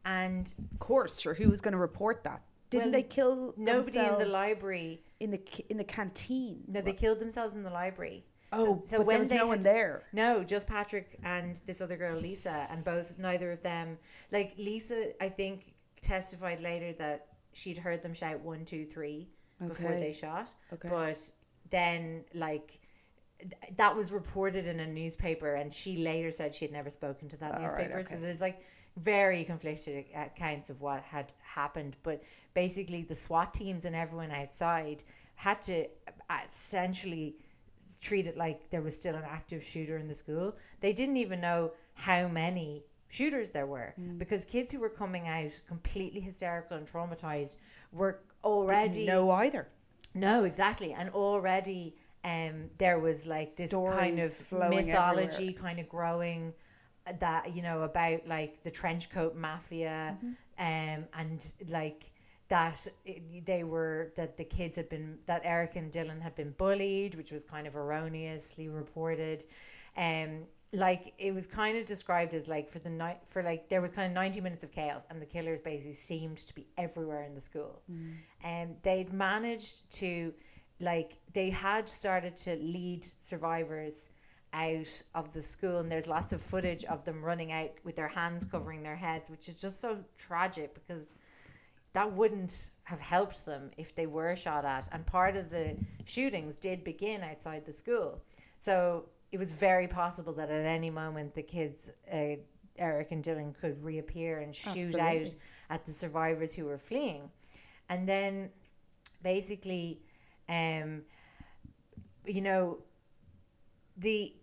And 0.05 0.55
of 0.73 0.81
course, 0.81 1.21
sure. 1.21 1.35
Who 1.35 1.49
was 1.51 1.61
going 1.61 1.73
to 1.73 1.79
report 1.79 2.23
that? 2.25 2.43
Didn't 2.71 2.87
Well, 2.87 2.93
they 2.93 3.03
kill 3.03 3.55
nobody 3.57 3.99
in 3.99 4.19
the 4.19 4.27
library. 4.27 5.03
in 5.21 5.31
the 5.31 5.41
in 5.69 5.77
the 5.77 5.85
canteen? 5.85 6.63
No, 6.69 6.81
they 6.81 6.93
killed 6.93 7.19
themselves 7.19 7.55
in 7.55 7.63
the 7.63 7.71
library. 7.71 8.25
Oh, 8.55 8.83
but 8.91 9.07
there 9.07 9.19
was 9.19 9.31
no 9.31 9.47
one 9.47 9.61
there. 9.61 10.05
No, 10.13 10.45
just 10.45 10.67
Patrick 10.67 11.19
and 11.23 11.61
this 11.67 11.81
other 11.81 11.97
girl, 11.97 12.19
Lisa, 12.19 12.67
and 12.71 12.85
both 12.85 13.19
neither 13.19 13.51
of 13.53 13.63
them. 13.63 13.99
Like 14.31 14.55
Lisa, 14.59 15.13
I 15.23 15.29
think 15.29 15.75
testified 16.03 16.61
later 16.61 16.93
that 16.95 17.29
she'd 17.55 17.79
heard 17.79 18.03
them 18.03 18.13
shout 18.13 18.41
one, 18.41 18.65
two, 18.65 18.85
three 18.85 19.29
before 19.67 19.93
they 19.97 20.13
shot. 20.13 20.53
Okay. 20.73 20.89
But 20.89 21.31
then, 21.71 22.25
like. 22.35 22.79
th- 23.41 23.53
That 23.77 23.95
was 23.97 24.13
reported 24.13 24.67
in 24.67 24.81
a 24.81 24.87
newspaper, 24.87 25.55
and 25.55 25.73
she 25.73 25.97
later 25.99 26.31
said 26.31 26.55
she 26.55 26.65
had 26.67 26.73
never 26.73 26.91
spoken 26.91 27.29
to 27.29 27.37
that 27.39 27.53
All 27.55 27.61
right, 27.61 27.63
newspaper. 27.63 28.03
So 28.03 28.15
okay. 28.15 28.23
there's 28.25 28.41
like 28.41 28.61
very 28.97 29.45
conflicted 29.45 30.05
accounts 30.15 30.71
of 30.71 30.81
what 30.81 31.03
had 31.03 31.33
happened. 31.43 31.97
But 32.03 32.23
basically, 32.55 33.03
the 33.03 33.15
SWAT 33.15 33.55
teams 33.55 33.85
and 33.85 33.95
everyone 33.97 34.31
outside 34.31 35.03
had 35.35 35.61
to 35.63 35.87
uh, 36.31 36.39
essentially 36.49 37.37
treat 38.01 38.27
it 38.27 38.37
like 38.37 38.69
there 38.71 38.83
was 38.83 38.99
still 38.99 39.15
an 39.15 39.25
active 39.29 39.63
shooter 39.63 39.97
in 39.97 40.09
the 40.09 40.15
school. 40.15 40.55
They 40.81 40.93
didn't 40.93 41.17
even 41.17 41.41
know 41.41 41.73
how 41.95 42.29
many 42.29 42.85
shooters 43.09 43.51
there 43.51 43.67
were 43.67 43.95
because 44.19 44.45
kids 44.45 44.73
who 44.73 44.81
were 44.81 44.89
coming 44.89 45.29
out 45.29 45.53
completely 45.69 46.21
hysterical 46.21 46.79
and 46.79 46.87
traumatized 46.87 47.57
were 47.93 48.21
already 48.43 49.05
No, 49.07 49.31
either. 49.31 49.69
no, 50.15 50.45
exactly. 50.45 50.93
And 50.95 51.11
already 51.11 51.95
um, 52.25 52.71
there 52.79 52.99
was 52.99 53.27
like 53.27 53.55
this 53.55 53.71
kind 53.73 54.19
of 54.19 54.53
mythology 54.71 55.35
everywhere. 55.49 55.53
kind 55.63 55.79
of 55.79 55.89
growing 55.89 56.53
that, 57.19 57.55
you 57.55 57.63
know, 57.63 57.83
about 57.83 58.27
like 58.27 58.63
the 58.63 58.71
trench 58.71 59.11
coat 59.11 59.35
mafia 59.37 60.17
Mm-hmm. 60.19 60.99
um, 60.99 61.07
and 61.15 61.53
like 61.69 62.13
that 62.49 62.87
they 63.47 63.65
were, 63.65 64.13
that 64.17 64.37
the 64.37 64.45
kids 64.45 64.77
had 64.77 64.89
been, 64.89 65.19
that 65.27 65.41
Eric 65.45 65.77
and 65.77 65.91
Dylan 65.91 66.21
had 66.21 66.35
been 66.35 66.53
bullied, 66.59 67.15
which 67.15 67.33
was 67.33 67.45
kind 67.45 67.67
of 67.67 67.77
erroneously 67.77 68.69
reported. 68.69 69.45
Um, 69.97 70.43
like 70.75 71.13
it 71.19 71.35
was 71.35 71.47
kind 71.47 71.77
of 71.77 71.85
described 71.85 72.33
as 72.33 72.49
like 72.49 72.69
for 72.69 72.79
the 72.79 72.89
night 72.89 73.19
for 73.27 73.43
like 73.43 73.69
there 73.69 73.83
was 73.83 73.91
kind 73.91 74.07
of 74.07 74.15
90 74.15 74.41
minutes 74.41 74.65
of 74.65 74.73
chaos 74.73 75.05
and 75.11 75.21
the 75.21 75.27
killers 75.27 75.61
basically 75.61 75.93
seemed 75.93 76.39
to 76.39 76.55
be 76.55 76.67
everywhere 76.79 77.25
in 77.25 77.35
the 77.35 77.41
school 77.41 77.83
and 78.43 78.75
they'd 78.83 79.13
managed 79.13 79.91
to 79.91 80.33
like 80.81 81.19
they 81.35 81.51
had 81.51 81.87
started 81.89 82.37
to 82.39 82.57
lead 82.57 83.05
survivors 83.05 84.09
out 84.53 85.03
of 85.15 85.33
the 85.33 85.41
school 85.41 85.79
and 85.79 85.91
there's 85.91 86.07
lots 86.07 86.33
of 86.33 86.41
footage 86.41 86.85
of 86.85 87.05
them 87.05 87.25
running 87.25 87.53
out 87.53 87.71
with 87.85 87.97
their 87.97 88.09
hands 88.09 88.45
covering 88.45 88.83
their 88.83 88.97
heads 88.97 89.31
which 89.31 89.49
is 89.49 89.61
just 89.61 89.81
so 89.81 90.05
tragic 90.17 90.75
because 90.75 91.15
that 91.93 92.11
wouldn't 92.11 92.71
have 92.85 93.01
helped 93.01 93.45
them 93.45 93.71
if 93.77 93.95
they 93.95 94.07
were 94.07 94.35
shot 94.35 94.65
at. 94.65 94.89
And 94.93 95.05
part 95.07 95.37
of 95.37 95.51
the 95.51 95.77
shootings 96.05 96.57
did 96.57 96.85
begin 96.85 97.23
outside 97.23 97.65
the 97.65 97.73
school. 97.73 98.23
So 98.59 99.07
it 99.31 99.39
was 99.39 99.53
very 99.53 99.87
possible 99.87 100.33
that 100.35 100.51
at 100.51 100.67
any 100.67 100.91
moment 100.91 101.35
the 101.35 101.43
kids 101.43 101.89
uh, 102.13 102.37
eric 102.79 103.13
and 103.13 103.23
dylan 103.23 103.55
could 103.59 103.83
reappear 103.85 104.41
and 104.41 104.55
shoot 104.55 104.99
out 104.99 105.27
at 105.69 105.85
the 105.85 105.93
survivors 105.93 106.55
who 106.55 106.65
were 106.65 106.79
fleeing. 106.79 107.31
And 107.89 108.09
then 108.09 108.51
basically 109.23 110.01
um 110.49 111.03
you 112.27 112.41
know 112.41 112.79
the 113.99 114.35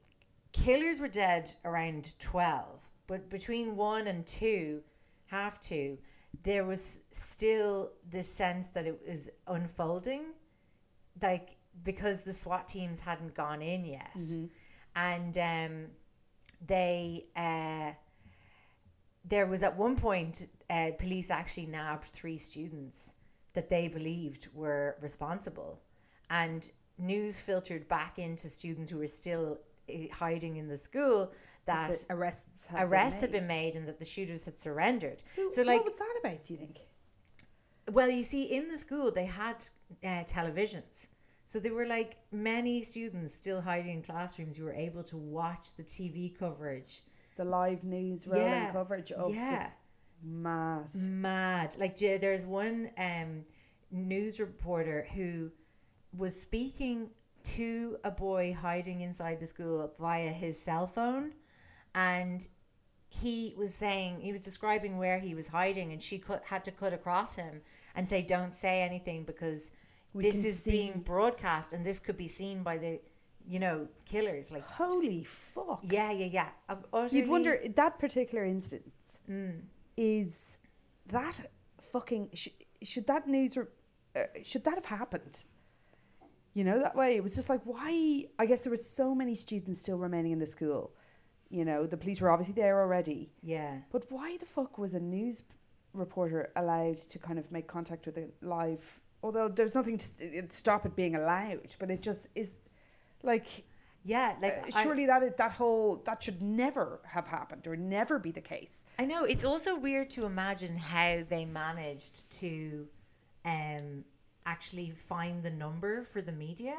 killers 0.52 1.00
were 1.00 1.08
dead 1.08 1.54
around 1.66 2.14
12 2.20 2.90
but 3.08 3.30
between 3.30 3.76
1 3.76 4.08
and 4.08 4.26
2 4.26 4.82
half 5.28 5.60
2 5.62 5.98
there 6.44 6.64
was 6.66 7.02
still 7.12 7.92
this 8.10 8.32
sense 8.32 8.68
that 8.68 8.86
it 8.86 9.00
was 9.08 9.30
unfolding 9.48 10.26
like 11.22 11.58
because 11.84 12.22
the 12.22 12.34
SWAT 12.34 12.68
teams 12.68 13.00
hadn't 13.00 13.34
gone 13.34 13.62
in 13.62 13.86
yet, 13.86 14.12
Mm-hmm. 14.18 14.46
and 14.96 15.38
um, 15.38 15.86
they 16.66 17.26
uh, 17.36 17.92
there 19.26 19.46
was 19.46 19.64
at 19.64 19.76
one 19.76 19.96
point 19.96 20.50
uh, 20.70 20.92
police 20.98 21.30
actually 21.30 21.68
nabbed 21.68 22.06
three 22.06 22.38
students 22.38 23.14
that 23.54 23.70
they 23.70 23.88
believed 23.88 24.48
were 24.54 24.98
responsible, 25.02 25.80
and 26.30 26.70
news 26.98 27.40
filtered 27.40 27.88
back 27.88 28.20
into 28.20 28.50
students 28.50 28.92
who 28.92 28.98
were 28.98 29.08
still 29.08 29.58
hiding 30.12 30.58
in 30.58 30.68
the 30.68 30.78
school 30.78 31.32
that 31.66 32.04
arrests 32.10 32.66
have 32.68 32.90
arrests 32.90 33.22
been 33.22 33.32
had 33.34 33.40
been 33.40 33.48
made 33.48 33.76
and 33.76 33.88
that 33.88 34.00
the 34.00 34.06
shooters 34.06 34.44
had 34.46 34.58
surrendered. 34.58 35.22
Who- 35.36 35.52
so, 35.52 35.62
like, 35.64 35.78
what 35.78 35.86
was 35.86 35.98
that 35.98 36.16
about? 36.24 36.44
Do 36.44 36.54
you 36.54 36.60
think? 36.60 36.80
well, 37.92 38.10
you 38.10 38.24
see, 38.24 38.44
in 38.44 38.70
the 38.70 38.78
school 38.78 39.12
they 39.12 39.26
had 39.26 39.64
uh, 40.04 40.24
televisions. 40.24 41.08
So 41.44 41.60
there 41.60 41.74
were 41.74 41.88
like 41.88 42.18
many 42.32 42.84
students 42.84 43.34
still 43.34 43.60
hiding 43.60 43.92
in 43.92 44.02
classrooms 44.04 44.56
who 44.58 44.66
were 44.66 44.74
able 44.74 45.02
to 45.04 45.18
watch 45.18 45.74
the 45.76 45.84
TV 45.84 46.38
coverage. 46.38 47.02
The 47.38 47.46
live 47.46 47.84
news 47.84 48.28
rolling 48.28 48.46
Yeah, 48.46 48.72
coverage 48.72 49.12
of 49.12 49.34
yeah. 49.34 49.56
this 49.64 49.76
mad. 50.24 50.90
Mad. 51.08 51.76
Like 51.80 51.96
there's 51.98 52.46
one 52.46 52.92
um, 52.98 53.44
news 53.92 54.40
reporter 54.40 55.08
who 55.16 55.52
was 56.16 56.40
speaking 56.40 57.10
to 57.44 57.98
a 58.04 58.12
boy 58.12 58.54
hiding 58.54 59.02
inside 59.02 59.40
the 59.40 59.48
school 59.48 59.92
via 60.00 60.30
his 60.32 60.60
cell 60.60 60.88
phone, 60.88 61.34
and 61.96 62.48
he 63.08 63.54
was 63.58 63.74
saying 63.74 64.20
he 64.22 64.32
was 64.32 64.42
describing 64.42 64.98
where 64.98 65.20
he 65.20 65.34
was 65.36 65.48
hiding, 65.48 65.92
and 65.92 66.02
she 66.02 66.20
cut, 66.20 66.44
had 66.46 66.64
to 66.66 66.72
cut 66.72 66.94
across 66.94 67.36
him 67.36 67.62
and 67.96 68.08
say, 68.08 68.22
"Don't 68.22 68.54
say 68.54 68.82
anything 68.82 69.24
because 69.24 69.72
We 70.14 70.24
this 70.24 70.46
is 70.46 70.62
see." 70.64 70.72
being 70.72 71.00
broadcast, 71.02 71.74
and 71.74 71.86
this 71.86 72.00
could 72.00 72.18
be 72.18 72.28
seen 72.28 72.62
by 72.64 72.78
the, 72.78 73.00
you 73.48 73.60
know, 73.60 73.88
killers." 74.06 74.52
Like, 74.52 74.64
Holy 74.64 75.24
fuck! 75.24 75.80
yeah, 75.84 76.12
yeah, 76.12 76.50
yeah. 76.70 76.76
You'd 77.12 77.28
wonder 77.30 77.60
that 77.76 77.98
particular 78.00 78.46
instance 78.46 79.20
Mm. 79.30 79.62
is 79.98 80.60
that 81.08 81.42
fucking 81.82 82.30
sh- 82.34 82.50
should 82.84 83.08
that 83.08 83.28
news 83.28 83.58
re- 83.58 83.66
uh, 84.16 84.24
should 84.44 84.64
that 84.66 84.76
have 84.76 84.86
happened? 84.86 85.46
You 86.54 86.64
know 86.64 86.80
that 86.80 86.96
way 86.96 87.16
it 87.16 87.24
was 87.24 87.36
just 87.36 87.50
like 87.50 87.62
why? 87.64 88.26
I 88.40 88.46
guess 88.46 88.62
there 88.62 88.72
were 88.72 88.76
so 88.76 89.14
many 89.16 89.36
students 89.36 89.80
still 89.82 89.98
remaining 89.98 90.32
in 90.32 90.40
the 90.40 90.48
school. 90.48 90.92
You 91.50 91.66
know 91.66 91.86
the 91.86 91.98
police 91.98 92.20
were 92.22 92.30
obviously 92.32 92.56
there 92.56 92.80
already, 92.82 93.30
Yeah. 93.44 93.78
but 93.92 94.04
why 94.12 94.38
the 94.38 94.46
fuck 94.46 94.78
was 94.78 94.94
a 94.94 95.00
news 95.00 95.44
reporter 95.94 96.52
allowed 96.56 96.98
to 96.98 97.18
kind 97.20 97.40
of 97.40 97.52
make 97.52 97.68
contact 97.68 98.06
with 98.06 98.18
a 98.18 98.28
live? 98.42 99.00
Although 99.24 99.48
there's 99.50 99.76
nothing 99.76 99.98
to 99.98 100.06
st- 100.06 100.54
stop 100.54 100.86
it 100.86 100.96
being 100.96 101.16
allowed, 101.16 101.76
but 101.80 101.90
it 101.92 102.02
just 102.02 102.28
is 102.36 102.54
like 103.24 103.48
Yeah, 104.04 104.36
like 104.42 104.58
uh, 104.64 104.78
I- 104.78 104.84
surely 104.84 105.06
that 105.08 105.38
that 105.38 105.52
whole 105.52 105.98
that 106.06 106.22
should 106.24 106.42
never 106.42 107.00
have 107.06 107.28
happened 107.28 107.68
or 107.68 107.76
never 107.76 108.18
be 108.20 108.32
the 108.32 108.42
case. 108.42 108.84
I 108.98 109.06
know 109.06 109.24
it's 109.24 109.44
also 109.44 109.76
weird 109.76 110.10
to 110.12 110.26
imagine 110.26 110.78
how 110.78 111.24
they 111.28 111.46
managed 111.46 112.30
to 112.42 112.88
um 113.46 114.04
actually 114.46 114.92
find 114.92 115.44
the 115.44 115.52
number 115.52 116.04
for 116.04 116.22
the 116.22 116.32
media. 116.32 116.78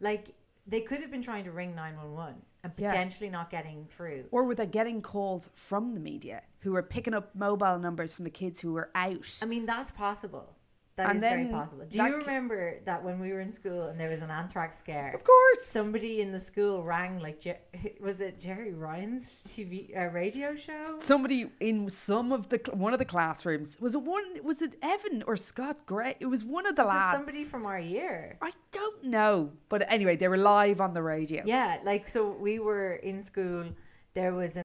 Like 0.00 0.34
they 0.66 0.80
could 0.80 1.00
have 1.00 1.10
been 1.10 1.22
trying 1.22 1.44
to 1.44 1.52
ring 1.52 1.74
911 1.74 2.42
and 2.62 2.72
Yeah. 2.76 2.88
potentially 2.88 3.30
not 3.30 3.50
getting 3.50 3.86
through. 3.86 4.26
Or 4.30 4.44
were 4.44 4.54
they 4.54 4.66
getting 4.66 5.02
calls 5.02 5.50
from 5.54 5.94
the 5.94 6.00
media 6.00 6.42
who 6.60 6.72
were 6.72 6.82
picking 6.82 7.14
up 7.14 7.34
mobile 7.34 7.78
numbers 7.78 8.14
from 8.14 8.24
the 8.24 8.30
kids 8.30 8.60
who 8.60 8.72
were 8.72 8.90
out? 8.94 9.38
I 9.42 9.46
mean, 9.46 9.66
that's 9.66 9.90
possible. 9.90 10.54
That 11.00 11.06
is 11.06 11.12
And 11.12 11.20
very 11.20 11.42
then 11.44 11.52
possible. 11.52 11.84
Do 11.88 11.98
you 11.98 12.08
c- 12.12 12.18
remember 12.26 12.60
that 12.84 13.02
when 13.06 13.16
we 13.24 13.28
were 13.34 13.40
in 13.40 13.52
school 13.60 13.82
and 13.88 13.98
there 14.00 14.10
was 14.14 14.22
an 14.22 14.30
anthrax 14.30 14.76
scare? 14.76 15.12
Of 15.14 15.24
course. 15.24 15.62
Somebody 15.78 16.20
in 16.20 16.30
the 16.36 16.40
school 16.50 16.82
rang 16.94 17.12
like 17.26 17.38
was 18.00 18.20
it 18.20 18.38
Gerry 18.38 18.72
Ryan's 18.74 19.24
TV 19.50 19.74
uh, 19.96 20.08
radio 20.22 20.54
show? 20.54 20.98
Somebody 21.00 21.40
in 21.60 21.88
some 21.88 22.32
of 22.32 22.48
the 22.52 22.58
one 22.86 22.92
of 22.92 22.98
the 22.98 23.10
classrooms 23.14 23.78
was 23.80 23.94
it 23.94 24.02
one 24.02 24.26
was 24.50 24.58
it 24.66 24.72
Evan 24.82 25.22
or 25.26 25.36
Scott 25.36 25.76
Gray? 25.86 26.14
It 26.20 26.26
was 26.26 26.42
one 26.44 26.66
of 26.66 26.74
the 26.76 26.82
Was 26.84 26.94
lads. 26.94 27.16
somebody 27.18 27.44
from 27.44 27.62
our 27.66 27.80
year? 27.80 28.36
I 28.42 28.52
don't 28.72 29.04
know, 29.04 29.52
but 29.68 29.80
anyway, 29.90 30.16
they 30.16 30.28
were 30.28 30.36
live 30.56 30.80
on 30.80 30.92
the 30.92 31.02
radio. 31.02 31.42
Yeah, 31.46 31.78
like 31.84 32.08
so 32.08 32.20
we 32.32 32.58
were 32.58 32.94
in 33.10 33.22
school. 33.22 33.64
There 34.14 34.34
was 34.34 34.56
an 34.56 34.64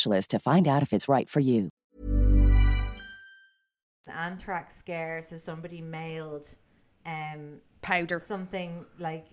to 0.27 0.39
find 0.39 0.67
out 0.67 0.81
if 0.81 0.93
it's 0.93 1.07
right 1.07 1.29
for 1.29 1.39
you. 1.39 1.69
an 4.07 4.13
anthrax 4.13 4.75
scare, 4.75 5.21
so 5.21 5.37
somebody 5.37 5.81
mailed 5.81 6.53
um 7.05 7.59
Powder. 7.81 8.19
something 8.19 8.85
like 8.99 9.25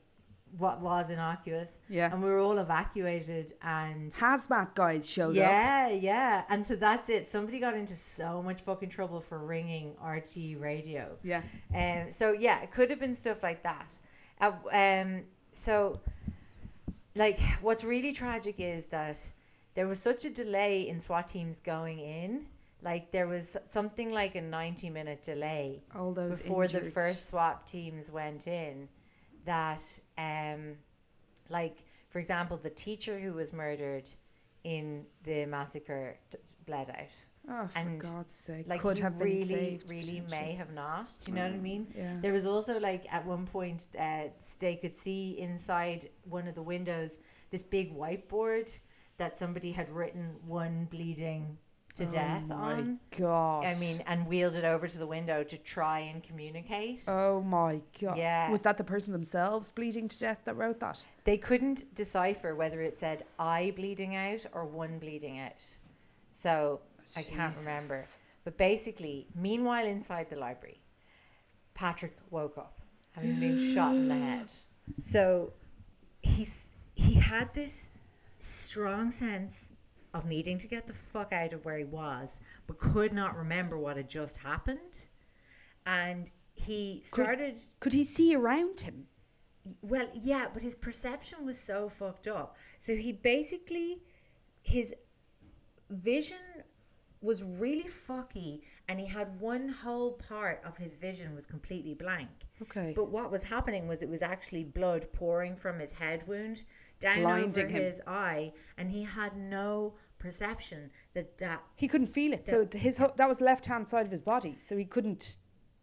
what 0.56 0.80
was 0.80 1.10
innocuous. 1.10 1.78
Yeah. 1.90 2.10
and 2.10 2.22
we 2.22 2.30
were 2.30 2.38
all 2.38 2.58
evacuated 2.58 3.52
and. 3.62 4.10
Hazmat 4.12 4.74
guys 4.74 5.08
showed 5.08 5.30
up. 5.30 5.36
Yeah, 5.36 5.90
yeah, 5.90 6.44
and 6.48 6.66
so 6.66 6.74
that's 6.74 7.10
it. 7.10 7.28
Somebody 7.28 7.60
got 7.60 7.74
into 7.74 7.94
so 7.94 8.42
much 8.42 8.62
fucking 8.62 8.88
trouble 8.88 9.20
for 9.20 9.38
ringing 9.38 9.94
RTÉ 10.02 10.58
radio. 10.60 11.16
Yeah. 11.22 11.42
Um. 11.74 12.10
So 12.10 12.32
yeah, 12.32 12.62
it 12.62 12.70
could 12.70 12.88
have 12.90 12.98
been 13.00 13.14
stuff 13.14 13.42
like 13.42 13.62
that. 13.64 13.98
Uh, 14.40 14.52
um. 14.72 15.24
So, 15.52 16.00
like, 17.16 17.40
what's 17.60 17.82
really 17.84 18.12
tragic 18.12 18.56
is 18.58 18.86
that 18.86 19.18
there 19.74 19.86
was 19.86 20.00
such 20.00 20.24
a 20.24 20.30
delay 20.30 20.88
in 20.88 21.00
SWAT 21.00 21.28
teams 21.28 21.60
going 21.60 22.00
in. 22.00 22.46
Like, 22.82 23.10
there 23.10 23.26
was 23.26 23.56
something 23.68 24.12
like 24.12 24.34
a 24.36 24.40
ninety-minute 24.40 25.22
delay 25.22 25.82
All 25.96 26.12
those 26.12 26.42
before 26.42 26.68
the 26.68 26.80
first 26.80 27.26
SWAT 27.26 27.66
teams 27.66 28.10
went 28.10 28.46
in. 28.46 28.88
That, 29.44 29.82
um, 30.16 30.76
like, 31.48 31.84
for 32.10 32.18
example, 32.18 32.56
the 32.56 32.70
teacher 32.70 33.18
who 33.18 33.32
was 33.34 33.52
murdered 33.52 34.08
in 34.64 35.04
the 35.24 35.46
massacre 35.46 36.18
t- 36.30 36.38
bled 36.66 36.90
out. 36.90 37.24
Oh, 37.50 37.66
for 37.66 37.78
And, 37.78 38.00
God's 38.00 38.34
sake. 38.34 38.66
Like 38.68 38.80
Could 38.80 38.98
you 38.98 39.04
have 39.04 39.18
been 39.18 39.28
really, 39.28 39.44
saved, 39.46 39.88
really 39.90 40.22
may 40.30 40.52
have 40.52 40.72
not. 40.72 41.08
Do 41.24 41.30
you 41.30 41.36
know 41.36 41.44
what 41.44 41.52
I 41.52 41.58
mean? 41.58 41.86
yeah. 41.96 42.16
There 42.20 42.32
was 42.32 42.44
also 42.44 42.78
like 42.78 43.12
at 43.12 43.24
one 43.24 43.46
point 43.46 43.86
uh, 43.98 44.24
they 44.58 44.76
could 44.76 44.94
see 44.94 45.38
inside 45.38 46.10
one 46.28 46.46
of 46.46 46.54
the 46.54 46.62
windows 46.62 47.18
this 47.50 47.62
big 47.62 47.96
whiteboard 47.96 48.78
that 49.18 49.36
somebody 49.36 49.72
had 49.72 49.90
written 49.90 50.36
one 50.46 50.86
bleeding 50.90 51.58
to 51.96 52.04
oh 52.04 52.08
death 52.08 52.46
my 52.48 52.54
on. 52.54 53.00
God. 53.18 53.64
I 53.64 53.74
mean, 53.80 54.02
and 54.06 54.26
wheeled 54.26 54.54
it 54.54 54.64
over 54.64 54.86
to 54.86 54.98
the 54.98 55.06
window 55.06 55.42
to 55.42 55.58
try 55.58 56.00
and 56.00 56.22
communicate. 56.22 57.02
Oh 57.08 57.42
my 57.42 57.80
god. 58.00 58.16
Yeah. 58.16 58.50
Was 58.50 58.62
that 58.62 58.78
the 58.78 58.84
person 58.84 59.12
themselves 59.12 59.70
bleeding 59.70 60.08
to 60.08 60.18
death 60.18 60.40
that 60.44 60.56
wrote 60.56 60.80
that? 60.80 61.04
They 61.24 61.36
couldn't 61.36 61.94
decipher 61.94 62.54
whether 62.54 62.80
it 62.80 62.98
said 62.98 63.24
I 63.38 63.72
bleeding 63.76 64.14
out 64.16 64.46
or 64.52 64.64
one 64.64 64.98
bleeding 64.98 65.40
out. 65.40 65.64
So 66.32 66.80
I 67.16 67.22
can't 67.22 67.54
remember. 67.64 68.00
But 68.44 68.56
basically, 68.56 69.26
meanwhile, 69.34 69.84
inside 69.84 70.30
the 70.30 70.36
library, 70.36 70.80
Patrick 71.74 72.16
woke 72.30 72.56
up 72.56 72.80
having 73.10 73.38
been 73.40 73.74
shot 73.74 73.94
in 73.94 74.08
the 74.08 74.14
head. 74.14 74.46
So 75.02 75.52
he's 76.22 76.68
he 76.94 77.12
had 77.12 77.52
this 77.52 77.90
strong 78.48 79.10
sense 79.10 79.72
of 80.14 80.26
needing 80.26 80.58
to 80.58 80.66
get 80.66 80.86
the 80.86 80.92
fuck 80.92 81.32
out 81.32 81.52
of 81.52 81.64
where 81.64 81.78
he 81.78 81.84
was, 81.84 82.40
but 82.66 82.78
could 82.78 83.12
not 83.12 83.36
remember 83.36 83.78
what 83.78 83.96
had 83.96 84.08
just 84.08 84.38
happened. 84.38 85.06
And 85.86 86.30
he 86.54 87.00
started 87.04 87.58
Could 87.80 87.92
he 87.92 88.04
see 88.04 88.34
around 88.34 88.80
him? 88.80 89.06
well, 89.82 90.08
yeah, 90.14 90.46
but 90.52 90.62
his 90.62 90.74
perception 90.74 91.44
was 91.44 91.58
so 91.58 91.88
fucked 91.88 92.26
up. 92.26 92.56
So 92.78 92.94
he 92.94 93.12
basically 93.12 93.98
his 94.62 94.94
vision 95.90 96.38
was 97.20 97.42
really 97.42 97.88
fucky 97.88 98.60
and 98.88 99.00
he 99.00 99.06
had 99.06 99.40
one 99.40 99.68
whole 99.68 100.12
part 100.12 100.62
of 100.64 100.76
his 100.76 100.94
vision 100.94 101.34
was 101.34 101.46
completely 101.46 101.94
blank. 101.94 102.28
Okay. 102.62 102.92
But 102.94 103.10
what 103.10 103.30
was 103.30 103.42
happening 103.42 103.88
was 103.88 104.02
it 104.02 104.08
was 104.08 104.22
actually 104.22 104.64
blood 104.64 105.06
pouring 105.12 105.56
from 105.56 105.78
his 105.78 105.92
head 105.92 106.26
wound 106.26 106.62
down 107.00 107.20
Blinding 107.20 107.50
over 107.64 107.72
him. 107.72 107.82
his 107.82 108.00
eye 108.06 108.52
and 108.76 108.90
he 108.90 109.02
had 109.04 109.36
no 109.36 109.94
perception 110.18 110.90
that 111.14 111.38
that 111.38 111.62
He 111.76 111.86
couldn't 111.88 112.08
feel 112.08 112.32
it. 112.32 112.46
So 112.48 112.66
his 112.72 112.98
ho- 112.98 113.12
that 113.16 113.28
was 113.28 113.40
left 113.40 113.66
hand 113.66 113.86
side 113.86 114.04
of 114.06 114.12
his 114.12 114.22
body. 114.22 114.56
So 114.60 114.76
he 114.76 114.84
couldn't 114.84 115.36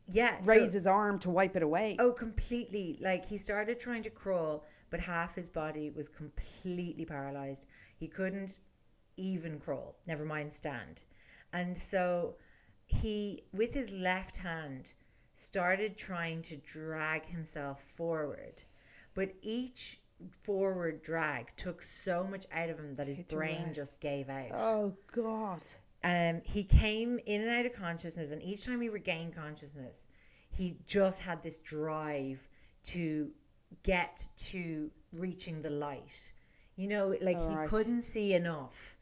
yeah 0.07 0.39
so- 0.41 0.47
raise 0.47 0.74
his 0.74 0.86
arm 0.88 1.20
to 1.20 1.30
wipe 1.30 1.55
it 1.55 1.63
away. 1.63 1.95
Oh, 1.99 2.11
completely. 2.11 2.97
Like 3.01 3.26
he 3.26 3.38
started 3.38 3.80
trying 3.80 4.03
to 4.03 4.09
crawl, 4.09 4.66
but 4.89 4.99
half 4.99 5.36
his 5.36 5.49
body 5.49 5.89
was 5.89 6.09
completely 6.09 7.05
paralyzed. 7.05 7.66
He 7.97 8.07
couldn't 8.07 8.57
even 9.18 9.59
crawl, 9.59 9.95
never 10.05 10.26
mind 10.26 10.51
stand. 10.51 11.03
And 11.53 11.78
so 11.78 12.36
he, 12.86 13.41
with 13.53 13.74
his 13.74 13.89
left 13.91 14.36
hand, 14.36 14.91
started 15.34 15.95
trying 15.97 16.41
to 16.43 16.57
drag 16.57 17.26
himself 17.26 17.82
forward. 17.82 18.61
But 19.13 19.32
each 19.41 20.01
forward 20.41 21.01
drag 21.03 21.55
took 21.55 21.82
so 21.82 22.24
much 22.24 22.45
out 22.51 22.70
of 22.70 22.80
him 22.80 22.95
that 22.95 23.07
his 23.07 23.18
brain 23.20 23.63
rest. 23.66 23.76
just 23.76 24.01
gave 24.01 24.30
out 24.30 24.51
Oh 24.53 24.93
God. 25.11 25.61
um, 26.03 26.41
he 26.43 26.63
came 26.63 27.20
in 27.26 27.41
and 27.41 27.49
out 27.49 27.66
of 27.66 27.74
consciousness, 27.74 28.32
and 28.32 28.41
each 28.41 28.66
time 28.66 28.82
he 28.82 28.89
regained 28.89 29.36
consciousness, 29.36 30.07
he 30.51 30.78
just 30.88 31.22
had 31.22 31.41
this 31.43 31.57
drive 31.59 32.39
to 32.86 33.30
get 33.84 34.28
to 34.38 34.89
reaching 35.13 35.61
the 35.61 35.70
light. 35.70 36.32
You 36.78 36.88
know, 36.88 37.16
like 37.22 37.38
All 37.38 37.49
he 37.49 37.55
right. 37.55 37.70
couldn't 37.70 38.03
see 38.03 38.34
enough 38.34 38.97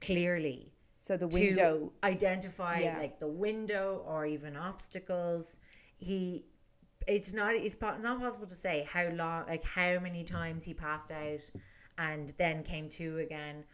clearly 0.00 0.72
So 0.98 1.16
the 1.16 1.28
to 1.28 1.34
window. 1.40 1.92
identify 2.02 2.80
Yeah. 2.80 2.98
like 2.98 3.18
the 3.18 3.28
window 3.28 4.02
or 4.06 4.26
even 4.26 4.56
obstacles. 4.56 5.58
He, 5.98 6.44
it's 7.06 7.32
not 7.32 7.54
it's, 7.54 7.76
it's 7.80 8.04
not 8.04 8.20
possible 8.20 8.46
to 8.46 8.54
say 8.54 8.88
how 8.90 9.08
long, 9.10 9.46
like 9.46 9.64
how 9.64 9.98
many 9.98 10.24
times 10.24 10.64
he 10.64 10.74
passed 10.74 11.10
out 11.10 11.40
and 11.98 12.32
then 12.38 12.62
came 12.62 12.88
to 12.88 13.18
again 13.18 13.64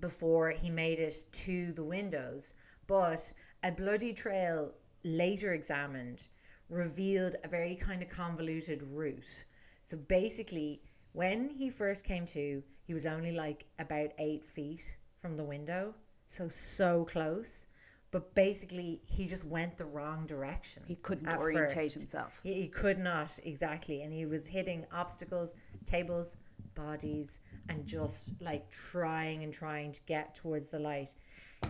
before 0.00 0.50
he 0.50 0.70
made 0.70 0.98
it 0.98 1.24
to 1.32 1.72
the 1.72 1.84
windows. 1.84 2.54
But 2.86 3.32
a 3.62 3.70
bloody 3.70 4.12
trail 4.12 4.72
later 5.04 5.54
examined 5.54 6.28
revealed 6.68 7.36
a 7.44 7.48
very 7.48 7.76
kind 7.76 8.02
of 8.02 8.08
convoluted 8.08 8.82
route. 8.82 9.44
So 9.82 9.96
basically, 9.96 10.80
when 11.12 11.48
he 11.50 11.70
first 11.70 12.04
came 12.04 12.26
to, 12.26 12.62
he 12.86 12.94
was 12.94 13.06
only 13.06 13.32
like 13.32 13.66
about 13.78 14.10
eight 14.18 14.46
feet 14.46 14.96
from 15.20 15.36
the 15.36 15.44
window. 15.44 15.94
So, 16.26 16.48
so 16.48 17.04
close. 17.04 17.66
But 18.14 18.32
basically, 18.36 19.00
he 19.06 19.26
just 19.26 19.44
went 19.44 19.76
the 19.76 19.86
wrong 19.86 20.24
direction. 20.24 20.84
He 20.86 20.94
couldn't 20.94 21.26
orientate 21.36 21.74
first. 21.74 21.94
himself. 21.94 22.38
He, 22.44 22.54
he 22.54 22.68
could 22.68 23.00
not, 23.00 23.36
exactly. 23.42 24.02
And 24.02 24.12
he 24.12 24.24
was 24.24 24.46
hitting 24.46 24.86
obstacles, 24.92 25.52
tables, 25.84 26.36
bodies, 26.76 27.40
and 27.68 27.84
just 27.84 28.34
like 28.40 28.70
trying 28.70 29.42
and 29.42 29.52
trying 29.52 29.90
to 29.90 30.00
get 30.06 30.32
towards 30.36 30.68
the 30.68 30.78
light. 30.78 31.12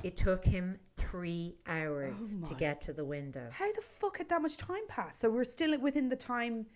It 0.03 0.19
took 0.19 0.45
him 0.45 0.79
three 0.99 1.57
hours 1.67 2.37
Oh 2.39 2.47
to 2.51 2.55
get 2.57 2.83
to 2.83 2.93
the 2.93 3.07
window. 3.07 3.49
How 3.51 3.73
the 3.73 3.81
fuck 3.81 4.19
had 4.19 4.29
that 4.29 4.43
much 4.43 4.59
time 4.59 4.87
passed? 4.87 5.21
So 5.21 5.31
we're 5.31 5.45
still 5.45 5.79
within 5.79 6.11
the 6.11 6.17
time. 6.17 6.67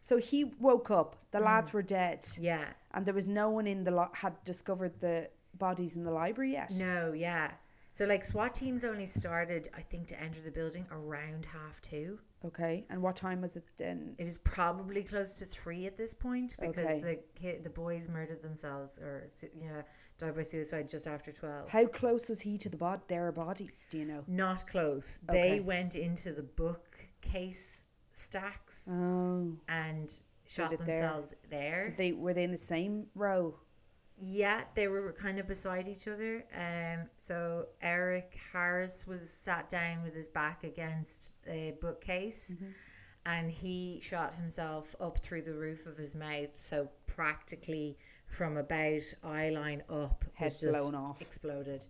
So 0.00 0.18
he 0.18 0.44
woke 0.60 0.92
up. 0.92 1.16
The 1.32 1.38
mm. 1.38 1.44
lads 1.46 1.72
were 1.72 1.82
dead. 1.82 2.24
Yeah. 2.38 2.66
And 2.94 3.04
there 3.04 3.14
was 3.14 3.26
no 3.26 3.50
one 3.50 3.66
in 3.66 3.82
the 3.82 3.90
lo- 3.90 4.10
had 4.12 4.34
discovered 4.44 5.00
the 5.00 5.28
bodies 5.54 5.96
in 5.96 6.04
the 6.04 6.12
library 6.12 6.52
yet. 6.52 6.70
No, 6.78 7.12
yeah. 7.12 7.50
So 7.98 8.04
like 8.04 8.22
SWAT 8.22 8.54
teams 8.54 8.84
only 8.84 9.06
started, 9.06 9.66
I 9.76 9.80
think, 9.80 10.06
to 10.06 10.22
enter 10.22 10.40
the 10.40 10.52
building 10.52 10.86
around 10.92 11.44
half 11.46 11.80
two. 11.80 12.20
Okay. 12.44 12.84
And 12.90 13.02
what 13.02 13.16
time 13.16 13.40
was 13.40 13.56
it 13.56 13.64
then? 13.76 14.14
It 14.18 14.24
was 14.24 14.38
probably 14.38 15.02
close 15.02 15.36
to 15.40 15.44
three 15.44 15.84
at 15.86 15.96
this 15.96 16.14
point 16.14 16.54
because 16.60 16.84
Okay. 16.86 17.00
the 17.00 17.18
kid, 17.34 17.64
the 17.64 17.70
boys 17.70 18.08
murdered 18.08 18.40
themselves 18.40 19.00
or 19.00 19.26
you 19.52 19.68
know 19.68 19.82
died 20.16 20.36
by 20.36 20.42
suicide 20.42 20.88
just 20.88 21.08
after 21.08 21.32
twelve. 21.32 21.68
How 21.68 21.86
close 21.86 22.28
was 22.28 22.40
he 22.40 22.56
to 22.58 22.68
the 22.68 22.76
bod- 22.76 23.02
their 23.08 23.32
bodies? 23.32 23.88
Do 23.90 23.98
you 23.98 24.04
know? 24.04 24.22
Not 24.28 24.64
close. 24.68 25.20
Okay. 25.28 25.54
They 25.54 25.60
went 25.60 25.96
into 25.96 26.30
the 26.32 26.44
bookcase 26.44 27.82
stacks 28.12 28.86
Oh. 28.88 29.56
and 29.68 30.20
shot 30.46 30.68
there. 30.70 30.78
themselves 30.78 31.34
there. 31.50 31.82
Did 31.82 31.96
they 31.96 32.12
were 32.12 32.32
they 32.32 32.44
in 32.44 32.52
the 32.52 32.56
same 32.56 33.08
row? 33.16 33.58
Yeah, 34.20 34.64
they 34.74 34.88
were 34.88 35.12
kind 35.12 35.38
of 35.38 35.46
beside 35.46 35.86
each 35.86 36.08
other. 36.08 36.44
Um, 36.54 37.08
so 37.16 37.66
Eric 37.80 38.36
Harris 38.52 39.06
was 39.06 39.28
sat 39.30 39.68
down 39.68 40.02
with 40.02 40.14
his 40.14 40.28
back 40.28 40.64
against 40.64 41.32
a 41.46 41.74
bookcase, 41.80 42.54
Mm-hmm. 42.54 42.70
and 43.26 43.50
he 43.50 44.00
shot 44.02 44.34
himself 44.34 44.96
up 45.00 45.18
through 45.18 45.42
the 45.42 45.54
roof 45.54 45.86
of 45.86 45.96
his 45.96 46.14
mouth. 46.14 46.52
So 46.54 46.88
practically 47.06 47.96
from 48.26 48.56
about 48.56 49.02
eye 49.22 49.50
line 49.50 49.82
up, 49.88 50.24
Head 50.34 50.46
just 50.46 50.62
blown 50.64 50.94
off. 50.94 51.20
exploded, 51.20 51.84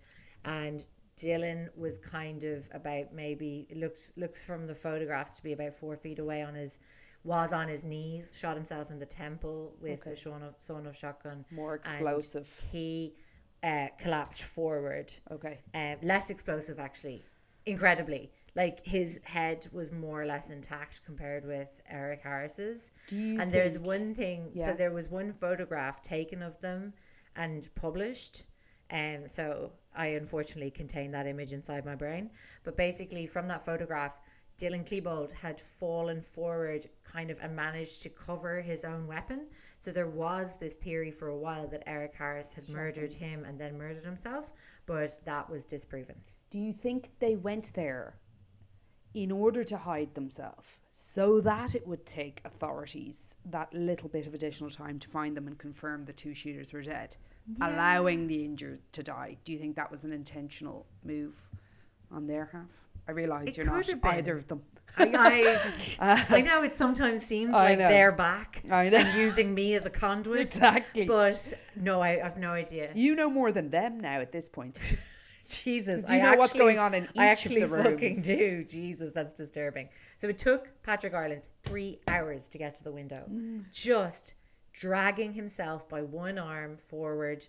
and. 0.45 0.87
Dylan 1.21 1.67
was 1.77 1.99
kind 1.99 2.45
of 2.45 2.69
about 2.73 3.13
maybe 3.13 3.67
looks 3.75 4.13
looks 4.17 4.41
from 4.45 4.69
the 4.69 4.75
photographs 4.77 5.35
to 5.39 5.43
be 5.43 5.53
about 5.53 5.75
four 5.75 5.97
feet 5.97 6.21
away 6.21 6.43
on 6.43 6.55
his 6.55 6.79
was 7.29 7.53
on 7.53 7.69
his 7.69 7.85
knees, 7.85 8.31
shot 8.35 8.57
himself 8.57 8.91
in 8.91 8.99
the 8.99 9.07
temple 9.07 9.75
with 9.81 10.07
a 10.07 10.17
sawn 10.17 10.43
of, 10.43 10.55
sawn 10.59 10.87
of 10.87 10.97
shotgun. 10.97 11.45
More 11.51 11.75
and 11.85 11.95
explosive. 11.95 12.49
he 12.73 13.15
uh, 13.63 13.89
collapsed 13.99 14.43
forward. 14.45 15.13
Okay. 15.31 15.59
Um, 15.75 15.97
less 16.03 16.31
explosive, 16.31 16.79
actually. 16.79 17.23
Incredibly. 17.67 18.31
Like 18.55 18.85
his 18.85 19.21
head 19.25 19.67
was 19.73 19.93
more 19.93 20.23
or 20.23 20.27
less 20.27 20.51
intact 20.51 21.03
compared 21.05 21.45
with 21.45 21.71
Eric 21.89 22.21
Harris's. 22.23 22.93
Do 23.09 23.17
you 23.17 23.39
and 23.41 23.53
there's 23.53 23.79
one 23.79 24.15
thing, 24.15 24.51
Yeah. 24.55 24.69
so 24.69 24.73
there 24.75 24.91
was 24.91 25.11
one 25.11 25.33
photograph 25.35 26.01
taken 26.01 26.43
of 26.43 26.59
them 26.61 26.95
and 27.37 27.69
published. 27.75 28.45
Um, 28.91 29.29
so 29.29 29.71
I 29.95 30.07
unfortunately 30.23 30.71
contain 30.71 31.11
that 31.11 31.27
image 31.27 31.53
inside 31.53 31.85
my 31.85 31.95
brain. 31.95 32.31
But 32.65 32.75
basically, 32.77 33.27
from 33.27 33.47
that 33.49 33.63
photograph, 33.65 34.19
Dylan 34.59 34.85
Klebold 34.85 35.31
had 35.31 35.61
fallen 35.61 36.21
forward 36.21 36.89
kind 37.05 37.31
of 37.31 37.39
and 37.41 37.55
managed 37.55 38.03
to 38.03 38.09
cover 38.09 38.61
his 38.61 38.85
own 38.85 39.07
weapon. 39.07 39.47
So 39.79 39.93
there 39.93 40.09
was 40.09 40.57
this 40.57 40.75
theory 40.75 41.13
for 41.13 41.29
a 41.29 41.37
while 41.37 41.69
that 41.69 41.89
Eric 41.89 42.15
Harris 42.19 42.53
had 42.53 42.69
murdered 42.69 43.13
him 43.13 43.45
and 43.45 43.57
then 43.57 43.79
murdered 43.79 44.05
himself, 44.05 44.53
but 44.85 45.17
that 45.25 45.49
was 45.49 45.65
disproven. 45.65 46.17
Do 46.51 46.59
you 46.59 46.73
think 46.73 47.11
they 47.21 47.37
went 47.37 47.73
there 47.75 48.17
in 49.15 49.31
order 49.31 49.63
to 49.63 49.77
hide 49.77 50.13
themselves 50.15 50.67
so 50.91 51.41
that 51.41 51.77
it 51.77 51.87
would 51.87 52.05
take 52.05 52.41
authorities 52.45 53.37
that 53.45 53.73
little 53.73 54.09
bit 54.09 54.27
of 54.27 54.35
additional 54.35 54.71
time 54.71 54.99
to 54.99 55.09
find 55.09 55.37
them 55.37 55.47
and 55.47 55.57
confirm 55.57 56.05
the 56.05 56.13
two 56.13 56.35
shooters 56.35 56.73
were 56.73 56.83
dead, 56.83 57.17
allowing 57.61 58.27
the 58.27 58.45
injured 58.45 58.81
to 58.93 59.05
die? 59.05 59.37
Do 59.45 59.53
you 59.53 59.59
think 59.59 59.77
that 59.77 59.91
was 59.91 60.03
an 60.03 60.13
intentional 60.13 60.85
move 61.05 61.41
on 62.11 62.27
their 62.27 62.47
half? 62.53 62.88
I 63.09 63.13
realise 63.13 63.57
you're 63.57 63.65
not 63.67 63.89
either 64.05 64.37
of 64.37 64.47
them. 64.49 64.63
I, 64.99 65.05
I, 65.05 65.43
just, 65.65 66.03
I 66.03 66.41
know 66.43 66.63
it 66.63 66.75
sometimes 66.75 67.25
seems 67.25 67.55
I 67.55 67.71
like 67.71 67.79
know. 67.79 67.89
they're 67.89 68.13
back 68.13 68.63
and 68.69 69.15
using 69.19 69.55
me 69.55 69.75
as 69.75 69.87
a 69.87 69.91
conduit. 69.91 70.41
Exactly. 70.43 71.07
But 71.07 71.55
no, 71.77 72.01
I 72.03 72.17
have 72.19 72.37
no 72.37 72.51
idea. 72.51 72.91
You 72.95 73.15
know 73.17 73.31
more 73.31 73.51
than 73.53 73.71
them 73.71 73.99
now 74.01 74.21
at 74.21 74.31
this 74.33 74.49
point. 74.49 74.79
Jesus, 75.49 76.03
'Cause 76.03 76.11
you 76.11 76.19
I 76.19 76.21
know 76.21 76.35
what's 76.37 76.53
going 76.53 76.79
on 76.79 76.93
in 76.93 77.05
each 77.05 77.11
I 77.17 77.25
of 77.27 77.31
actually 77.31 77.65
the 77.65 77.83
fucking 77.83 78.21
do. 78.23 78.65
Jesus, 78.65 79.13
that's 79.15 79.33
disturbing. 79.33 79.89
So 80.19 80.29
it 80.29 80.37
took 80.37 80.69
Patrick 80.83 81.15
Ireland 81.15 81.43
three 81.63 82.01
hours 82.09 82.49
to 82.51 82.59
get 82.59 82.75
to 82.75 82.85
the 82.85 82.93
window, 82.93 83.25
Mm. 83.31 83.65
just 83.73 84.35
dragging 84.73 85.33
himself 85.33 85.89
by 85.89 86.03
one 86.03 86.39
arm 86.39 86.77
forward, 86.89 87.47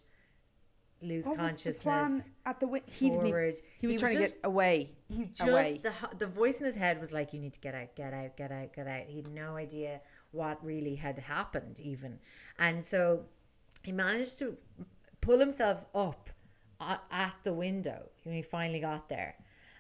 lose 1.02 1.26
What 1.26 1.38
was 1.38 1.52
consciousness. 1.52 1.84
plan 1.84 2.22
at 2.46 2.60
the 2.60 2.66
wi- 2.66 2.84
he 2.88 3.10
didn't 3.10 3.28
even- 3.28 3.32
forward. 3.32 3.60
he 3.80 3.88
was 3.88 3.96
He 3.96 4.00
trying 4.00 4.18
was 4.20 4.32
to 4.32 4.38
get 4.38 4.46
away. 4.46 4.92
he 5.10 5.26
just 5.26 5.50
away. 5.50 5.78
the 5.82 5.94
the 6.18 6.28
voice 6.28 6.60
in 6.60 6.66
his 6.66 6.76
head 6.76 7.00
was 7.00 7.12
like, 7.12 7.34
"You 7.34 7.40
need 7.40 7.54
to 7.54 7.60
get 7.60 7.74
out, 7.76 7.96
get 7.96 8.14
out, 8.14 8.36
get 8.38 8.52
out, 8.52 8.74
get 8.74 8.88
out." 8.88 9.06
He 9.08 9.18
had 9.18 9.28
no 9.34 9.56
idea 9.56 10.02
what 10.32 10.64
really 10.64 10.96
had 10.96 11.18
happened, 11.20 11.80
even, 11.80 12.20
and 12.60 12.84
so 12.84 13.26
he 13.84 13.92
managed 13.92 14.38
to 14.40 14.58
pull 15.22 15.40
himself 15.40 15.86
up 15.96 16.30
a- 16.82 17.00
at 17.12 17.36
the 17.44 17.54
window 17.54 18.10
when 18.24 18.36
he 18.36 18.42
finally 18.42 18.80
got 18.80 19.10
there, 19.10 19.36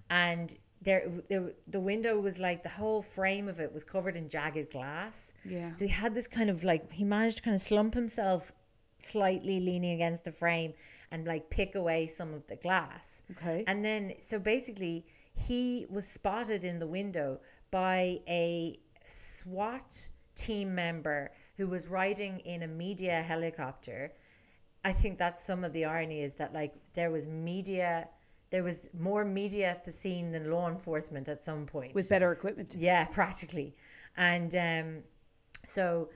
and 0.09 0.57
there, 0.81 1.09
there 1.27 1.51
the 1.67 1.79
window 1.79 2.17
was 2.19 2.39
like 2.39 2.63
the 2.63 2.69
whole 2.69 3.01
frame 3.01 3.49
of 3.49 3.59
it 3.59 3.71
was 3.73 3.83
covered 3.83 4.15
in 4.15 4.29
jagged 4.29 4.71
glass. 4.71 5.33
Yeah. 5.43 5.73
So 5.73 5.85
he 5.85 5.91
had 5.91 6.15
this 6.15 6.27
kind 6.27 6.49
of 6.49 6.63
like 6.63 6.89
he 6.91 7.03
managed 7.03 7.37
to 7.37 7.43
kind 7.43 7.55
of 7.55 7.61
slump 7.61 7.93
himself 7.93 8.53
slightly 9.01 9.59
leaning 9.59 9.91
against 9.93 10.23
the 10.25 10.31
frame 10.31 10.73
and 11.11 11.25
like 11.25 11.49
pick 11.49 11.75
away 11.75 12.07
some 12.07 12.33
of 12.33 12.45
the 12.47 12.55
glass. 12.55 13.23
Okay. 13.31 13.63
And 13.67 13.83
then 13.83 14.13
so 14.19 14.39
basically 14.39 15.05
he 15.35 15.85
was 15.89 16.07
spotted 16.07 16.63
in 16.65 16.79
the 16.79 16.87
window 16.87 17.39
by 17.71 18.19
a 18.27 18.79
SWAT 19.05 20.09
team 20.35 20.73
member 20.75 21.31
who 21.57 21.67
was 21.67 21.87
riding 21.87 22.39
in 22.39 22.63
a 22.63 22.67
media 22.67 23.21
helicopter. 23.21 24.13
I 24.85 24.93
think 24.93 25.17
that's 25.17 25.43
some 25.43 25.63
of 25.63 25.73
the 25.73 25.85
irony 25.85 26.21
is 26.21 26.35
that 26.35 26.53
like 26.53 26.73
there 26.93 27.11
was 27.11 27.27
media 27.27 28.07
there 28.49 28.63
was 28.63 28.89
more 28.97 29.23
media 29.23 29.67
at 29.67 29.85
the 29.85 29.91
scene 29.91 30.31
than 30.31 30.49
law 30.49 30.67
enforcement 30.67 31.27
at 31.27 31.41
some 31.41 31.65
point. 31.65 31.93
with 31.93 32.09
better 32.09 32.31
equipment. 32.31 32.73
Yeah, 32.75 33.05
practically. 33.05 33.75
And 34.17 34.55
um, 34.55 35.03
so 35.65 36.09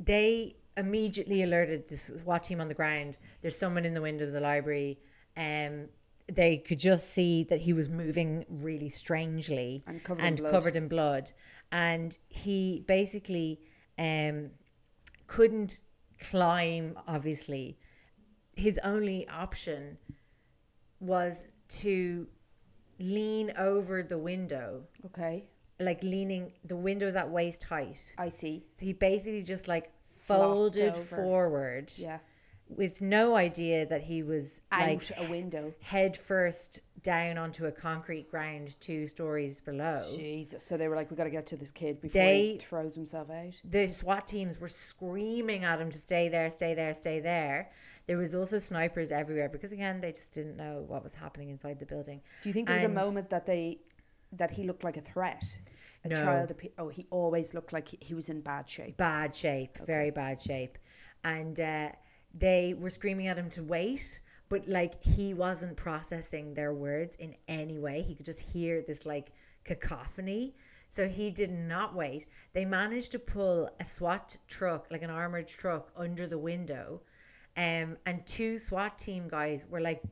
they 0.00 0.56
immediately 0.78 1.42
alerted 1.42 1.88
the 1.88 1.96
SWAT 1.96 2.42
team 2.44 2.60
on 2.60 2.68
the 2.68 2.74
ground. 2.74 3.18
There's 3.40 3.56
someone 3.58 3.84
in 3.84 3.94
the 3.94 4.00
window 4.00 4.24
of 4.26 4.32
the 4.32 4.40
library. 4.40 4.98
Um, 5.36 5.88
they 6.32 6.58
could 6.58 6.78
just 6.78 7.10
see 7.12 7.44
that 7.44 7.60
he 7.60 7.72
was 7.72 7.88
moving 7.88 8.44
really 8.48 8.88
strangely 8.88 9.82
And 9.86 10.02
covered 10.04 10.24
in 10.24 10.34
blood. 10.36 10.50
covered 10.50 10.76
in 10.76 10.88
blood. 10.88 11.30
And 11.72 12.16
he 12.28 12.84
basically 12.86 13.60
um, 13.98 14.50
couldn't 15.26 15.80
climb, 16.30 16.98
obviously. 17.06 17.78
His 18.56 18.78
only 18.84 19.28
option 19.28 19.96
was 21.00 21.46
to 21.82 22.26
lean 22.98 23.52
over 23.56 24.02
the 24.02 24.18
window 24.18 24.82
Okay, 25.06 25.44
like 25.78 26.02
leaning 26.02 26.52
the 26.64 26.74
window's 26.76 27.14
at 27.14 27.30
waist 27.30 27.62
height 27.62 28.12
I 28.18 28.28
see. 28.28 28.64
so 28.74 28.84
he 28.84 28.92
basically 28.92 29.42
just 29.42 29.68
like 29.68 29.92
folded 30.36 30.96
forward 30.96 31.92
Yeah, 31.96 32.18
with 32.68 33.00
no 33.00 33.34
idea 33.36 33.86
that 33.86 34.02
he 34.02 34.22
was 34.22 34.60
out 34.72 34.88
like 34.88 35.10
a 35.16 35.30
window. 35.30 35.72
head 35.80 36.16
first 36.16 36.80
down 37.02 37.38
onto 37.38 37.66
a 37.66 37.72
concrete 37.72 38.28
ground 38.30 38.74
two 38.80 39.06
stories 39.06 39.60
below 39.60 40.04
Jesus. 40.16 40.64
So 40.64 40.76
they 40.76 40.88
were 40.88 40.96
like, 40.96 41.10
we 41.10 41.16
got 41.16 41.24
to 41.24 41.30
get 41.30 41.46
to 41.46 41.56
this 41.56 41.70
kid 41.70 42.00
before 42.00 42.20
They- 42.20 42.52
he 42.52 42.58
throws 42.58 42.94
himself 42.94 43.30
out. 43.30 43.54
the 43.64 43.88
SWAT 43.88 44.26
teams 44.26 44.58
were 44.60 44.68
screaming 44.68 45.64
at 45.64 45.80
him 45.80 45.90
to 45.90 45.98
stay 45.98 46.28
there, 46.28 46.50
stay 46.50 46.74
there, 46.74 46.92
stay 46.94 47.20
there. 47.20 47.70
There 48.06 48.16
was 48.18 48.34
also 48.34 48.58
snipers 48.58 49.12
everywhere 49.12 49.48
because 49.48 49.70
again 49.72 50.00
they 50.00 50.12
just 50.12 50.32
didn't 50.32 50.56
know 50.56 50.84
what 50.88 51.02
was 51.04 51.14
happening 51.14 51.50
inside 51.50 51.78
the 51.78 51.86
building. 51.86 52.20
Do 52.42 52.48
you 52.48 52.52
think 52.52 52.66
there 52.68 52.76
was 52.76 52.84
And- 52.84 52.98
a 52.98 53.04
moment 53.04 53.30
that 53.30 53.46
they 53.46 53.78
that 54.32 54.50
he 54.50 54.64
looked 54.64 54.84
like 54.84 54.96
a 54.98 55.00
threat? 55.00 55.42
A 56.04 56.08
No. 56.08 56.14
child. 56.16 56.52
Oh, 56.78 56.88
he 56.88 57.06
always 57.10 57.54
looked 57.54 57.72
like 57.72 57.88
he, 57.88 57.98
he 58.00 58.14
was 58.14 58.28
in 58.28 58.40
bad 58.40 58.68
shape. 58.68 58.96
bad 58.96 59.34
shape, 59.34 59.78
very 59.86 60.10
bad 60.10 60.40
shape. 60.40 60.78
And 61.24 61.58
uh, 61.58 61.90
they 62.34 62.74
were 62.78 62.90
screaming 62.90 63.26
at 63.26 63.36
him 63.36 63.50
to 63.50 63.62
wait, 63.64 64.20
but 64.48 64.68
like 64.68 65.02
he 65.02 65.34
wasn't 65.34 65.76
processing 65.76 66.54
their 66.54 66.72
words 66.72 67.16
in 67.16 67.34
any 67.48 67.78
way. 67.78 68.02
He 68.02 68.14
could 68.14 68.26
just 68.26 68.40
hear 68.40 68.82
this 68.82 69.04
like 69.06 69.32
cacophony. 69.64 70.54
So 70.88 71.06
he 71.08 71.30
did 71.30 71.50
not 71.50 71.94
wait. 71.94 72.26
They 72.54 72.64
managed 72.64 73.12
to 73.12 73.18
pull 73.18 73.68
a 73.80 73.84
SWAT 73.84 74.36
truck, 74.46 74.86
like 74.90 75.02
an 75.02 75.10
armored 75.10 75.46
truck, 75.48 75.90
under 75.96 76.26
the 76.26 76.38
window. 76.38 77.02
Um, 77.56 77.96
and 78.06 78.24
two 78.24 78.58
SWAT 78.58 78.98
team 78.98 79.28
guys 79.28 79.66
were 79.68 79.80
like 79.80 80.02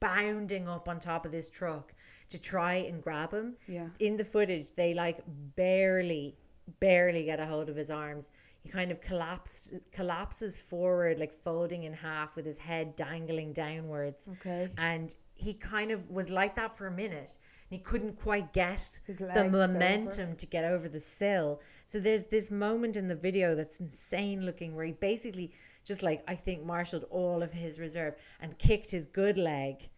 bounding 0.00 0.68
up 0.68 0.88
on 0.88 0.98
top 0.98 1.26
of 1.26 1.32
this 1.32 1.50
truck 1.50 1.92
to 2.30 2.38
try 2.38 2.74
and 2.74 3.02
grab 3.02 3.32
him. 3.32 3.56
Yeah. 3.66 3.88
In 4.00 4.16
the 4.16 4.24
footage, 4.24 4.72
they 4.72 4.94
like 4.94 5.20
barely, 5.56 6.36
barely 6.80 7.24
get 7.24 7.40
a 7.40 7.46
hold 7.46 7.68
of 7.68 7.76
his 7.76 7.90
arms. 7.90 8.28
He 8.62 8.68
kind 8.68 8.90
of 8.90 9.00
collapsed, 9.00 9.74
collapses 9.92 10.60
forward, 10.60 11.18
like 11.18 11.32
folding 11.42 11.84
in 11.84 11.92
half 11.92 12.36
with 12.36 12.44
his 12.44 12.58
head 12.58 12.96
dangling 12.96 13.52
downwards. 13.52 14.28
Okay. 14.40 14.68
And 14.76 15.14
he 15.34 15.54
kind 15.54 15.90
of 15.90 16.08
was 16.10 16.30
like 16.30 16.56
that 16.56 16.76
for 16.76 16.88
a 16.88 16.90
minute. 16.90 17.38
And 17.70 17.78
he 17.78 17.84
couldn't 17.84 18.18
quite 18.18 18.52
get 18.52 19.00
the 19.06 19.48
momentum 19.50 20.36
to 20.36 20.46
get 20.46 20.64
over 20.64 20.88
the 20.88 21.00
sill. 21.00 21.60
So 21.86 22.00
there's 22.00 22.24
this 22.24 22.50
moment 22.50 22.96
in 22.96 23.08
the 23.08 23.14
video 23.14 23.54
that's 23.54 23.78
insane 23.78 24.44
looking 24.44 24.74
where 24.74 24.86
he 24.86 24.92
basically 24.92 25.52
just 25.84 26.02
like 26.02 26.22
I 26.28 26.34
think 26.34 26.64
marshaled 26.64 27.04
all 27.10 27.42
of 27.42 27.52
his 27.52 27.78
reserve 27.78 28.14
and 28.40 28.58
kicked 28.58 28.90
his 28.90 29.06
good 29.06 29.38
leg 29.38 29.88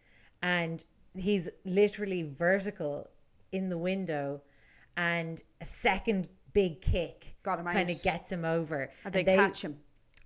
and 0.41 0.83
he's 1.15 1.49
literally 1.65 2.23
vertical 2.23 3.09
in 3.51 3.69
the 3.69 3.77
window 3.77 4.41
and 4.97 5.41
a 5.61 5.65
second 5.65 6.27
big 6.53 6.81
kick 6.81 7.35
Got 7.43 7.59
him 7.59 7.65
kind 7.65 7.89
of 7.89 8.01
gets 8.03 8.31
him 8.31 8.45
over 8.45 8.89
And 9.05 9.13
they 9.13 9.23
catch 9.23 9.61
him. 9.63 9.77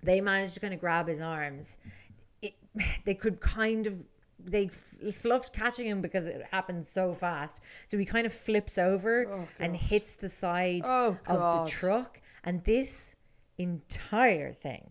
they 0.02 0.20
managed 0.20 0.54
to 0.54 0.60
kind 0.60 0.74
of 0.74 0.80
grab 0.80 1.08
his 1.08 1.20
arms. 1.20 1.78
It, 2.42 2.54
they 3.04 3.14
could 3.14 3.40
kind 3.40 3.86
of 3.86 3.94
they 4.38 4.68
fluffed 4.68 5.52
catching 5.52 5.86
him 5.86 6.00
because 6.02 6.26
it 6.26 6.42
happened 6.50 6.84
so 6.84 7.12
fast. 7.14 7.60
So 7.86 7.96
he 7.98 8.04
kind 8.04 8.26
of 8.26 8.32
flips 8.32 8.76
over 8.78 9.26
oh, 9.32 9.48
and 9.58 9.74
hits 9.74 10.16
the 10.16 10.28
side 10.28 10.82
Oh, 10.84 11.16
of 11.26 11.64
the 11.64 11.70
truck, 11.70 12.20
and 12.44 12.62
this 12.64 13.14
entire 13.58 14.52
thing 14.52 14.90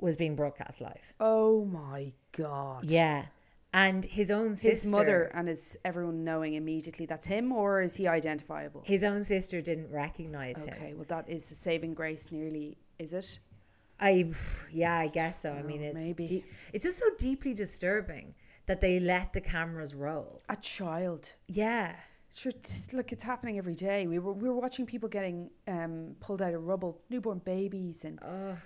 was 0.00 0.16
being 0.16 0.34
broadcast 0.34 0.80
live. 0.80 1.12
Oh 1.20 1.64
my 1.66 2.12
god. 2.32 2.90
Yeah, 2.90 3.26
and 3.72 4.04
his 4.04 4.30
own 4.30 4.54
sister, 4.56 4.70
His 4.70 4.86
mother 4.90 5.30
and 5.34 5.46
his 5.48 5.76
everyone 5.84 6.24
knowing 6.24 6.54
immediately 6.54 7.06
that's 7.06 7.26
him, 7.26 7.52
or 7.52 7.82
is 7.82 7.94
he 7.96 8.08
identifiable? 8.08 8.82
his 8.84 9.02
own 9.04 9.22
sister 9.22 9.60
didn't 9.60 9.90
recognize 9.90 10.64
him. 10.64 10.74
Okay, 10.74 10.94
well 10.94 11.06
that 11.08 11.28
is 11.28 11.50
a 11.52 11.54
saving 11.54 11.94
grace. 11.94 12.30
Nearly, 12.32 12.76
is 12.98 13.12
it? 13.14 13.38
I 14.00 14.30
yeah, 14.72 14.98
I 14.98 15.08
guess 15.08 15.42
so. 15.42 15.52
I 15.52 15.62
mean, 15.62 15.82
it's 15.82 15.94
maybe. 15.94 16.26
dee- 16.26 16.44
it's 16.72 16.84
just 16.84 16.98
so 16.98 17.04
deeply 17.18 17.52
disturbing 17.54 18.34
that 18.66 18.80
they 18.80 18.98
let 19.00 19.32
the 19.32 19.40
cameras 19.40 19.94
roll. 19.94 20.40
A 20.48 20.56
child. 20.56 21.34
Yeah. 21.48 21.94
Sure, 22.32 22.52
look, 22.92 23.10
it's 23.10 23.24
happening 23.24 23.58
every 23.58 23.74
day. 23.74 24.06
We 24.06 24.20
were 24.20 24.32
we 24.32 24.48
were 24.48 24.54
watching 24.54 24.86
people 24.86 25.08
getting 25.08 25.50
um, 25.66 26.14
pulled 26.20 26.40
out 26.40 26.54
of 26.54 26.64
rubble, 26.64 27.00
newborn 27.10 27.40
babies 27.44 28.04
in 28.04 28.18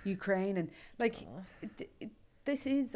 Ukraine, 0.03 0.57
and 0.57 0.69
like 0.99 1.15
it, 1.63 2.11
this 2.45 2.67
is 2.67 2.95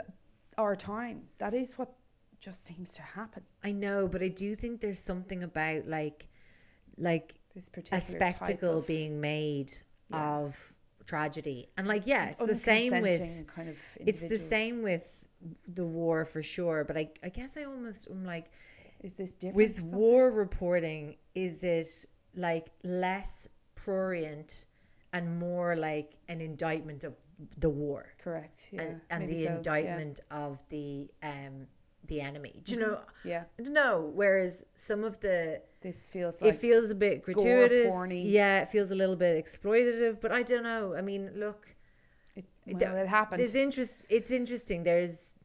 our 0.60 0.76
time. 0.76 1.24
That 1.40 1.56
is 1.56 1.78
what 1.80 1.92
just 2.40 2.66
seems 2.66 2.92
to 2.94 3.02
happen. 3.02 3.44
I 3.64 3.72
know, 3.72 4.08
but 4.08 4.22
I 4.24 4.30
do 4.30 4.56
think 4.56 4.82
there's 4.82 5.00
something 5.00 5.44
about 5.44 5.88
like 5.88 6.28
like 6.98 7.36
This 7.56 7.70
particular 7.70 7.98
a 7.98 8.02
spectacle 8.02 8.80
of, 8.80 8.88
being 8.88 9.20
made 9.22 9.74
of 10.12 10.74
tragedy. 11.06 11.70
And 11.78 11.88
like 11.88 12.06
yeah, 12.06 12.30
it's 12.30 12.42
It's 12.42 12.50
the 12.50 12.56
same 12.56 13.02
with 13.02 13.48
kind 13.48 13.70
of 13.70 13.78
it's 14.00 14.28
the 14.28 14.38
same 14.38 14.82
with 14.82 15.26
the 15.74 15.86
war 15.86 16.26
for 16.26 16.44
sure, 16.44 16.84
but 16.84 16.98
I 16.98 17.10
I 17.24 17.30
guess 17.30 17.58
I 17.58 17.64
almost 17.64 18.10
am 18.10 18.26
like 18.26 18.52
Is 19.02 19.16
this 19.16 19.34
different 19.34 19.56
with 19.58 19.94
war 19.94 20.32
reporting 20.32 21.16
is 21.36 21.64
it 21.64 22.06
like 22.36 22.68
less 22.84 23.48
prurient 23.76 24.66
and 25.14 25.40
more 25.40 25.76
like 25.76 26.16
an 26.28 26.42
indictment 26.42 27.04
of 27.04 27.14
the 27.58 27.70
war 27.70 28.14
Correct. 28.22 28.70
Yeah, 28.72 28.82
and, 28.82 29.02
and 29.10 29.30
the 29.30 29.36
so, 29.36 29.42
yeah. 29.44 29.56
indictment 29.56 30.20
of 30.30 30.62
the 30.70 31.10
um 31.24 31.68
the 32.10 32.22
enemy. 32.22 32.62
Do 32.64 32.74
you 32.74 32.80
mm-hmm. 32.80 32.92
know? 32.92 33.02
Yeah, 33.24 33.44
I 33.58 33.64
don't 33.64 33.74
know. 33.74 34.12
Whereas 34.14 34.66
some 34.76 35.04
of 35.04 35.20
the 35.22 35.62
this 35.82 36.08
feels 36.08 36.42
like 36.42 36.54
it 36.54 36.58
feels 36.58 36.92
a 36.92 36.96
bit 36.96 37.24
gratuitous. 37.24 37.94
Yeah, 38.12 38.62
it 38.62 38.68
feels 38.68 38.92
a 38.92 38.96
little 38.96 39.16
bit 39.16 39.44
exploitative. 39.44 40.20
But 40.20 40.32
I 40.32 40.44
don't 40.44 40.64
know. 40.64 40.96
I 40.96 41.02
mean, 41.02 41.32
look, 41.36 41.68
it, 42.36 42.46
well, 42.68 42.98
it 42.98 43.08
happened. 43.08 43.40
There's 43.40 43.56
interest. 43.56 44.06
It's 44.10 44.32
interesting. 44.32 44.84
There's 44.84 45.36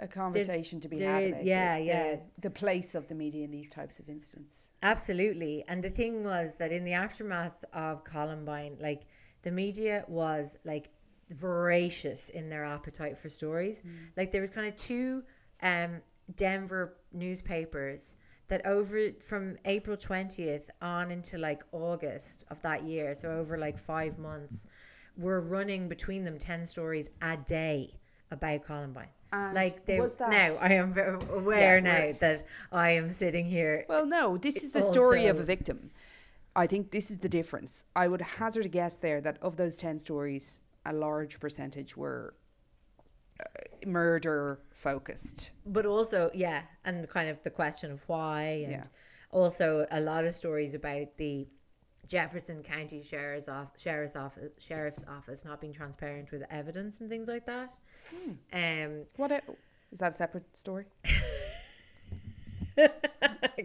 a 0.00 0.08
conversation 0.08 0.80
to 0.80 0.88
be 0.88 0.98
there- 0.98 1.12
had. 1.12 1.24
About 1.28 1.44
yeah, 1.44 1.78
the, 1.78 1.84
yeah. 1.84 2.02
The, 2.16 2.20
the 2.42 2.50
place 2.50 2.94
of 2.94 3.06
the 3.08 3.14
media 3.14 3.44
in 3.44 3.50
these 3.50 3.68
types 3.68 3.98
of 4.00 4.08
incidents. 4.08 4.70
Absolutely. 4.82 5.64
And 5.68 5.82
the 5.82 5.90
thing 5.90 6.24
was 6.24 6.56
that 6.56 6.72
in 6.72 6.84
the 6.84 6.92
aftermath 6.92 7.64
of 7.72 8.04
Columbine, 8.04 8.76
like 8.80 9.02
the 9.42 9.50
media 9.50 10.04
was 10.08 10.56
like 10.64 10.90
voracious 11.30 12.28
in 12.30 12.48
their 12.48 12.64
appetite 12.64 13.18
for 13.18 13.28
stories. 13.28 13.80
Mm. 13.80 13.90
Like 14.16 14.32
there 14.32 14.40
was 14.40 14.50
kind 14.50 14.68
of 14.68 14.76
two 14.76 15.22
um, 15.62 16.00
Denver 16.36 16.96
newspapers 17.12 18.16
that 18.48 18.64
over 18.66 19.10
from 19.20 19.56
April 19.64 19.96
20th 19.96 20.68
on 20.80 21.10
into 21.10 21.38
like 21.38 21.62
August 21.72 22.44
of 22.50 22.60
that 22.62 22.84
year, 22.84 23.14
so 23.14 23.30
over 23.30 23.58
like 23.58 23.78
five 23.78 24.18
months, 24.18 24.66
were 25.16 25.40
running 25.40 25.88
between 25.88 26.24
them 26.24 26.38
10 26.38 26.66
stories 26.66 27.10
a 27.22 27.36
day 27.36 27.98
about 28.30 28.64
Columbine. 28.64 29.08
And 29.32 29.54
like 29.54 29.84
they 29.84 29.98
was 29.98 30.14
that- 30.16 30.30
now, 30.30 30.56
I 30.60 30.74
am 30.74 30.96
aware 31.30 31.78
Yeah, 31.78 31.80
now 31.80 32.18
that 32.20 32.44
I 32.70 32.90
am 32.90 33.10
sitting 33.10 33.44
here. 33.44 33.84
Well, 33.88 34.06
no, 34.06 34.36
this 34.36 34.56
is 34.62 34.72
the 34.72 34.82
story 34.82 35.26
of 35.26 35.40
a 35.40 35.42
victim. 35.42 35.90
I 36.54 36.66
think 36.66 36.90
this 36.90 37.10
is 37.10 37.18
the 37.18 37.28
difference. 37.28 37.84
I 37.94 38.08
would 38.08 38.20
hazard 38.22 38.64
a 38.66 38.68
guess 38.68 38.96
there 38.96 39.20
that 39.20 39.38
of 39.42 39.56
those 39.56 39.76
10 39.76 39.98
stories, 39.98 40.60
a 40.86 40.92
large 40.92 41.40
percentage 41.40 41.96
were 41.96 42.34
murder 43.86 44.58
focused. 44.72 45.50
but 45.66 45.86
also 45.86 46.30
yeah 46.34 46.62
and 46.84 47.08
kind 47.08 47.28
of 47.28 47.42
the 47.42 47.50
question 47.50 47.90
of 47.92 48.02
why 48.08 48.42
and 48.64 48.72
Yeah. 48.72 48.84
also 49.30 49.86
a 49.90 50.00
lot 50.00 50.24
of 50.24 50.34
stories 50.34 50.74
about 50.74 51.16
the 51.16 51.46
Jefferson 52.08 52.62
County 52.62 53.02
Sheriff's 53.02 53.48
Office, 53.48 53.82
Sheriff's 53.82 54.14
Office, 54.16 54.50
Sheriff's 54.58 55.04
Office 55.08 55.44
not 55.44 55.60
being 55.60 55.72
transparent 55.72 56.30
with 56.30 56.44
evidence 56.50 57.00
and 57.00 57.10
things 57.10 57.26
like 57.26 57.44
that. 57.46 57.76
Hmm. 58.10 58.30
Um, 58.52 59.04
What 59.16 59.32
a, 59.32 59.42
is 59.90 59.98
that 59.98 60.12
a 60.12 60.16
separate 60.16 60.56
story? 60.56 60.84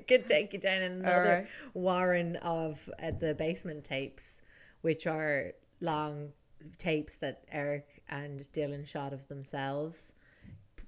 could 0.08 0.26
take 0.26 0.54
you 0.54 0.60
down 0.60 0.82
another 0.82 1.32
Alright. 1.32 1.48
warren 1.74 2.36
of 2.38 2.90
uh, 3.02 3.12
the 3.12 3.34
basement 3.36 3.84
tapes, 3.84 4.42
which 4.82 5.08
are 5.08 5.52
long 5.80 6.30
tapes 6.78 7.18
that 7.18 7.44
Eric 7.52 8.01
and 8.12 8.42
Dylan 8.54 8.86
shot 8.86 9.14
of 9.14 9.28
themselves 9.28 10.14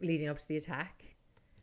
leading 0.01 0.27
up 0.27 0.37
to 0.39 0.47
the 0.47 0.57
attack. 0.57 1.03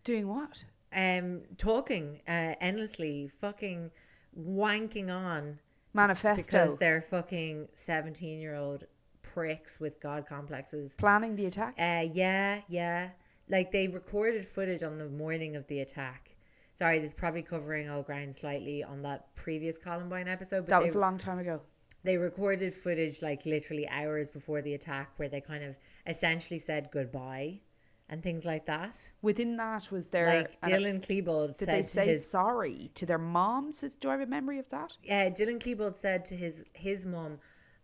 Doing 0.04 0.26
what? 0.28 0.64
um 0.94 1.42
talking 1.56 2.20
uh, 2.26 2.54
endlessly 2.60 3.30
fucking 3.40 3.90
wanking 4.36 5.08
on 5.08 5.58
Manifesto. 5.94 6.44
because 6.46 6.76
they're 6.78 7.00
fucking 7.02 7.68
17 7.74 8.40
year 8.40 8.56
old 8.56 8.84
pricks 9.22 9.78
with 9.78 10.00
god 10.00 10.26
complexes 10.26 10.96
planning 10.98 11.36
the 11.36 11.46
attack. 11.46 11.74
uh 11.78 12.08
yeah 12.12 12.60
yeah 12.68 13.10
like 13.48 13.70
they 13.70 13.86
recorded 13.86 14.44
footage 14.44 14.82
on 14.82 14.98
the 14.98 15.08
morning 15.08 15.54
of 15.54 15.66
the 15.68 15.80
attack 15.80 16.30
sorry 16.74 16.98
this 16.98 17.08
is 17.10 17.14
probably 17.14 17.42
covering 17.42 17.88
all 17.88 18.02
ground 18.02 18.34
slightly 18.34 18.82
on 18.82 19.02
that 19.02 19.32
previous 19.36 19.78
columbine 19.78 20.26
episode 20.26 20.62
but 20.62 20.70
that 20.70 20.78
they, 20.80 20.84
was 20.86 20.94
a 20.96 20.98
long 20.98 21.18
time 21.18 21.38
ago. 21.38 21.60
They 22.02 22.16
recorded 22.16 22.72
footage 22.74 23.20
like 23.22 23.44
literally 23.46 23.88
hours 23.88 24.30
before 24.30 24.62
the 24.62 24.74
attack 24.74 25.10
where 25.16 25.28
they 25.28 25.40
kind 25.40 25.62
of 25.64 25.76
essentially 26.06 26.58
said 26.58 26.88
goodbye 26.90 27.60
and 28.08 28.22
things 28.22 28.44
like 28.44 28.66
that 28.66 29.12
Within 29.22 29.56
that 29.58 29.90
was 29.92 30.08
there. 30.08 30.26
like 30.40 30.56
an- 30.62 30.70
dylan 30.70 31.00
klebold 31.00 31.48
Did 31.58 31.66
said 31.66 31.68
they 31.68 31.82
say 31.82 32.06
his 32.06 32.28
sorry 32.28 32.90
to 32.94 33.06
their 33.06 33.18
moms? 33.18 33.84
Do 34.00 34.08
I 34.08 34.12
have 34.12 34.20
a 34.22 34.26
memory 34.26 34.58
of 34.58 34.68
that? 34.70 34.96
yeah, 35.04 35.28
Dylan 35.30 35.58
Klebold 35.60 35.96
said 35.96 36.24
to 36.26 36.36
his 36.36 36.64
his 36.72 37.04
mum 37.06 37.38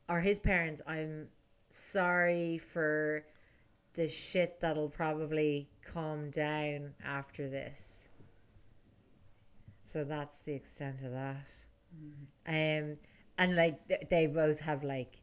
or 0.09 0.21
his 0.21 0.39
parents, 0.39 0.81
"I'm 0.87 1.29
sorry 1.69 2.59
for 2.59 3.25
the 3.95 4.09
shit 4.09 4.61
that'll 4.61 4.89
probably 4.91 5.69
come 5.83 6.31
down 6.31 6.95
after 7.05 7.49
this." 7.49 8.09
So 9.85 10.05
that's 10.05 10.41
the 10.43 10.53
extent 10.55 11.03
of 11.03 11.13
that. 11.13 11.49
Um, 12.47 12.97
and 13.39 13.57
like 13.57 14.09
they 14.11 14.27
both 14.27 14.61
have 14.61 14.85
like 14.85 15.21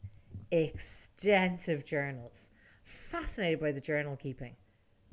extensive 0.52 1.86
journals. 1.86 2.50
Fascinated 2.84 3.60
by 3.60 3.72
the 3.72 3.80
journal 3.82 4.16
keeping. 4.16 4.56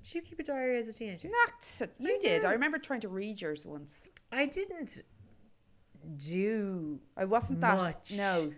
Did 0.02 0.14
you 0.14 0.22
keep 0.22 0.38
a 0.38 0.42
diary 0.42 0.78
as 0.78 0.88
a 0.88 0.92
teenager? 0.92 1.28
Not 1.28 1.90
you 1.98 2.14
I 2.14 2.18
did. 2.20 2.44
I 2.44 2.52
remember 2.52 2.78
trying 2.78 3.00
to 3.00 3.08
read 3.08 3.40
yours 3.40 3.64
once. 3.66 4.06
I 4.32 4.46
didn't 4.46 5.02
do 6.16 6.98
I 7.16 7.24
wasn't 7.26 7.60
that 7.60 7.76
Much. 7.76 8.12
no 8.16 8.52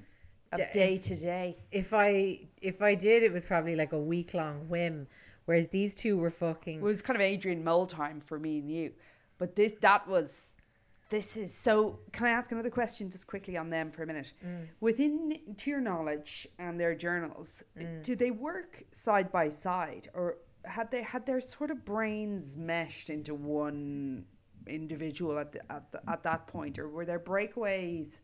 D- 0.55 0.63
day 0.73 0.99
to 0.99 1.17
day. 1.17 1.57
if 1.71 1.93
I 1.95 2.41
if 2.61 2.83
I 2.83 2.95
did, 2.95 3.23
it 3.23 3.33
was 3.33 3.45
probably 3.45 3.75
like 3.75 3.93
a 3.93 3.99
week 3.99 4.35
long 4.35 4.69
whim. 4.69 5.07
Whereas 5.47 5.69
these 5.69 5.97
two 5.97 6.17
were 6.19 6.31
fucking. 6.31 6.79
It 6.79 6.83
was 6.83 7.03
kind 7.03 7.17
of 7.17 7.23
Adrian 7.23 7.65
Mole 7.65 7.87
time 7.87 8.21
for 8.21 8.39
me 8.39 8.59
and 8.59 8.71
you, 8.71 8.93
but 9.39 9.57
this 9.57 9.73
that 9.81 10.07
was. 10.07 10.55
This 11.13 11.37
is 11.37 11.53
so. 11.53 11.99
Can 12.13 12.27
I 12.27 12.31
ask 12.31 12.53
another 12.53 12.71
question 12.71 13.11
just 13.11 13.27
quickly 13.27 13.59
on 13.59 13.69
them 13.69 13.91
for 13.91 14.03
a 14.03 14.07
minute? 14.07 14.33
Mm. 14.43 14.67
Within 14.81 15.39
to 15.59 15.71
your 15.71 15.83
knowledge 15.83 16.49
and 16.59 16.81
their 16.81 16.95
journals, 16.95 17.63
mm. 17.79 18.03
did 18.03 18.19
they 18.19 18.31
work 18.31 18.83
side 18.93 19.31
by 19.31 19.51
side, 19.51 20.09
or 20.15 20.39
had 20.65 20.91
they 20.91 21.03
had 21.03 21.27
their 21.27 21.43
sort 21.43 21.71
of 21.71 21.85
brains 21.85 22.57
meshed 22.57 23.11
into 23.11 23.35
one 23.35 24.25
individual 24.67 25.39
at 25.39 25.53
the, 25.53 25.61
at 25.71 25.93
the, 25.93 26.01
at 26.09 26.23
that 26.23 26.47
point, 26.47 26.79
or 26.79 26.89
were 26.89 27.05
there 27.05 27.21
breakaways? 27.21 28.23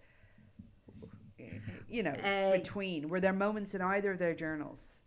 You 1.91 2.05
know, 2.05 2.17
Uh, 2.25 2.53
between 2.53 3.11
were 3.11 3.21
there 3.21 3.35
moments 3.35 3.75
in 3.75 3.83
either 3.83 4.13
of 4.13 4.19
their 4.19 4.35
journals 4.35 5.03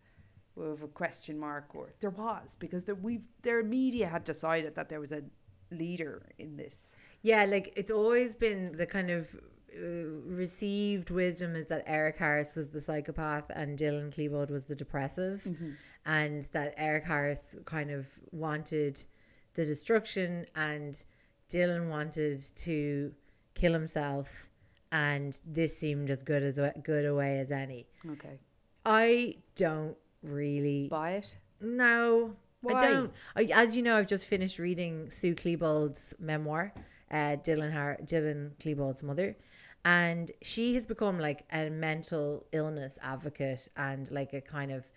with 0.54 0.84
a 0.84 0.86
question 0.86 1.36
mark, 1.36 1.74
or 1.74 1.94
there 1.98 2.10
was 2.10 2.54
because 2.60 2.84
the, 2.84 2.94
we've 2.94 3.26
their 3.42 3.64
media 3.64 4.06
had 4.06 4.22
decided 4.22 4.76
that 4.76 4.88
there 4.88 5.00
was 5.00 5.10
a 5.10 5.22
leader 5.72 6.30
in 6.38 6.56
this. 6.56 6.96
Yeah, 7.22 7.44
like 7.44 7.72
it's 7.76 7.90
always 7.90 8.34
been 8.34 8.72
the 8.76 8.86
kind 8.86 9.10
of 9.10 9.34
uh, 9.74 9.80
received 10.26 11.10
wisdom 11.10 11.56
is 11.56 11.66
that 11.68 11.84
Eric 11.86 12.18
Harris 12.18 12.54
was 12.54 12.68
the 12.70 12.80
psychopath 12.80 13.44
and 13.54 13.78
Dylan 13.78 14.14
Klebold 14.14 14.50
was 14.50 14.64
the 14.64 14.74
depressive, 14.74 15.46
and 16.04 16.46
that 16.52 16.74
Eric 16.76 17.04
Harris 17.04 17.56
kind 17.64 17.90
of 17.90 18.08
wanted 18.32 19.02
the 19.54 19.64
destruction 19.64 20.46
and 20.56 21.02
Dylan 21.48 21.88
wanted 21.88 22.42
to 22.56 23.12
kill 23.54 23.72
himself, 23.72 24.48
and 24.90 25.38
this 25.46 25.76
seemed 25.78 26.10
as 26.10 26.22
good 26.22 26.42
as 26.42 26.58
a 26.58 26.72
good 26.82 27.04
a 27.04 27.14
way 27.14 27.38
as 27.38 27.52
any. 27.52 27.86
Okay, 28.10 28.38
I 28.84 29.36
don't 29.54 29.96
really 30.22 30.88
buy 30.88 31.12
it. 31.12 31.36
No, 31.60 32.34
Why? 32.62 32.74
I 32.74 32.80
don't. 32.80 33.12
I, 33.36 33.42
as 33.54 33.76
you 33.76 33.82
know, 33.82 33.96
I've 33.96 34.06
just 34.06 34.24
finished 34.24 34.58
reading 34.58 35.10
Sue 35.10 35.34
Klebold's 35.34 36.14
memoir, 36.18 36.72
uh, 37.12 37.36
Dylan 37.44 37.72
Har- 37.72 37.98
Dylan 38.04 38.52
Klebold's 38.58 39.02
mother, 39.02 39.36
and 39.84 40.30
she 40.42 40.74
has 40.74 40.86
become 40.86 41.18
like 41.18 41.44
a 41.52 41.70
mental 41.70 42.46
illness 42.52 42.98
advocate 43.02 43.68
and 43.76 44.10
like 44.10 44.32
a 44.32 44.40
kind 44.40 44.72
of 44.72 44.88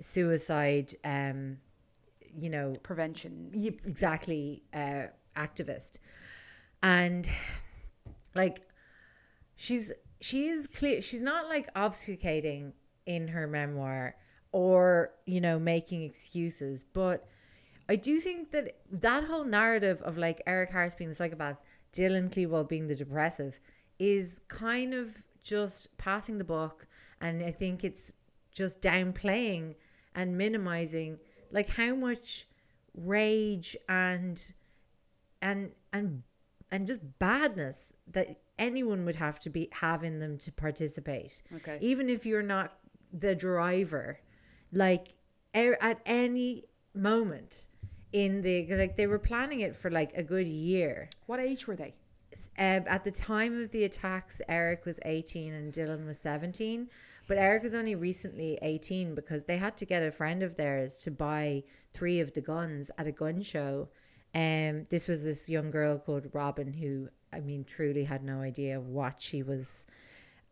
suicide, 0.00 0.94
um, 1.04 1.58
you 2.38 2.50
know, 2.50 2.76
Prevention. 2.82 3.50
Exactly 3.54 4.62
uh, 4.74 5.04
activist 5.36 5.98
and 6.82 7.28
like 8.34 8.60
she's 9.56 9.92
she 10.20 10.48
is 10.48 10.66
clear 10.66 11.00
she's 11.00 11.22
not 11.22 11.48
like 11.48 11.72
obfuscating 11.74 12.72
in 13.06 13.28
her 13.28 13.46
memoir 13.46 14.14
or 14.52 15.10
you 15.26 15.40
know 15.40 15.58
making 15.58 16.02
excuses 16.02 16.84
but 16.92 17.26
i 17.88 17.96
do 17.96 18.18
think 18.18 18.50
that 18.50 18.76
that 18.90 19.24
whole 19.24 19.44
narrative 19.44 20.00
of 20.02 20.16
like 20.18 20.40
eric 20.46 20.70
harris 20.70 20.94
being 20.94 21.08
the 21.08 21.14
psychopath 21.14 21.60
dylan 21.92 22.30
klebold 22.30 22.68
being 22.68 22.86
the 22.86 22.94
depressive 22.94 23.58
is 23.98 24.40
kind 24.48 24.94
of 24.94 25.24
just 25.42 25.96
passing 25.98 26.38
the 26.38 26.44
buck 26.44 26.86
and 27.20 27.42
i 27.42 27.50
think 27.50 27.84
it's 27.84 28.12
just 28.52 28.80
downplaying 28.80 29.74
and 30.14 30.36
minimizing 30.36 31.18
like 31.50 31.68
how 31.70 31.94
much 31.94 32.46
rage 32.94 33.76
and 33.88 34.52
and 35.40 35.72
and 35.92 36.22
and 36.70 36.86
just 36.86 37.00
badness 37.18 37.92
that 38.10 38.40
anyone 38.58 39.04
would 39.04 39.16
have 39.16 39.40
to 39.40 39.50
be 39.50 39.68
have 39.72 40.04
in 40.04 40.18
them 40.20 40.36
to 40.38 40.52
participate 40.52 41.42
Okay. 41.56 41.78
even 41.80 42.08
if 42.08 42.24
you're 42.26 42.42
not 42.42 42.78
the 43.12 43.34
driver 43.34 44.18
like 44.72 45.14
er, 45.56 45.76
at 45.80 46.00
any 46.06 46.64
moment 46.94 47.66
in 48.12 48.42
the 48.42 48.66
like 48.74 48.96
they 48.96 49.06
were 49.06 49.18
planning 49.18 49.60
it 49.60 49.74
for 49.76 49.90
like 49.90 50.12
a 50.14 50.22
good 50.22 50.46
year 50.46 51.08
What 51.26 51.40
age 51.40 51.66
were 51.66 51.76
they? 51.76 51.94
um, 52.58 52.84
at 52.86 53.04
the 53.04 53.10
time 53.10 53.60
of 53.60 53.70
the 53.72 53.84
attacks, 53.84 54.40
Eric 54.48 54.84
was 54.86 54.98
18 55.04 55.52
and 55.52 55.72
Dylan 55.72 56.06
was 56.06 56.18
17. 56.18 56.88
But 57.28 57.36
Eric 57.38 57.62
was 57.62 57.74
only 57.74 57.94
recently 57.94 58.58
18 58.62 59.14
because 59.14 59.44
they 59.44 59.56
had 59.58 59.76
to 59.78 59.84
get 59.86 60.02
a 60.02 60.10
friend 60.10 60.42
of 60.42 60.56
theirs 60.56 60.98
to 61.04 61.10
buy 61.10 61.62
three 61.94 62.20
of 62.20 62.32
the 62.34 62.40
guns 62.40 62.90
at 62.98 63.06
a 63.06 63.12
gun 63.12 63.42
show. 63.42 63.88
Um, 64.34 64.84
this 64.90 65.06
was 65.06 65.24
this 65.24 65.48
young 65.48 65.70
girl 65.70 65.98
called 65.98 66.26
Robyn 66.32 66.72
who, 66.72 67.08
I 67.32 67.40
mean, 67.40 67.64
truly 67.64 68.02
had 68.04 68.24
no 68.24 68.40
idea 68.40 68.80
what 68.80 69.20
she 69.20 69.42
was 69.42 69.84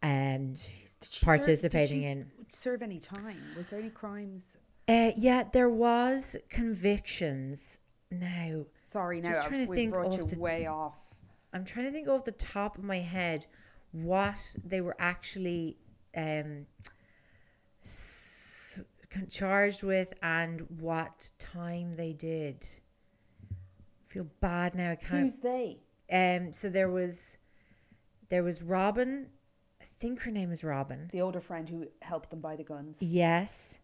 um, 0.03 0.55
serve- 0.55 1.01
did 1.01 1.25
participating 1.25 2.01
she 2.03 2.07
in. 2.07 2.31
Serve 2.51 2.83
any 2.83 2.99
time? 2.99 3.43
Was 3.57 3.71
there 3.71 3.81
any 3.81 3.91
crimes? 3.91 4.57
Uh, 4.91 5.13
yeah, 5.17 5.45
there 5.53 5.71
was 5.71 6.35
convictions. 6.49 7.79
Now, 8.11 8.65
Sorry, 8.83 9.21
now 9.21 9.31
Just 9.31 9.47
trying 9.47 9.65
to 9.69 9.73
think 9.73 9.93
brought 9.93 10.15
of 10.15 10.21
you 10.21 10.27
the- 10.27 10.41
way 10.41 10.67
off. 10.67 11.15
I'm 11.53 11.65
trying 11.65 11.87
to 11.87 11.93
think 11.93 12.09
off 12.09 12.25
the 12.25 12.33
top 12.33 12.77
of 12.77 12.83
my 12.83 12.99
head 12.99 13.47
what 13.93 14.57
they 14.65 14.81
were 14.81 14.97
actually 14.99 15.77
um, 16.17 16.67
s- 17.83 18.81
charged 19.29 19.85
with 19.85 20.13
and 20.23 20.63
what 20.81 21.31
time 21.39 21.95
they 21.95 22.13
did. 22.13 22.67
feel 24.09 24.27
bad 24.41 24.75
now. 24.75 24.91
I 24.93 24.97
can't. 24.97 25.23
Who's 25.23 25.39
they? 25.39 25.79
um. 26.13 26.53
So 26.53 26.69
there 26.69 26.91
was, 26.91 27.37
there 28.29 28.43
was 28.43 28.61
Robyn. 28.61 29.27
I 29.81 29.85
think 29.85 30.23
her 30.23 30.33
name 30.33 30.51
is 30.51 30.65
Robyn. 30.65 31.09
The 31.13 31.21
older 31.21 31.41
friend 31.41 31.69
who 31.69 31.87
helped 32.03 32.31
them 32.31 32.41
buy 32.41 32.57
the 32.57 32.65
guns. 32.65 33.01
Yes. 33.01 33.79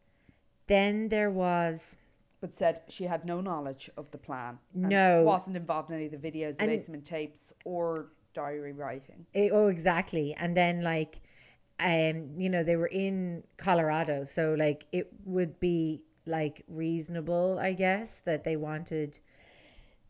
Then 0.67 1.09
there 1.09 1.31
was 1.31 1.97
But 2.41 2.53
said 2.53 2.81
she 2.89 3.05
had 3.05 3.25
no 3.25 3.41
knowledge 3.41 3.89
of 3.97 4.11
the 4.11 4.19
plan. 4.19 4.59
No. 4.75 5.23
wasn't 5.23 5.57
involved 5.57 5.91
in 5.91 5.97
any 5.97 6.07
of 6.07 6.13
the 6.13 6.19
videos, 6.19 6.57
the 6.57 6.63
And- 6.63 6.71
basement 6.71 7.05
tapes, 7.05 7.53
or 7.65 8.09
diary 8.35 8.73
writing. 8.73 9.27
Eh, 9.35 9.49
oh, 9.53 9.69
exactly. 9.69 10.35
And 10.35 10.57
then 10.57 10.83
like, 10.83 11.21
um, 11.81 12.31
you 12.37 12.51
know, 12.51 12.63
they 12.63 12.77
were 12.77 12.87
in 12.89 13.43
Colorado, 13.57 14.25
so 14.25 14.55
like 14.55 14.87
it 14.93 15.09
would 15.25 15.59
be 15.61 16.03
like 16.27 16.65
reasonable, 16.69 17.59
I 17.59 17.73
guess, 17.73 18.21
that 18.21 18.45
they 18.45 18.57
wanted 18.57 19.19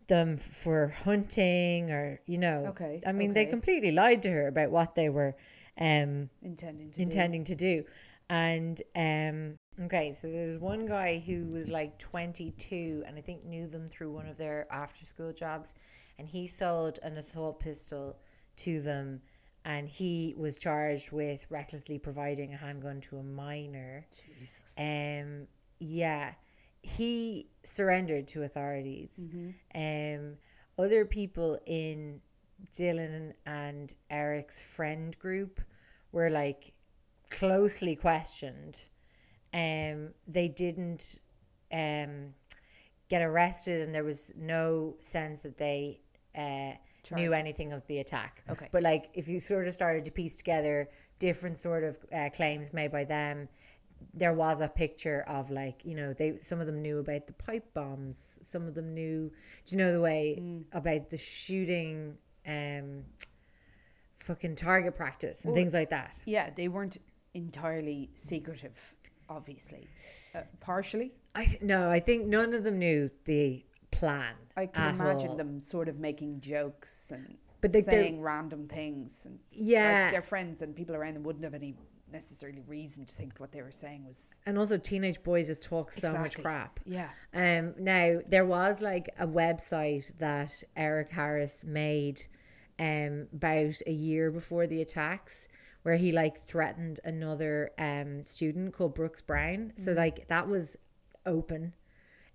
them 0.08 0.36
for 0.38 0.88
hunting 0.88 1.90
or 1.90 2.20
you 2.26 2.38
know. 2.38 2.66
Okay, 2.68 3.02
I 3.06 3.12
mean, 3.12 3.34
they 3.34 3.46
completely 3.46 3.90
lied 3.92 4.22
to 4.22 4.30
her 4.30 4.46
about 4.48 4.70
what 4.70 4.94
they 4.94 5.08
were 5.08 5.34
um 5.78 6.30
Intending 6.42 6.88
to 6.90 6.96
do. 6.96 7.02
intending 7.02 7.44
to 7.44 7.54
do. 7.54 7.84
And 8.30 8.80
um 8.94 9.56
okay, 9.84 10.12
so 10.12 10.28
there's 10.28 10.58
one 10.58 10.86
guy 10.86 11.22
who 11.24 11.46
was 11.46 11.68
like 11.68 11.98
22 11.98 13.04
and 13.06 13.16
I 13.16 13.20
think 13.20 13.44
knew 13.44 13.66
them 13.66 13.88
through 13.88 14.12
one 14.12 14.26
of 14.26 14.36
their 14.36 14.66
after 14.70 15.04
school 15.04 15.32
jobs 15.32 15.74
and 16.18 16.26
he 16.28 16.46
sold 16.46 16.98
an 17.02 17.16
assault 17.16 17.60
pistol 17.60 18.16
to 18.56 18.80
them 18.80 19.20
and 19.64 19.88
he 19.88 20.34
was 20.36 20.58
charged 20.58 21.12
with 21.12 21.44
recklessly 21.50 21.98
providing 21.98 22.54
a 22.54 22.56
handgun 22.56 23.00
to 23.02 23.18
a 23.18 23.22
minor. 23.22 24.06
Jesus. 24.38 24.76
Um 24.78 25.46
yeah, 25.78 26.32
he 26.82 27.48
surrendered 27.64 28.28
to 28.28 28.44
authorities. 28.44 29.18
Um 29.74 30.36
other 30.78 31.04
people 31.04 31.58
in 31.66 32.20
Dylan 32.74 33.32
and 33.44 33.94
Eric's 34.10 34.60
friend 34.60 35.18
group 35.18 35.60
were 36.12 36.30
like 36.30 36.72
closely 37.30 37.96
questioned. 37.96 38.78
Um, 39.56 40.10
they 40.28 40.48
didn't 40.48 41.18
um, 41.72 42.34
get 43.08 43.22
arrested, 43.22 43.80
and 43.80 43.94
there 43.94 44.04
was 44.04 44.32
no 44.36 44.94
sense 45.00 45.40
that 45.40 45.56
they 45.56 46.00
uh, 46.36 46.72
knew 47.14 47.32
anything 47.32 47.72
of 47.72 47.86
the 47.86 47.98
attack. 48.00 48.42
Okay. 48.50 48.68
but 48.70 48.82
like 48.82 49.08
if 49.14 49.28
you 49.28 49.40
sort 49.40 49.66
of 49.66 49.72
started 49.72 50.04
to 50.04 50.10
piece 50.10 50.36
together 50.36 50.88
different 51.18 51.58
sort 51.58 51.84
of 51.84 51.96
uh, 52.12 52.28
claims 52.30 52.72
made 52.72 52.92
by 52.92 53.04
them. 53.04 53.48
There 54.12 54.34
was 54.34 54.60
a 54.60 54.68
picture 54.68 55.24
of 55.26 55.50
like 55.50 55.80
you 55.84 55.94
know 55.94 56.12
they 56.12 56.38
some 56.42 56.60
of 56.60 56.66
them 56.66 56.82
knew 56.82 56.98
about 56.98 57.26
the 57.26 57.32
pipe 57.32 57.72
bombs 57.72 58.38
some 58.42 58.66
of 58.66 58.74
them 58.74 58.92
knew 58.92 59.30
do 59.64 59.76
you 59.76 59.78
know 59.78 59.90
the 59.92 60.00
way 60.00 60.42
about 60.72 61.08
the 61.08 61.16
shooting 61.16 62.16
um 62.46 63.04
fucking 64.18 64.54
target 64.54 64.94
practice 64.94 65.44
and 65.44 65.54
things 65.54 65.72
like 65.72 65.90
that 65.90 66.22
Yeah, 66.26 66.50
they 66.54 66.68
weren't 66.68 66.98
entirely 67.32 68.10
secretive, 68.14 68.94
obviously. 69.28 69.86
Uh, 70.34 70.42
partially. 70.60 71.12
I 71.34 71.58
no, 71.62 71.90
I 71.90 72.00
think 72.00 72.26
none 72.26 72.52
of 72.54 72.64
them 72.64 72.78
knew 72.78 73.10
the 73.24 73.64
plan. 73.90 74.34
I 74.56 74.66
can 74.66 74.94
imagine 74.94 75.30
all. 75.30 75.36
them 75.36 75.60
sort 75.60 75.88
of 75.88 75.98
making 75.98 76.40
jokes 76.40 77.10
and 77.10 77.36
But 77.60 77.72
they- 77.72 77.82
saying 77.82 78.20
random 78.22 78.68
things. 78.68 79.26
And 79.26 79.38
Yeah. 79.50 80.04
like 80.04 80.12
their 80.12 80.22
friends 80.22 80.62
and 80.62 80.74
people 80.74 80.94
around 80.96 81.14
them 81.14 81.22
wouldn't 81.22 81.44
have 81.44 81.54
any 81.54 81.74
necessarily 82.12 82.60
reason 82.68 83.04
to 83.04 83.14
think 83.14 83.38
what 83.38 83.50
they 83.52 83.62
were 83.62 83.72
saying 83.72 84.04
was 84.06 84.40
And 84.46 84.56
also, 84.58 84.78
teenage 84.78 85.22
boys 85.22 85.48
just 85.48 85.62
talk 85.62 85.90
so 85.92 86.12
much 86.16 86.40
crap. 86.40 86.78
Yeah. 86.84 87.10
Um. 87.34 87.74
Now 87.78 88.20
there 88.28 88.44
was 88.46 88.80
like 88.80 89.08
a 89.18 89.26
website 89.26 90.16
that 90.18 90.62
Eric 90.76 91.08
Harris 91.10 91.64
made, 91.64 92.22
um, 92.78 93.26
about 93.32 93.74
a 93.86 93.92
year 93.92 94.30
before 94.30 94.66
the 94.66 94.82
attacks, 94.82 95.48
where 95.86 95.94
he 95.94 96.10
like 96.10 96.36
threatened 96.36 96.98
another 97.04 97.70
um 97.78 98.20
student 98.24 98.74
called 98.74 98.92
Brooks 98.92 99.22
Brown. 99.22 99.72
So 99.76 99.92
like 99.92 100.26
that 100.26 100.48
was 100.48 100.76
open, 101.24 101.72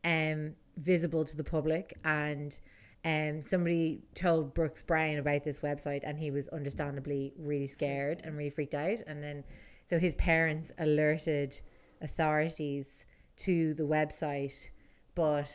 um, 0.05 0.53
visible 0.77 1.25
to 1.25 1.35
the 1.35 1.43
public, 1.43 1.97
and 2.05 2.57
um, 3.03 3.43
somebody 3.43 4.03
told 4.13 4.53
Brooks 4.53 4.81
Brown 4.81 5.17
about 5.17 5.43
this 5.43 5.59
website, 5.59 5.99
and 6.05 6.17
he 6.17 6.31
was 6.31 6.47
understandably 6.47 7.33
really 7.37 7.67
scared 7.67 8.21
and 8.23 8.37
really 8.37 8.49
freaked 8.49 8.73
out. 8.73 8.99
And 9.05 9.21
then, 9.21 9.43
so 9.83 9.99
his 9.99 10.15
parents 10.15 10.71
alerted 10.79 11.59
authorities 12.01 13.03
to 13.39 13.73
the 13.73 13.83
website, 13.83 14.69
but 15.13 15.51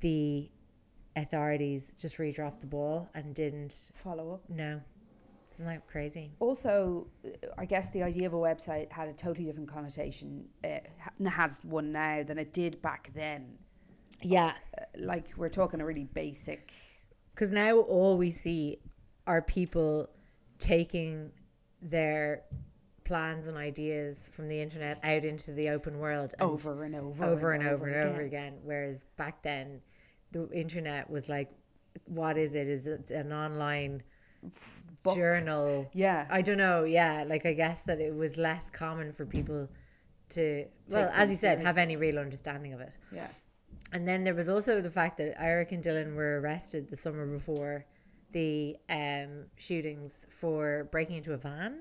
the 0.00 0.50
authorities 1.14 1.92
just 2.00 2.18
really 2.18 2.32
dropped 2.32 2.62
the 2.62 2.66
ball 2.66 3.06
and 3.14 3.34
didn't. 3.34 3.90
follow 3.92 4.32
up. 4.32 4.48
No, 4.48 4.80
isn't 5.58 5.66
that 5.66 5.86
crazy? 5.88 6.30
Also, 6.38 7.08
I 7.56 7.64
guess 7.64 7.90
the 7.90 8.02
idea 8.02 8.26
of 8.26 8.32
a 8.32 8.38
website 8.38 8.92
had 8.92 9.08
a 9.08 9.12
totally 9.12 9.46
different 9.46 9.68
connotation, 9.68 10.44
uh, 10.64 10.78
ha- 11.02 11.30
has 11.30 11.60
one 11.64 11.90
now 11.92 12.22
than 12.22 12.38
it 12.38 12.52
did 12.52 12.80
back 12.80 13.10
then. 13.14 13.58
Yeah, 14.22 14.54
Uh, 14.78 14.84
like 14.98 15.32
we're 15.36 15.48
talking 15.48 15.80
a 15.80 15.84
really 15.84 16.04
basic. 16.04 16.72
because 17.34 17.52
now 17.52 17.78
all 17.78 18.16
we 18.18 18.30
see 18.30 18.78
are 19.26 19.42
people 19.42 20.08
taking 20.58 21.30
their 21.80 22.42
plans 23.04 23.46
and 23.46 23.56
ideas 23.56 24.28
from 24.34 24.48
the 24.48 24.60
internet 24.60 24.98
out 25.04 25.24
into 25.24 25.52
the 25.52 25.68
open 25.70 25.98
world 25.98 26.34
and 26.40 26.50
Over 26.50 26.82
and 26.84 26.94
over 26.96 27.24
over 27.24 27.52
and 27.52 27.62
and 27.62 27.72
over 27.72 27.86
over 27.88 27.98
and 27.98 28.10
over 28.10 28.20
again. 28.22 28.58
Whereas 28.64 29.04
back 29.16 29.42
then, 29.42 29.80
the 30.32 30.48
internet 30.50 31.08
was 31.08 31.28
like, 31.28 31.50
what 32.06 32.36
is 32.36 32.54
it? 32.54 32.66
Is 32.68 32.86
it 32.86 33.10
an 33.12 33.32
online 33.32 34.02
Book. 35.02 35.16
journal? 35.16 35.88
Yeah. 35.92 36.26
I 36.30 36.42
don't 36.42 36.58
know. 36.58 36.84
Yeah, 36.84 37.24
like 37.26 37.46
I 37.46 37.52
guess 37.52 37.82
that 37.82 38.00
it 38.00 38.14
was 38.14 38.36
less 38.36 38.70
common 38.70 39.12
for 39.12 39.24
people 39.24 39.68
to, 40.30 40.66
well, 40.90 41.10
as 41.14 41.30
you 41.30 41.36
said, 41.36 41.60
have 41.60 41.78
any 41.78 41.96
real 41.96 42.18
understanding 42.18 42.72
of 42.74 42.80
it. 42.80 42.96
Yeah. 43.12 43.28
And 43.92 44.06
then 44.06 44.24
there 44.24 44.34
was 44.34 44.48
also 44.48 44.80
the 44.82 44.90
fact 44.90 45.16
that 45.18 45.40
Eric 45.42 45.72
and 45.72 45.82
Dylan 45.82 46.14
were 46.14 46.40
arrested 46.40 46.88
the 46.88 46.96
summer 46.96 47.26
before 47.26 47.86
the 48.32 48.76
um, 48.90 49.46
shootings 49.56 50.26
for 50.30 50.88
breaking 50.90 51.16
into 51.16 51.32
a 51.32 51.38
van. 51.38 51.80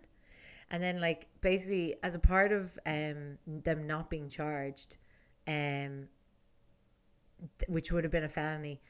And 0.69 0.81
then, 0.83 0.99
like, 0.99 1.27
basically, 1.41 1.95
as 2.03 2.15
a 2.15 2.19
part 2.19 2.51
of 2.51 2.77
um, 2.85 3.37
them 3.45 3.87
not 3.87 4.09
being 4.09 4.29
charged, 4.29 4.97
um, 5.47 6.07
th- 7.59 7.69
which 7.69 7.91
would 7.91 8.03
have 8.03 8.11
been 8.11 8.25
a 8.25 8.29
felony, 8.29 8.81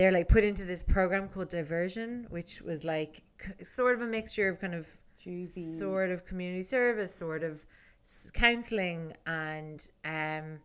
they're 0.00 0.12
like 0.12 0.28
put 0.30 0.44
into 0.44 0.64
this 0.64 0.82
program 0.82 1.28
called 1.28 1.50
Diversion, 1.50 2.26
which 2.30 2.62
was 2.62 2.84
like 2.84 3.22
c- 3.44 3.62
sort 3.62 3.96
of 3.96 4.00
a 4.00 4.06
mixture 4.06 4.48
of 4.48 4.58
kind 4.58 4.74
of 4.74 4.88
Juvie. 5.22 5.78
sort 5.78 6.10
of 6.10 6.24
community 6.24 6.62
service, 6.62 7.14
sort 7.14 7.42
of 7.42 7.62
s- 8.02 8.30
counseling, 8.32 9.12
and 9.26 9.86
um, 10.06 10.58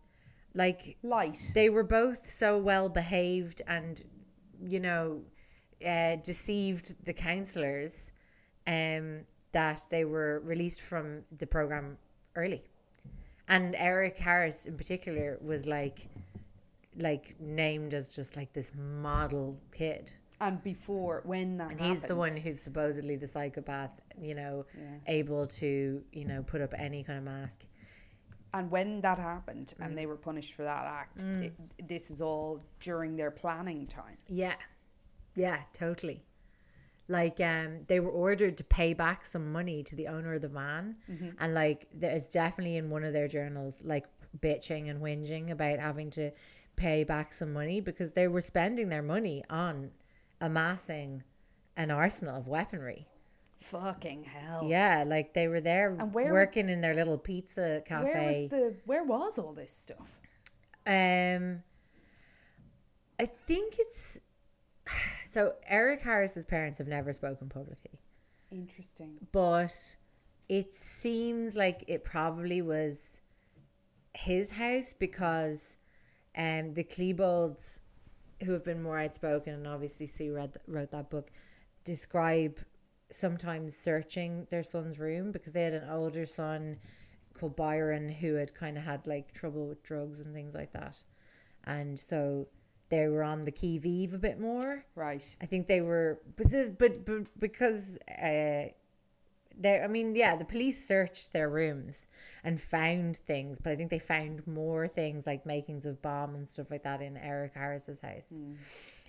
like 0.53 0.95
Light. 1.03 1.37
they 1.53 1.69
were 1.69 1.83
both 1.83 2.25
so 2.25 2.57
well 2.57 2.87
behaved 2.87 3.61
and 3.67 4.05
you 4.65 4.79
know 4.79 5.19
uh, 5.85 6.15
deceived 6.23 6.95
the 7.03 7.11
counselors 7.11 8.13
um, 8.67 9.19
that 9.51 9.85
they 9.89 10.05
were 10.05 10.39
released 10.45 10.79
from 10.79 11.23
the 11.39 11.45
program 11.45 11.97
early 12.37 12.63
and 13.49 13.75
eric 13.75 14.17
harris 14.17 14.65
in 14.65 14.77
particular 14.77 15.37
was 15.41 15.65
like 15.65 16.07
like 16.97 17.35
named 17.39 17.93
as 17.93 18.15
just 18.15 18.35
like 18.37 18.53
this 18.53 18.71
model 18.75 19.57
kid 19.73 20.11
and 20.41 20.61
before, 20.63 21.21
when 21.23 21.57
that 21.57 21.71
and 21.71 21.79
he's 21.79 22.01
the 22.01 22.15
one 22.15 22.35
who's 22.35 22.59
supposedly 22.61 23.15
the 23.15 23.27
psychopath 23.27 23.91
you 24.21 24.35
know 24.35 24.65
able 25.07 25.47
to 25.47 26.03
you 26.11 26.25
know 26.25 26.43
put 26.43 26.61
up 26.61 26.73
any 26.77 27.03
kind 27.03 27.19
of 27.19 27.23
mask 27.25 27.65
And 28.53 28.71
when 28.71 29.01
that 29.01 29.19
happened 29.19 29.73
Mm. 29.77 29.85
and 29.85 29.97
they 29.97 30.05
were 30.05 30.17
punished 30.17 30.53
for 30.53 30.63
that 30.63 30.85
act, 30.85 31.25
it, 31.45 31.53
this 31.87 32.09
is 32.11 32.21
all 32.21 32.63
during 32.79 33.15
their 33.17 33.31
planning 33.31 33.85
time. 33.87 34.17
Yeah. 34.29 34.55
Yeah, 35.35 35.59
totally. 35.73 36.23
Like 37.07 37.39
um 37.41 37.81
they 37.87 37.99
were 37.99 38.09
ordered 38.11 38.57
to 38.57 38.63
pay 38.63 38.93
back 38.93 39.25
some 39.25 39.51
money 39.51 39.83
to 39.83 39.95
the 39.95 40.07
owner 40.07 40.33
of 40.35 40.41
the 40.41 40.47
van 40.47 40.95
and 41.39 41.53
like 41.53 41.87
there's 41.93 42.27
definitely 42.29 42.77
in 42.77 42.89
one 42.89 43.03
of 43.03 43.13
their 43.13 43.27
journals 43.27 43.81
like 43.83 44.05
bitching 44.39 44.89
and 44.89 45.01
whinging 45.01 45.51
about 45.51 45.79
having 45.79 46.09
to 46.11 46.31
pay 46.75 47.03
back 47.03 47.33
some 47.33 47.53
money 47.53 47.79
because 47.79 48.13
they 48.13 48.27
were 48.27 48.41
spending 48.41 48.89
their 48.89 49.01
money 49.01 49.43
on 49.49 49.91
amassing 50.41 51.23
an 51.77 51.91
arsenal 51.91 52.35
of 52.37 52.47
weaponry. 52.47 53.07
Fucking 53.59 54.25
hell. 54.25 54.65
Yeah, 54.67 55.03
like 55.07 55.33
they 55.33 55.47
were 55.47 55.61
there 55.61 55.93
working 56.13 56.69
in 56.69 56.81
their 56.81 56.93
little 56.93 57.17
pizza 57.17 57.81
cafe. 57.85 58.03
Where 58.03 58.27
was 58.27 58.49
the 58.49 58.75
where 58.85 59.03
was 59.03 59.39
all 59.39 59.53
this 59.53 59.71
stuff? 59.71 60.19
Um, 60.85 61.63
I 63.19 63.25
think 63.47 63.75
it's 63.79 64.19
so. 65.25 65.53
Eric 65.67 66.01
Harris's 66.01 66.45
parents 66.45 66.77
have 66.77 66.87
never 66.87 67.11
spoken 67.11 67.49
publicly, 67.49 67.99
Interesting. 68.51 69.15
but 69.31 69.95
it 70.47 70.75
seems 70.75 71.55
like 71.55 71.83
it 71.87 72.03
probably 72.03 72.61
was 72.61 73.21
his 74.13 74.51
house 74.51 74.93
because 74.97 75.77
um 76.37 76.73
the 76.73 76.83
Klebolds, 76.83 77.79
who 78.43 78.51
have 78.51 78.63
been 78.63 78.81
more 78.81 78.99
outspoken, 78.99 79.53
and 79.53 79.67
obviously 79.67 80.07
Sue 80.07 80.33
read 80.33 80.57
wrote 80.67 80.91
that 80.91 81.09
book, 81.09 81.31
describe 81.83 82.59
sometimes 83.11 83.75
searching 83.77 84.47
their 84.49 84.63
son's 84.63 84.99
room 84.99 85.31
because 85.31 85.53
they 85.53 85.63
had 85.63 85.73
an 85.73 85.89
older 85.89 86.25
son 86.25 86.77
called 87.33 87.55
Byron 87.55 88.09
who 88.09 88.35
had 88.35 88.53
kind 88.55 88.77
of 88.77 88.83
had 88.83 89.05
like 89.07 89.33
trouble 89.33 89.67
with 89.67 89.83
drugs 89.83 90.19
and 90.19 90.33
things 90.33 90.53
like 90.55 90.71
that. 90.73 90.97
and 91.65 91.99
so 91.99 92.47
they 92.89 93.07
were 93.07 93.23
on 93.23 93.43
the 93.45 93.51
qui 93.51 93.77
vive 93.79 94.13
a 94.13 94.17
bit 94.17 94.39
more. 94.39 94.85
Right. 94.95 95.35
I 95.41 95.45
think 95.45 95.67
they 95.67 95.81
were, 95.81 96.21
but 96.35 96.47
but, 96.77 97.05
but 97.05 97.39
because 97.39 97.97
uh, 98.21 98.65
they, 99.57 99.81
I 99.81 99.87
mean, 99.87 100.15
yeah, 100.15 100.35
the 100.35 100.45
police 100.45 100.87
searched 100.87 101.33
their 101.33 101.49
rooms 101.49 102.07
and 102.43 102.59
found 102.59 103.17
things, 103.17 103.59
but 103.61 103.71
I 103.71 103.75
think 103.75 103.89
they 103.89 103.99
found 103.99 104.45
more 104.47 104.87
things 104.87 105.25
like 105.25 105.45
makings 105.45 105.85
of 105.85 106.01
bomb 106.01 106.35
and 106.35 106.49
stuff 106.49 106.69
like 106.69 106.83
that 106.83 107.01
in 107.01 107.17
Eric 107.17 107.53
Harris's 107.55 108.01
house. 108.01 108.31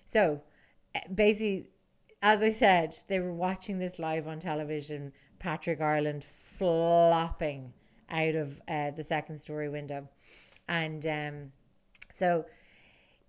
So 0.05 0.40
uh, 0.94 1.01
basically, 1.14 1.68
as 2.22 2.42
I 2.42 2.51
said, 2.51 2.97
they 3.09 3.20
were 3.20 3.32
watching 3.32 3.78
this 3.78 3.99
live 3.99 4.26
on 4.26 4.38
television. 4.38 5.12
Patrick 5.38 5.80
Ireland 5.80 6.24
flopping 6.24 7.72
out 8.11 8.34
of 8.34 8.61
uh, 8.68 8.90
the 8.92 9.05
second 9.05 9.38
story 9.38 9.68
window, 9.68 10.09
and 10.68 11.05
um, 11.07 11.53
so 12.12 12.47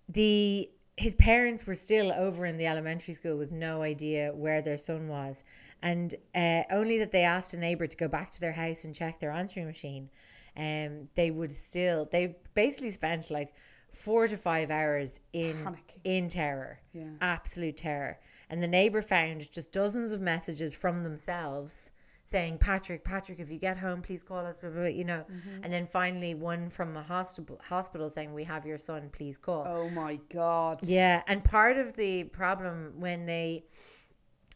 the 0.08 0.70
his 0.96 1.14
parents 1.14 1.66
were 1.66 1.74
still 1.74 2.12
over 2.12 2.44
in 2.46 2.58
the 2.58 2.66
elementary 2.66 3.14
school 3.14 3.36
with 3.36 3.52
no 3.52 3.82
idea 3.82 4.32
where 4.34 4.62
their 4.62 4.76
son 4.76 5.06
was 5.06 5.44
and 5.82 6.14
uh, 6.34 6.62
only 6.70 6.98
that 6.98 7.12
they 7.12 7.22
asked 7.22 7.54
a 7.54 7.56
neighbor 7.58 7.86
to 7.86 7.96
go 7.96 8.08
back 8.08 8.30
to 8.32 8.40
their 8.40 8.52
house 8.52 8.84
and 8.84 8.94
check 8.94 9.18
their 9.20 9.30
answering 9.30 9.66
machine 9.66 10.08
um, 10.56 11.08
they 11.14 11.30
would 11.30 11.52
still 11.52 12.08
they 12.10 12.36
basically 12.54 12.90
spent 12.90 13.30
like 13.30 13.54
four 13.92 14.26
to 14.28 14.36
five 14.36 14.70
hours 14.70 15.20
in 15.32 15.56
in 16.04 16.28
terror 16.28 16.78
Yeah. 16.92 17.04
absolute 17.20 17.76
terror 17.76 18.18
and 18.50 18.62
the 18.62 18.68
neighbor 18.68 19.02
found 19.02 19.50
just 19.52 19.72
dozens 19.72 20.12
of 20.12 20.20
messages 20.20 20.74
from 20.74 21.02
themselves 21.04 21.90
saying 22.24 22.58
patrick 22.58 23.04
patrick 23.04 23.38
if 23.38 23.50
you 23.50 23.58
get 23.58 23.78
home 23.78 24.02
please 24.02 24.22
call 24.22 24.44
us 24.44 24.58
blah, 24.58 24.68
blah, 24.70 24.80
blah, 24.80 24.88
you 24.88 25.04
know 25.04 25.24
Mm-hmm. 25.30 25.64
and 25.64 25.72
then 25.72 25.86
finally 25.86 26.34
one 26.34 26.68
from 26.70 26.96
a 26.96 27.02
hospital 27.02 27.58
hospital 27.64 28.08
saying 28.10 28.34
we 28.34 28.44
have 28.44 28.66
your 28.66 28.78
son 28.78 29.08
please 29.12 29.38
call 29.38 29.64
Oh 29.66 29.88
my 29.90 30.18
God. 30.28 30.80
yeah, 30.82 31.22
and 31.26 31.42
part 31.44 31.78
of 31.78 31.94
the 31.94 32.24
problem 32.24 32.94
when 32.98 33.24
they 33.26 33.64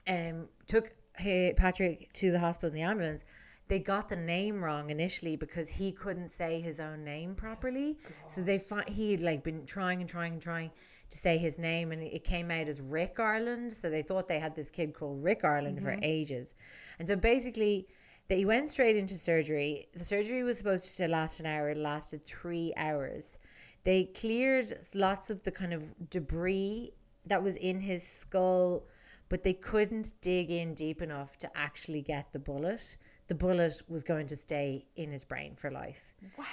um 0.06 0.48
took 0.66 0.90
Patrick 1.16 2.12
to 2.14 2.30
the 2.30 2.38
hospital 2.38 2.68
in 2.68 2.74
the 2.74 2.82
ambulance, 2.82 3.24
they 3.68 3.78
got 3.78 4.08
the 4.08 4.16
name 4.16 4.62
wrong 4.62 4.90
initially 4.90 5.36
because 5.36 5.68
he 5.68 5.92
couldn't 5.92 6.30
say 6.30 6.60
his 6.60 6.80
own 6.80 7.04
name 7.04 7.34
properly. 7.34 7.98
So 8.28 8.42
they 8.42 8.58
fi- 8.58 8.84
he 8.88 9.12
had 9.12 9.20
like 9.20 9.42
been 9.42 9.64
trying 9.66 10.00
and 10.00 10.08
trying 10.08 10.34
and 10.34 10.42
trying 10.42 10.70
to 11.10 11.18
say 11.18 11.38
his 11.38 11.58
name, 11.58 11.92
and 11.92 12.02
it 12.02 12.24
came 12.24 12.50
out 12.50 12.68
as 12.68 12.80
Rick 12.80 13.20
Ireland. 13.20 13.72
So 13.72 13.90
they 13.90 14.02
thought 14.02 14.28
they 14.28 14.40
had 14.40 14.54
this 14.56 14.70
kid 14.70 14.94
called 14.94 15.22
Rick 15.22 15.44
Ireland 15.44 15.80
for 15.80 15.92
mm-hmm. 15.92 16.04
ages, 16.04 16.54
and 16.98 17.08
so 17.08 17.16
basically. 17.16 17.86
That 18.28 18.38
he 18.38 18.44
went 18.46 18.70
straight 18.70 18.96
into 18.96 19.14
surgery. 19.14 19.88
The 19.94 20.04
surgery 20.04 20.44
was 20.44 20.56
supposed 20.56 20.96
to 20.96 21.08
last 21.08 21.40
an 21.40 21.46
hour. 21.46 21.70
It 21.70 21.76
lasted 21.76 22.24
three 22.24 22.72
hours. 22.76 23.40
They 23.82 24.04
cleared 24.04 24.78
lots 24.94 25.28
of 25.28 25.42
the 25.42 25.50
kind 25.50 25.74
of 25.74 25.92
debris 26.08 26.92
that 27.26 27.42
was 27.42 27.56
in 27.56 27.80
his 27.80 28.06
skull, 28.06 28.84
but 29.32 29.42
they 29.42 29.54
couldn't 29.54 30.12
dig 30.20 30.50
in 30.50 30.74
deep 30.74 31.00
enough 31.00 31.38
to 31.38 31.50
actually 31.56 32.02
get 32.02 32.30
the 32.34 32.38
bullet. 32.38 32.98
The 33.28 33.34
bullet 33.34 33.80
was 33.88 34.04
going 34.04 34.26
to 34.26 34.36
stay 34.36 34.84
in 34.96 35.10
his 35.10 35.24
brain 35.24 35.54
for 35.56 35.70
life. 35.70 36.12
Wow. 36.36 36.44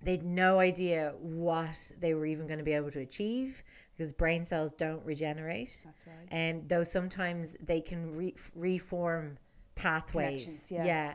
They'd 0.00 0.22
no 0.22 0.60
idea 0.60 1.14
what 1.18 1.76
they 1.98 2.14
were 2.14 2.26
even 2.26 2.46
going 2.46 2.60
to 2.60 2.64
be 2.64 2.74
able 2.74 2.92
to 2.92 3.00
achieve 3.00 3.64
because 3.96 4.12
brain 4.12 4.44
cells 4.44 4.70
don't 4.70 5.04
regenerate. 5.04 5.82
That's 5.84 6.06
right. 6.06 6.28
And 6.30 6.68
though 6.68 6.84
sometimes 6.84 7.56
they 7.60 7.80
can 7.80 8.14
re- 8.14 8.36
reform 8.54 9.36
pathways. 9.74 10.44
Connections, 10.44 10.70
yeah. 10.70 11.14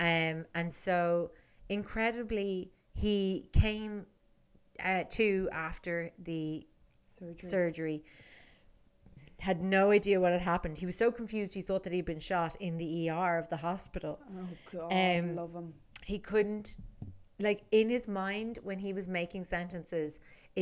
Um, 0.00 0.44
and 0.56 0.74
so 0.74 1.30
incredibly, 1.68 2.72
he 2.92 3.46
came 3.52 4.04
uh, 4.84 5.04
to 5.10 5.48
after 5.52 6.10
the 6.24 6.66
Surgery. 7.04 7.50
surgery 7.50 8.04
had 9.48 9.60
no 9.78 9.84
idea 9.98 10.16
what 10.22 10.32
had 10.38 10.44
happened 10.54 10.74
he 10.84 10.88
was 10.90 10.98
so 11.04 11.08
confused 11.20 11.50
he 11.60 11.62
thought 11.68 11.82
that 11.84 11.92
he'd 11.96 12.04
been 12.14 12.24
shot 12.32 12.52
in 12.66 12.72
the 12.82 12.90
er 13.10 13.34
of 13.42 13.46
the 13.54 13.60
hospital 13.68 14.14
Oh 14.40 14.48
God. 14.72 14.90
Um, 15.00 15.26
love 15.42 15.52
him. 15.60 15.68
he 16.12 16.18
couldn't 16.30 16.68
like 17.48 17.60
in 17.80 17.88
his 17.96 18.06
mind 18.24 18.52
when 18.68 18.78
he 18.86 18.92
was 18.98 19.06
making 19.20 19.44
sentences 19.56 20.10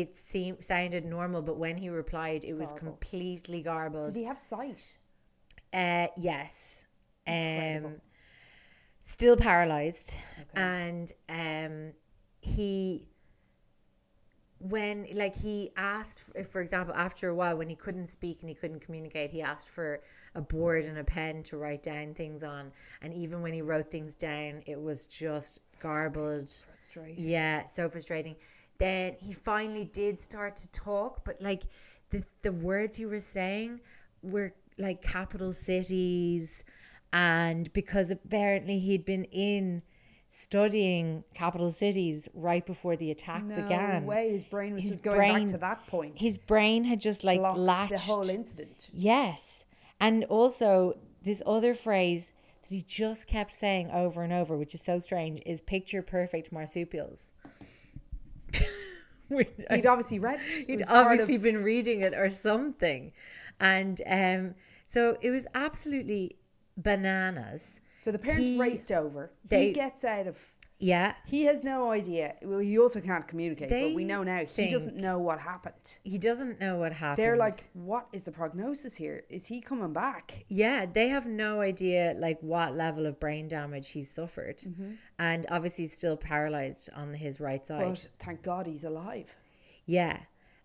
it 0.01 0.11
seemed 0.31 0.59
sounded 0.73 1.05
normal 1.19 1.41
but 1.49 1.57
when 1.65 1.77
he 1.83 1.89
replied 2.03 2.41
it 2.45 2.55
was 2.55 2.69
Garbled. 2.69 2.87
completely 3.01 3.61
garbled 3.71 4.07
Did 4.13 4.17
he 4.23 4.25
have 4.33 4.39
sight? 4.55 4.85
uh, 5.85 6.07
yes. 6.31 6.85
Um, 7.27 7.85
still 9.03 9.37
paralyzed, 9.37 10.09
and 10.55 11.07
um, 11.29 11.93
he 12.41 13.09
when 14.71 15.07
like 15.15 15.37
he 15.37 15.71
asked 15.77 16.21
for, 16.51 16.61
example 16.61 16.95
after 16.95 17.29
a 17.29 17.35
while 17.35 17.57
when 17.57 17.69
he 17.69 17.77
couldn't 17.77 18.07
speak 18.07 18.39
and 18.41 18.49
he 18.49 18.55
couldn't 18.55 18.81
communicate 18.81 19.31
he 19.31 19.43
asked 19.43 19.69
for 19.69 20.01
a 20.35 20.41
board 20.41 20.85
and 20.85 20.99
a 20.99 21.05
pen 21.05 21.43
to 21.43 21.57
write 21.57 21.83
down 21.83 22.15
things 22.15 22.43
on 22.43 22.71
and 23.03 23.15
even 23.15 23.43
when 23.43 23.53
he 23.53 23.63
wrote 23.63 23.91
things 23.91 24.15
down 24.15 24.63
it 24.67 24.81
was 24.81 25.07
just 25.07 25.61
garbled 25.81 26.51
Frustrating. 26.51 27.29
yeah, 27.29 27.65
so 27.65 27.89
frustrating. 27.89 28.37
Then 28.79 29.17
he 29.21 29.33
finally 29.33 29.85
did 29.85 30.21
start 30.21 30.57
to 30.57 30.69
talk, 30.69 31.25
but 31.25 31.41
like 31.41 31.65
the 32.11 32.23
the 32.43 32.53
words 32.53 32.97
he 32.97 33.07
was 33.07 33.25
saying 33.25 33.81
were 34.23 34.53
like 34.79 35.01
capital 35.03 35.53
cities, 35.53 36.63
and 37.13 37.73
because 37.73 38.11
apparently 38.11 38.79
he'd 38.79 39.05
been 39.05 39.25
in 39.25 39.83
studying 40.39 41.25
capital 41.35 41.73
cities 41.73 42.29
right 42.35 42.67
before 42.67 42.95
the 42.97 43.11
attack 43.11 43.43
No 43.45 43.57
began. 43.57 44.05
way. 44.05 44.31
His 44.31 44.45
brain 44.45 44.75
was 44.75 44.83
His 44.83 44.93
just 44.93 45.03
going 45.03 45.17
brain- 45.17 45.39
back 45.45 45.49
to 45.49 45.59
that 45.59 45.87
point. 45.87 46.21
His 46.21 46.37
brain 46.37 46.85
had 46.85 47.01
just 47.01 47.25
like 47.25 47.39
blocked 47.41 47.59
latched 47.59 47.93
the 47.93 47.99
whole 47.99 48.29
incident. 48.29 48.91
Yes. 48.93 49.65
And 49.99 50.25
also, 50.25 50.99
this 51.23 51.43
other 51.47 51.75
phrase 51.75 52.33
that 52.63 52.69
he 52.75 52.83
just 52.83 53.27
kept 53.27 53.55
saying 53.55 53.91
over 53.91 54.23
and 54.23 54.33
over, 54.33 54.57
which 54.59 54.75
is 54.75 54.83
so 54.83 54.99
strange, 54.99 55.41
is 55.47 55.61
picture 55.63 56.03
perfect 56.03 56.53
marsupials. 56.53 57.33
He'd 59.29 59.87
obviously 59.87 60.19
read 60.19 60.41
it. 60.41 60.69
It 60.69 60.79
He'd 60.81 60.87
part 60.87 61.07
obviously 61.13 61.37
of- 61.37 61.43
been 61.43 61.63
reading 61.63 62.01
it 62.01 62.15
or 62.15 62.31
something. 62.31 63.13
And 63.59 64.01
um, 64.07 64.55
so 64.85 65.17
it 65.23 65.31
was 65.31 65.47
absolutely 65.55 66.37
bananas. 66.77 67.81
So 68.07 68.13
the 68.13 68.21
parents 68.21 68.45
He- 68.45 68.57
raced 68.57 68.93
over. 68.93 69.33
they- 69.49 69.67
he 69.67 69.73
gets 69.73 70.05
out 70.05 70.29
of. 70.29 70.39
Yeah. 70.79 71.15
He 71.25 71.43
has 71.47 71.65
no 71.65 71.91
idea. 71.91 72.37
Well, 72.41 72.61
he 72.61 72.79
also 72.79 73.01
can't 73.01 73.27
communicate. 73.27 73.69
but 73.69 73.97
we 73.97 74.05
know 74.05 74.23
now 74.23 74.45
he 74.45 74.71
doesn't 74.71 74.95
know 74.95 75.19
what 75.19 75.41
happened. 75.41 75.99
He 76.05 76.17
doesn't 76.17 76.61
know 76.61 76.77
what 76.77 76.93
happened. 76.93 77.17
They're 77.19 77.37
like, 77.37 77.69
what 77.73 78.07
is 78.13 78.23
the 78.23 78.31
prognosis 78.31 78.95
here? 78.95 79.25
Is 79.29 79.45
he 79.47 79.61
coming 79.61 79.93
back? 79.93 80.45
Yeah, 80.47 80.87
they 80.87 81.09
have 81.09 81.27
no 81.27 81.61
idea 81.63 82.15
like 82.17 82.39
what 82.43 82.77
level 82.77 83.07
of 83.07 83.19
brain 83.19 83.49
damage 83.49 83.89
he's 83.89 84.09
suffered, 84.09 84.59
Mm-hmm. 84.59 84.93
and 85.19 85.47
obviously 85.51 85.85
he's 85.85 85.97
still 85.97 86.17
paralyzed 86.17 86.91
on 86.95 87.13
his 87.13 87.41
right 87.41 87.67
side. 87.67 87.87
But 87.89 88.07
thank 88.21 88.43
God 88.45 88.67
he's 88.69 88.85
alive. 88.85 89.35
Yeah, 89.87 90.21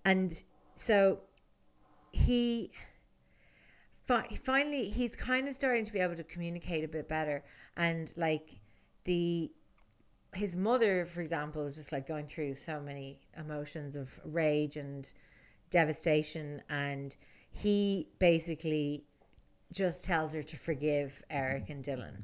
and 0.06 0.44
so 0.76 1.22
he 2.12 2.72
fi- 4.12 4.36
finally 4.44 4.90
he's 4.90 5.16
kind 5.16 5.48
of 5.48 5.56
starting 5.56 5.86
to 5.86 5.94
be 5.94 6.00
able 6.00 6.16
to 6.16 6.24
communicate 6.24 6.84
a 6.84 6.88
bit 6.88 7.08
better, 7.08 7.44
and 7.78 8.12
like 8.18 8.60
the 9.06 9.52
his 10.34 10.56
mother, 10.56 11.06
for 11.06 11.22
example, 11.22 11.66
is 11.66 11.76
just 11.76 11.92
like 11.92 12.08
going 12.08 12.26
through 12.26 12.56
so 12.56 12.80
many 12.80 13.20
emotions 13.38 13.96
of 13.96 14.20
rage 14.26 14.78
and 14.78 15.12
devastation, 15.70 16.62
and 16.70 17.16
he 17.52 18.08
basically 18.20 19.04
just 19.74 20.04
tells 20.04 20.34
her 20.34 20.44
to 20.44 20.58
forgive 20.58 21.22
Eric 21.30 21.70
and 21.70 21.84
Dylan. 21.84 22.24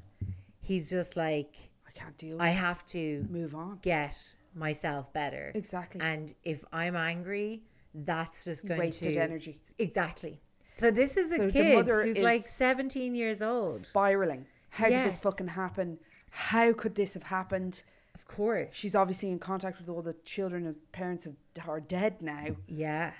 He's 0.61 0.89
just 0.89 1.15
like, 1.15 1.55
I 1.87 1.91
can't 1.91 2.17
deal 2.17 2.41
I 2.41 2.49
have 2.49 2.85
to 2.87 3.25
move 3.29 3.55
on. 3.55 3.79
get 3.81 4.17
myself 4.53 5.11
better. 5.13 5.51
Exactly. 5.55 6.01
And 6.01 6.33
if 6.43 6.63
I'm 6.73 6.95
angry, 6.95 7.63
that's 7.93 8.43
just 8.45 8.67
going 8.67 8.79
Wasted 8.79 9.13
to 9.13 9.19
wasted 9.19 9.23
energy. 9.29 9.59
Exactly. 9.79 10.41
So 10.79 10.91
this 10.91 11.17
is 11.17 11.31
a 11.31 11.37
So 11.37 11.51
kid 11.51 11.87
who's 11.87 12.17
like 12.19 12.41
17 12.41 13.15
years 13.15 13.41
old. 13.41 13.71
Spiraling. 13.71 14.45
How 14.69 14.89
did 14.89 15.05
this 15.05 15.17
fucking 15.17 15.47
happen? 15.47 15.97
How 16.29 16.73
could 16.73 16.95
this 16.95 17.13
have 17.15 17.23
happened? 17.23 17.83
Of 18.13 18.27
course. 18.27 18.73
She's 18.73 18.95
obviously 18.95 19.29
in 19.29 19.39
contact 19.39 19.79
with 19.79 19.89
all 19.89 20.01
the 20.01 20.15
children 20.23 20.65
whose 20.65 20.77
parents 20.91 21.27
are 21.67 21.79
dead 21.79 22.21
now. 22.21 22.47
yeah. 22.67 23.11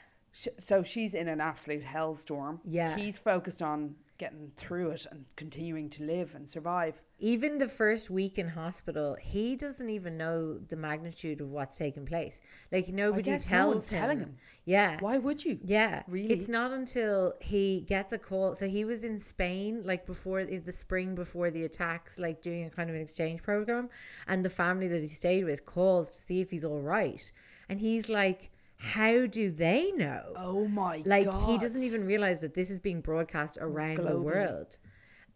So 0.60 0.84
she's 0.84 1.16
in 1.16 1.28
an 1.28 1.42
absolute 1.42 1.84
hellstorm. 1.84 2.60
Yeah. 2.64 2.96
He's 2.96 3.18
focused 3.18 3.64
on 3.64 3.96
getting 4.18 4.52
through 4.56 4.92
it 4.92 5.06
and 5.12 5.26
continuing 5.36 5.90
to 5.92 6.04
live 6.04 6.36
and 6.36 6.48
survive. 6.48 7.02
Even 7.20 7.58
the 7.58 7.68
first 7.68 8.10
week 8.10 8.38
in 8.38 8.48
hospital, 8.50 9.16
he 9.20 9.56
doesn't 9.56 9.90
even 9.90 10.18
know 10.18 10.58
the 10.58 10.76
magnitude 10.76 11.42
of 11.42 11.52
what's 11.52 11.78
taken 11.78 12.06
place. 12.06 12.42
Like 12.72 12.90
nobody 12.90 13.24
guess 13.24 13.50
no 13.50 13.58
tells 13.58 13.76
one's 13.76 13.88
telling 13.88 14.20
him. 14.20 14.36
Yeah. 14.66 14.98
Why 15.00 15.18
would 15.18 15.44
you? 15.44 15.60
Yeah, 15.64 16.04
Really? 16.08 16.34
It's 16.34 16.48
not 16.48 16.72
until 16.72 17.34
he 17.40 17.82
gets 17.88 18.12
a 18.14 18.18
call. 18.18 18.54
So 18.56 18.68
he 18.68 18.86
was 18.86 19.04
in 19.04 19.18
Spain, 19.18 19.82
like 19.86 20.06
before 20.06 20.44
the 20.44 20.72
spring 20.72 21.16
before 21.16 21.50
the 21.50 21.64
attacks, 21.64 22.20
like 22.20 22.42
doing 22.42 22.66
a 22.66 22.70
kind 22.70 22.90
of 22.90 22.96
an 22.96 23.02
exchange 23.02 23.42
program, 23.44 23.90
and 24.28 24.44
the 24.44 24.50
family 24.50 24.88
that 24.90 25.02
he 25.02 25.08
stayed 25.08 25.46
with 25.46 25.66
calls 25.66 26.10
to 26.10 26.16
see 26.16 26.42
if 26.42 26.52
he's 26.52 26.66
all 26.66 26.82
right, 26.82 27.32
and 27.70 27.80
he's 27.80 28.10
like 28.10 28.52
how 28.78 29.26
do 29.26 29.50
they 29.50 29.92
know? 29.92 30.34
Oh 30.36 30.68
my 30.68 31.02
like 31.06 31.26
god! 31.26 31.34
Like 31.42 31.50
he 31.50 31.58
doesn't 31.58 31.84
even 31.84 32.06
realize 32.06 32.40
that 32.40 32.54
this 32.54 32.70
is 32.70 32.80
being 32.80 33.02
broadcast 33.02 33.58
around 33.60 33.98
the 33.98 34.20
world. 34.20 34.78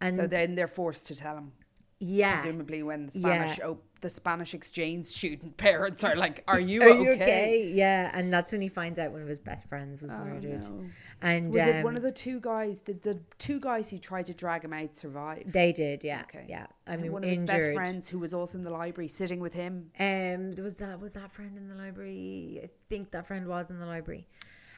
And 0.00 0.14
So 0.14 0.26
then 0.26 0.54
they're 0.54 0.66
forced 0.68 1.06
to 1.08 1.14
tell 1.16 1.36
him. 1.36 1.52
yeah, 2.00 2.40
Presumably, 2.40 2.82
when 2.82 3.06
the 3.06 3.18
Yeah. 3.18 3.46
Spanish 3.46 3.60
oh, 3.64 3.78
the 4.02 4.10
Spanish 4.10 4.52
exchange 4.52 5.06
student 5.06 5.56
parents 5.68 6.04
are 6.04 6.14
like, 6.14 6.44
"Are 6.46 6.60
you 6.60 6.82
Are 6.84 6.90
okay?" 6.90 7.02
you 7.02 7.10
okay? 7.12 7.70
Yeah, 7.72 8.10
and 8.12 8.32
that's 8.32 8.52
when 8.52 8.60
he 8.60 8.68
finds 8.68 8.98
out 8.98 9.10
one 9.12 9.22
of 9.22 9.28
his 9.28 9.40
best 9.40 9.66
friends 9.68 10.02
was 10.02 10.10
murdered. 10.10 10.62
no. 10.64 10.84
And 11.22 11.54
Was 11.54 11.64
it 11.64 11.84
one 11.84 11.94
um, 11.94 11.96
of 11.96 12.02
the 12.02 12.12
two 12.12 12.40
guys? 12.40 12.82
Did 12.82 13.02
the 13.02 13.20
two 13.38 13.58
guys 13.60 13.88
who 13.88 13.98
tried 13.98 14.26
to 14.26 14.34
drag 14.34 14.64
him 14.64 14.72
out 14.72 14.94
survive? 14.96 15.44
They 15.52 15.72
did, 15.72 16.02
yeah, 16.04 16.22
Okay. 16.28 16.44
yeah. 16.48 16.66
I 16.86 16.92
And 16.94 17.02
mean, 17.02 17.12
one 17.12 17.22
of 17.24 17.30
his 17.30 17.42
best 17.44 17.72
friends 17.74 18.08
who 18.08 18.18
was 18.18 18.34
also 18.34 18.58
in 18.58 18.64
the 18.64 18.70
library 18.70 19.08
sitting 19.08 19.38
with 19.40 19.52
him. 19.54 19.90
Um, 19.98 20.54
was 20.62 20.76
that 20.76 21.00
was 21.00 21.14
that 21.14 21.32
friend 21.32 21.56
in 21.56 21.68
the 21.68 21.74
library. 21.76 22.60
I 22.64 22.68
think 22.88 23.12
that 23.12 23.26
friend 23.26 23.46
was 23.46 23.70
in 23.70 23.78
the 23.78 23.86
library, 23.86 24.26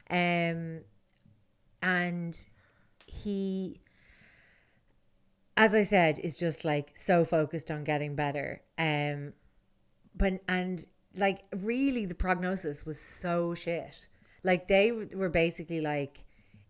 um, 0.09 0.81
and 1.81 2.45
he, 3.07 3.79
as 5.57 5.73
I 5.73 5.83
said, 5.83 6.19
is 6.19 6.37
just 6.37 6.65
like 6.65 6.91
so 6.95 7.23
focused 7.23 7.71
on 7.71 7.83
getting 7.83 8.15
better. 8.15 8.61
Um, 8.77 9.33
but 10.15 10.41
and 10.47 10.85
like 11.15 11.43
really, 11.55 12.05
the 12.05 12.15
prognosis 12.15 12.85
was 12.85 12.99
so 12.99 13.55
shit. 13.55 14.07
Like 14.43 14.67
they 14.67 14.91
were 14.91 15.29
basically 15.29 15.81
like, 15.81 16.24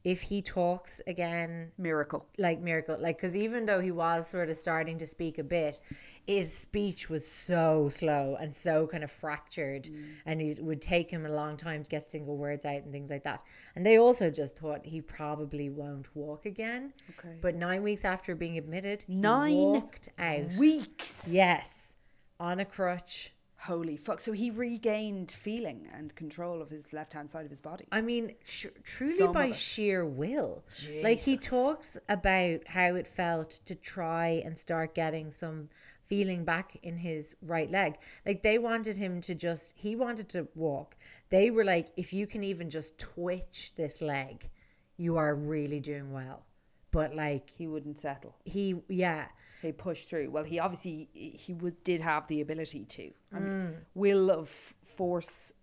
if 0.05 0.21
he 0.21 0.41
talks 0.41 1.01
again, 1.07 1.71
Miracle. 1.77 2.25
like 2.37 2.61
miracle 2.61 2.97
like 3.01 3.17
because 3.17 3.35
even 3.35 3.65
though 3.65 3.81
he 3.81 3.91
was 3.91 4.27
sort 4.27 4.49
of 4.49 4.55
starting 4.55 4.97
to 4.99 5.05
speak 5.05 5.39
a 5.39 5.43
bit 5.43 5.81
his 6.27 6.51
speech 6.57 7.09
was 7.09 7.27
so 7.27 7.87
slow 7.89 8.35
and 8.39 8.53
so 8.55 8.87
kind 8.87 9.03
of 9.03 9.11
fractured 9.11 9.83
mm. 9.85 10.05
and 10.25 10.41
it 10.41 10.59
would 10.63 10.81
take 10.81 11.09
him 11.11 11.25
a 11.25 11.29
long 11.29 11.55
time 11.57 11.83
to 11.83 11.89
get 11.89 12.09
single 12.09 12.37
words 12.37 12.65
out 12.65 12.81
and 12.83 12.91
things 12.91 13.09
like 13.11 13.23
that 13.23 13.41
and 13.75 13.85
they 13.85 13.97
also 13.99 14.29
just 14.31 14.57
thought 14.57 14.85
he 14.85 15.01
probably 15.01 15.69
won't 15.69 16.15
walk 16.15 16.45
again 16.45 16.93
Okay. 17.19 17.35
but 17.41 17.55
nine 17.55 17.83
weeks 17.83 18.05
after 18.05 18.35
being 18.35 18.57
admitted 18.57 19.03
he 19.07 19.15
Nine 19.15 19.53
walked 19.55 20.09
out 20.19 20.51
Weeks. 20.57 21.27
yes 21.29 21.95
on 22.39 22.59
a 22.59 22.65
crutch 22.65 23.31
Holy 23.65 23.97
fuck! 23.97 24.19
So 24.19 24.31
he 24.31 24.51
regained 24.51 25.31
feeling 25.31 25.87
and 25.93 26.15
control 26.15 26.61
of 26.61 26.69
his 26.69 26.93
left 26.93 27.13
hand 27.13 27.29
side 27.31 27.45
of 27.45 27.49
his 27.49 27.61
body. 27.61 27.85
I 27.91 28.01
mean, 28.01 28.35
sh- 28.43 28.67
truly 28.83 29.13
Some 29.13 29.31
by 29.31 29.51
sheer 29.51 30.05
will. 30.05 30.63
Like 31.01 31.19
he 31.19 31.37
talks 31.37 31.97
about 32.07 32.67
how 32.67 32.95
it 32.95 33.07
felt 33.07 33.51
to 33.65 33.75
try 33.75 34.41
and 34.45 34.57
start 34.57 34.93
getting 34.93 35.31
some 35.31 35.69
feeling 36.07 36.45
back 36.45 36.77
in 36.83 36.97
his 36.97 37.35
right 37.41 37.71
leg. 37.71 37.95
Like 38.25 38.43
they 38.43 38.57
wanted 38.59 38.97
him 38.97 39.21
to 39.21 39.33
just, 39.33 39.73
he 39.75 39.95
wanted 39.95 40.29
to 40.29 40.47
walk. 40.53 40.95
They 41.29 41.49
were 41.49 41.63
like, 41.63 41.87
if 41.97 42.13
you 42.13 42.27
can 42.27 42.43
even 42.43 42.69
just 42.69 42.97
twitch 42.99 43.73
this 43.75 44.01
leg, 44.01 44.49
you 44.97 45.17
are 45.17 45.33
really 45.33 45.79
doing 45.79 46.13
well. 46.13 46.45
But 46.91 47.15
like 47.15 47.51
He 47.57 47.67
wouldn't 47.67 47.97
settle. 47.97 48.35
he, 48.45 48.75
yeah. 48.87 49.25
He 49.65 49.71
pushed 49.71 50.09
through. 50.09 50.29
Well, 50.31 50.43
he 50.43 50.59
obviously 50.59 51.09
he 51.13 51.53
would 51.53 51.83
did 51.83 52.01
have 52.01 52.27
the 52.27 52.41
ability 52.41 52.85
to. 52.85 53.11
I 53.33 53.39
mean, 53.39 53.51
Mm. 53.51 53.75
will 53.93 54.31
of 54.31 54.49
force. 54.49 55.53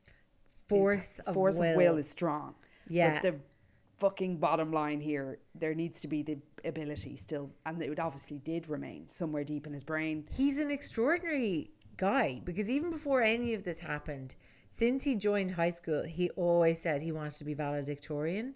Force 0.68 1.18
is, 1.18 1.20
of 1.20 1.34
force 1.34 1.59
will. 1.59 1.70
of 1.70 1.76
will 1.76 1.96
is 1.98 2.09
strong. 2.09 2.55
Yeah. 2.88 3.14
But 3.14 3.22
the 3.22 3.40
fucking 3.98 4.38
bottom 4.38 4.72
line 4.72 5.00
here, 5.00 5.38
there 5.55 5.74
needs 5.74 6.00
to 6.00 6.09
be 6.09 6.22
the 6.22 6.38
ability 6.64 7.16
still, 7.16 7.50
and 7.66 7.80
it 7.82 7.98
obviously 7.98 8.38
did 8.38 8.68
remain 8.68 9.09
somewhere 9.11 9.44
deep 9.44 9.66
in 9.66 9.72
his 9.72 9.84
brain. 9.84 10.28
He's 10.32 10.59
an 10.59 10.70
extraordinary 10.70 11.70
guy 11.96 12.40
because 12.44 12.68
even 12.70 12.90
before 12.90 13.22
any 13.22 13.55
of 13.55 13.62
this 13.64 13.80
happened, 13.80 14.34
since 14.70 15.05
he 15.05 15.14
joined 15.14 15.53
high 15.53 15.70
school, 15.70 16.03
he 16.05 16.30
always 16.30 16.80
said 16.80 17.03
he 17.03 17.12
wanted 17.12 17.34
to 17.34 17.44
be 17.44 17.55
valedictorian. 17.55 18.55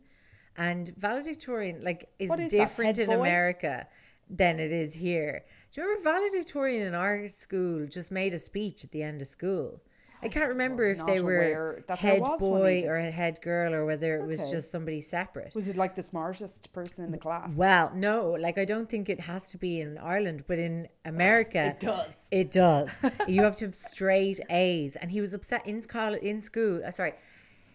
And 0.57 0.89
valedictorian, 0.97 1.85
like, 1.85 2.09
is, 2.19 2.31
is 2.31 2.51
different 2.51 2.99
in? 2.99 3.11
America 3.11 3.87
than 4.29 4.59
it 4.59 4.73
is 4.73 4.95
here. 4.95 5.45
Do 5.73 5.81
you 5.81 5.87
remember 5.87 6.11
valedictorian 6.11 6.87
in 6.87 6.95
our 6.95 7.29
school 7.29 7.87
just 7.87 8.11
made 8.11 8.35
a 8.35 8.39
speech 8.39 8.85
at 8.85 8.91
the 8.93 9.03
end 9.03 9.23
of 9.23 9.29
school? 9.29 9.81
I 10.23 10.29
can't 10.29 10.49
remember 10.49 10.85
if 10.85 11.05
they 11.05 11.21
were 11.21 11.85
head 11.89 12.23
boy 12.41 12.85
or 12.87 12.97
a 12.97 13.11
head 13.11 13.41
girl 13.43 13.75
or 13.75 13.85
whether 13.85 14.17
it 14.17 14.27
was 14.27 14.51
just 14.51 14.71
somebody 14.71 15.01
separate. 15.01 15.55
Was 15.55 15.69
it 15.69 15.77
like 15.77 15.95
the 15.95 16.03
smartest 16.03 16.73
person 16.73 17.05
in 17.05 17.13
the 17.13 17.19
class? 17.19 17.57
Well, 17.57 17.93
no, 17.95 18.31
like 18.41 18.59
I 18.59 18.65
don't 18.65 18.89
think 18.89 19.09
it 19.09 19.21
has 19.21 19.51
to 19.51 19.59
be 19.59 19.81
in 19.81 19.99
Ireland, 19.99 20.45
but 20.47 20.59
in 20.59 20.89
America, 21.05 21.67
It 21.77 21.81
does. 21.81 22.29
It 22.31 22.51
does. 22.51 23.01
you 23.29 23.43
have 23.43 23.57
to 23.57 23.67
have 23.67 23.75
straight 23.75 24.41
A's, 24.51 24.97
and 24.97 25.11
he 25.11 25.21
was 25.21 25.35
upset 25.35 25.67
in 25.67 25.83
school. 25.83 26.15
In 26.15 26.41
school, 26.41 26.83
uh, 26.85 26.91
sorry, 26.91 27.13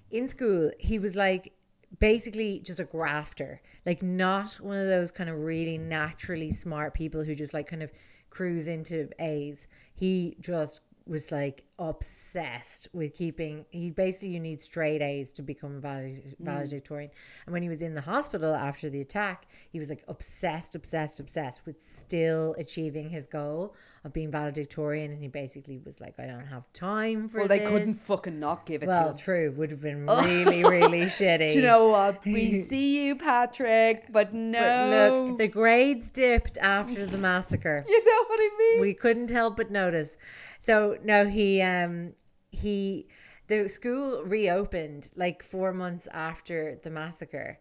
in 0.09 0.27
school, 0.27 0.71
he 0.79 0.97
was 0.99 1.15
like 1.15 1.53
basically 1.99 2.59
just 2.59 2.79
a 2.79 2.85
grafter, 2.85 3.61
like 3.85 4.01
not 4.01 4.53
one 4.55 4.77
of 4.77 4.87
those 4.87 5.11
kind 5.11 5.29
of 5.29 5.37
really 5.39 5.77
naturally 5.77 6.51
smart 6.51 6.93
people 6.93 7.23
who 7.23 7.35
just 7.35 7.53
like 7.53 7.67
kind 7.67 7.83
of 7.83 7.91
cruise 8.29 8.67
into 8.67 9.09
A's. 9.19 9.67
He 9.93 10.37
just 10.39 10.81
was 11.11 11.29
like 11.29 11.65
obsessed 11.77 12.87
with 12.93 13.13
keeping 13.13 13.65
he 13.69 13.89
basically 13.89 14.29
you 14.29 14.39
need 14.39 14.61
straight 14.61 15.01
A's 15.01 15.33
to 15.33 15.41
become 15.41 15.81
valed- 15.81 16.05
mm. 16.05 16.35
valedictorian 16.39 17.11
and 17.45 17.51
when 17.53 17.61
he 17.61 17.67
was 17.67 17.81
in 17.81 17.93
the 17.93 18.01
hospital 18.01 18.55
after 18.55 18.89
the 18.89 19.01
attack 19.01 19.45
he 19.71 19.77
was 19.77 19.89
like 19.89 20.03
obsessed 20.07 20.73
obsessed 20.73 21.19
obsessed 21.19 21.65
with 21.65 21.81
still 21.81 22.55
achieving 22.57 23.09
his 23.09 23.27
goal 23.27 23.75
of 24.05 24.13
being 24.13 24.31
valedictorian 24.31 25.11
and 25.11 25.21
he 25.21 25.27
basically 25.27 25.79
was 25.83 25.99
like 25.99 26.17
I 26.17 26.25
don't 26.25 26.47
have 26.47 26.71
time 26.71 27.27
for 27.27 27.41
this. 27.41 27.49
well, 27.49 27.57
they 27.59 27.65
couldn't 27.65 27.93
fucking 27.95 28.39
not 28.39 28.65
give 28.65 28.81
it 28.81 28.87
well 28.87 29.07
to 29.07 29.11
him. 29.11 29.17
true 29.17 29.53
would 29.57 29.69
have 29.71 29.81
been 29.81 30.05
really 30.07 30.63
really 30.63 31.01
shitty 31.01 31.49
Do 31.49 31.53
you 31.55 31.61
know 31.61 31.89
what? 31.89 32.23
We 32.25 32.61
see 32.61 33.05
you, 33.05 33.15
Patrick, 33.15 34.05
but 34.11 34.33
no. 34.33 34.59
but 34.59 34.89
look 35.29 35.37
the 35.39 35.47
grades 35.49 36.09
dipped 36.09 36.57
after 36.59 37.05
the 37.05 37.17
massacre 37.17 37.83
you 37.87 38.05
know 38.05 38.23
what 38.27 38.39
I 38.39 38.49
mean? 38.57 38.81
we 38.81 38.93
couldn't 38.93 39.29
help 39.29 39.57
but 39.57 39.69
notice. 39.69 40.15
So 40.61 40.97
no, 41.03 41.27
he 41.27 41.61
um 41.61 42.13
he 42.51 43.07
the 43.47 43.67
school 43.67 44.23
reopened 44.23 45.09
like 45.15 45.43
four 45.43 45.73
months 45.73 46.07
after 46.13 46.79
the 46.83 46.89
massacre. 46.89 47.59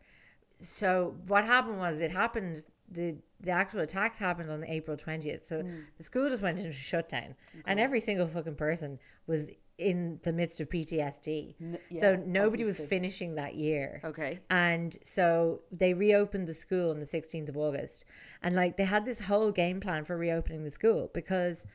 So 0.59 1.16
what 1.26 1.44
happened 1.44 1.78
was 1.78 2.01
it 2.01 2.12
happened 2.12 2.62
the 2.90 3.16
the 3.40 3.51
actual 3.51 3.80
attacks 3.80 4.18
happened 4.18 4.51
on 4.51 4.64
April 4.64 4.96
twentieth. 4.96 5.44
So 5.44 5.64
the 5.96 6.05
school 6.05 6.28
just 6.28 6.42
went 6.42 6.59
into 6.59 6.72
shutdown, 6.72 7.34
and 7.64 7.80
every 7.80 8.01
single 8.01 8.26
fucking 8.26 8.57
person 8.57 8.98
was 9.26 9.51
in 9.78 10.20
the 10.24 10.32
midst 10.32 10.61
of 10.61 10.68
PTSD. 10.68 11.55
so 11.98 12.11
yeah, 12.11 12.16
nobody 12.26 12.64
was 12.64 12.78
finishing 12.78 13.34
that 13.36 13.55
year. 13.55 14.03
Okay. 14.05 14.38
And 14.51 14.94
so 15.03 15.62
they 15.72 15.94
reopened 15.94 16.46
the 16.46 16.53
school 16.53 16.90
on 16.90 17.01
the 17.01 17.07
16th 17.07 17.48
of 17.48 17.57
August. 17.57 18.05
And 18.42 18.55
like 18.55 18.76
they 18.76 18.84
had 18.84 19.07
this 19.07 19.20
whole 19.20 19.51
game 19.51 19.80
plan 19.80 20.05
for 20.05 20.18
reopening 20.18 20.64
the 20.64 20.70
school 20.70 21.11
because 21.14 21.66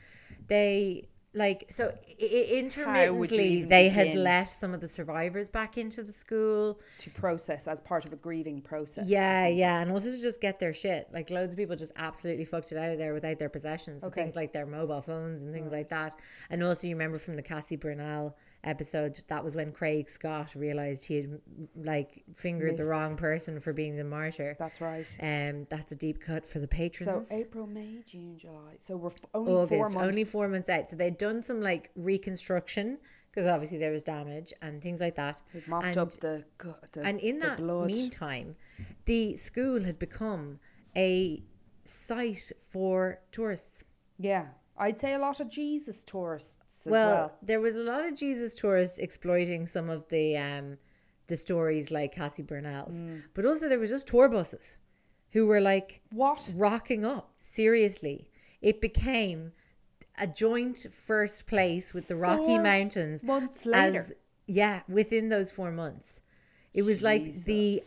they 0.47 1.07
like 1.35 1.65
so 1.69 1.93
I- 2.19 2.47
intermittently 2.53 3.63
they 3.63 3.89
had 3.89 4.15
let 4.15 4.45
some 4.49 4.73
of 4.73 4.81
the 4.81 4.87
survivors 4.87 5.47
back 5.47 5.77
into 5.77 6.01
the 6.03 6.13
school. 6.13 6.79
to 6.99 7.09
process 7.11 7.67
as 7.67 7.81
part 7.81 8.05
of 8.05 8.13
a 8.13 8.15
grieving 8.15 8.61
process. 8.61 9.05
Yeah, 9.07 9.47
yeah, 9.47 9.81
and 9.81 9.91
also 9.91 10.09
to 10.09 10.21
just 10.21 10.41
get 10.41 10.59
their 10.59 10.73
shit. 10.73 11.07
Like 11.13 11.29
loads 11.29 11.51
of 11.53 11.57
people 11.57 11.75
just 11.75 11.91
absolutely 11.97 12.45
fucked 12.45 12.71
it 12.71 12.77
out 12.77 12.89
of 12.91 12.97
there 12.97 13.13
without 13.13 13.37
their 13.39 13.49
possessions, 13.49 14.03
Okay. 14.03 14.23
things 14.23 14.35
like 14.35 14.53
their 14.53 14.65
mobile 14.65 15.01
phones 15.01 15.41
and 15.41 15.53
things 15.53 15.71
like 15.71 15.89
that. 15.89 16.13
And 16.49 16.63
also, 16.63 16.87
you 16.87 16.95
remember 16.95 17.17
from 17.19 17.35
the 17.35 17.41
Cassie 17.43 17.77
Bernall 17.77 18.33
episode, 18.65 19.23
that 19.27 19.43
was 19.43 19.55
when 19.55 19.71
Craig 19.71 20.09
Scott 20.09 20.55
realized 20.55 21.05
he 21.05 21.15
had 21.15 21.39
like 21.75 22.23
fingered 22.33 22.77
the 22.77 22.85
wrong 22.85 23.15
person 23.15 23.59
for 23.59 23.71
being 23.73 23.95
the 23.95 24.03
martyr. 24.03 24.55
That's 24.59 24.81
right. 24.81 25.07
Um, 25.21 25.65
that's 25.69 25.91
a 25.91 25.95
deep 25.95 26.21
cut 26.21 26.45
for 26.47 26.59
the 26.59 26.67
patrons. 26.67 27.29
So. 27.29 27.35
April, 27.35 27.67
May, 27.67 28.01
June, 28.05 28.37
July. 28.37 28.75
So 28.79 28.97
we're 28.97 29.09
f- 29.09 29.17
only 29.33 29.51
August, 29.53 29.69
four 29.69 29.89
months. 29.89 29.95
only 29.95 30.23
four 30.23 30.47
months 30.47 30.69
out. 30.69 30.89
So 30.89 30.95
they'd 30.95 31.17
done 31.17 31.41
some 31.43 31.61
like 31.61 31.91
reconstruction 31.95 32.97
because 33.31 33.47
obviously 33.49 33.77
there 33.77 33.91
was 33.91 34.03
damage 34.03 34.53
and 34.61 34.81
things 34.81 34.99
like 35.01 35.15
that. 35.15 35.41
They've 35.53 35.67
mopped 35.67 35.85
and, 35.87 35.97
up 35.97 36.11
the, 36.11 36.43
the 36.93 37.01
and 37.01 37.19
in 37.19 37.39
the 37.39 37.47
that 37.47 37.57
blood. 37.57 37.87
meantime, 37.87 38.55
the 39.05 39.35
school 39.35 39.83
had 39.83 39.99
become 39.99 40.59
a 40.95 41.43
site 41.83 42.51
for 42.69 43.19
tourists. 43.31 43.83
yeah, 44.17 44.45
I'd 44.77 44.99
say 44.99 45.13
a 45.13 45.19
lot 45.19 45.39
of 45.39 45.49
Jesus 45.49 46.03
tourists 46.03 46.85
as 46.85 46.91
well, 46.91 47.07
well. 47.15 47.37
there 47.41 47.61
was 47.61 47.75
a 47.75 47.81
lot 47.83 48.03
of 48.05 48.15
Jesus 48.15 48.55
tourists 48.55 48.99
exploiting 48.99 49.65
some 49.65 49.89
of 49.89 50.07
the 50.09 50.37
um, 50.37 50.77
the 51.27 51.35
stories 51.35 51.91
like 51.91 52.13
Cassie 52.13 52.43
Bernall's, 52.43 52.99
Mm. 53.01 53.23
but 53.33 53.45
also 53.45 53.67
there 53.69 53.79
was 53.79 53.89
just 53.89 54.07
tour 54.07 54.29
buses 54.29 54.75
who 55.31 55.47
were 55.47 55.61
like 55.61 56.01
What? 56.11 56.51
rocking 56.55 57.05
up. 57.05 57.33
Seriously, 57.39 58.29
it 58.61 58.81
became 58.81 59.53
a 60.17 60.27
joint 60.27 60.85
first 60.93 61.45
place 61.47 61.93
with 61.93 62.07
the 62.07 62.15
Rocky 62.15 62.43
Four 62.45 62.61
Mountains. 62.61 63.23
months 63.23 63.65
later. 63.65 63.99
As, 63.99 64.13
yeah, 64.45 64.81
within 64.87 65.29
those 65.29 65.51
four 65.51 65.71
months, 65.71 66.21
it 66.73 66.83
was 66.83 67.01
like 67.01 67.33
the 67.45 67.79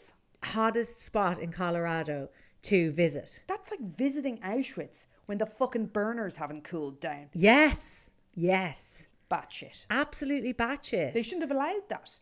hottest 0.43 1.01
spot 1.01 1.39
in 1.39 1.53
Colorado 1.53 2.29
to 2.63 2.91
visit. 2.93 3.43
That's 3.47 3.71
like 3.71 3.81
visiting 3.81 4.39
Auschwitz 4.39 5.07
when 5.29 5.37
the 5.39 5.45
fucking 5.47 5.87
burners 5.87 6.37
haven't 6.37 6.65
cooled 6.65 7.01
down. 7.01 7.27
Yes, 7.35 8.11
yes, 8.35 9.09
Batshit. 9.31 9.85
absolutely 9.91 10.55
batshit. 10.55 11.13
They 11.13 11.23
shouldn't 11.23 11.43
have 11.43 11.51
allowed 11.51 11.87
that. 11.91 12.19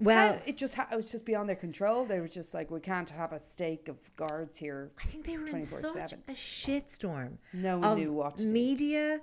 Well- 0.00 0.34
How- 0.34 0.42
it 0.44 0.56
just 0.56 0.74
ha- 0.74 0.88
it 0.92 0.96
was 0.96 1.10
just 1.10 1.24
beyond 1.24 1.48
their 1.48 1.56
control. 1.56 2.04
They 2.04 2.18
were 2.20 2.26
just 2.28 2.54
like, 2.54 2.68
we 2.70 2.80
can't 2.80 3.08
have 3.10 3.32
a 3.32 3.38
stake 3.38 3.86
of 3.88 3.96
guards 4.16 4.58
here. 4.58 4.90
I 5.00 5.04
think 5.04 5.24
they 5.24 5.36
were 5.38 5.46
in 5.46 5.62
such 5.62 5.82
24/7. 5.94 6.18
a 6.28 6.32
shitstorm. 6.32 7.38
No 7.52 7.78
one 7.78 7.98
knew 7.98 8.12
what 8.12 8.38
to 8.38 8.42
do. 8.44 8.50
media, 8.50 9.20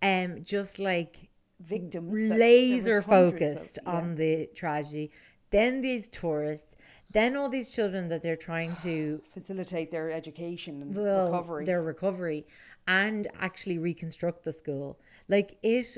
um, 0.00 0.42
just 0.44 0.78
like 0.78 1.28
Victims 1.60 2.12
laser 2.12 3.00
hundreds 3.02 3.34
of- 3.34 3.38
focused 3.50 3.78
yeah. 3.82 3.90
on 3.92 4.14
the 4.14 4.46
tragedy. 4.54 5.10
Then 5.50 5.80
these 5.82 6.08
tourists, 6.08 6.74
then 7.10 7.34
all 7.36 7.48
these 7.48 7.70
children 7.74 8.08
that 8.10 8.22
they're 8.22 8.36
trying 8.36 8.74
to 8.82 9.22
facilitate 9.32 9.90
their 9.90 10.10
education 10.10 10.82
and 10.82 10.94
well, 10.94 11.26
recovery. 11.30 11.64
their 11.64 11.82
recovery, 11.82 12.46
and 12.88 13.28
actually 13.38 13.78
reconstruct 13.78 14.42
the 14.42 14.52
school. 14.52 14.98
Like 15.28 15.58
it, 15.62 15.96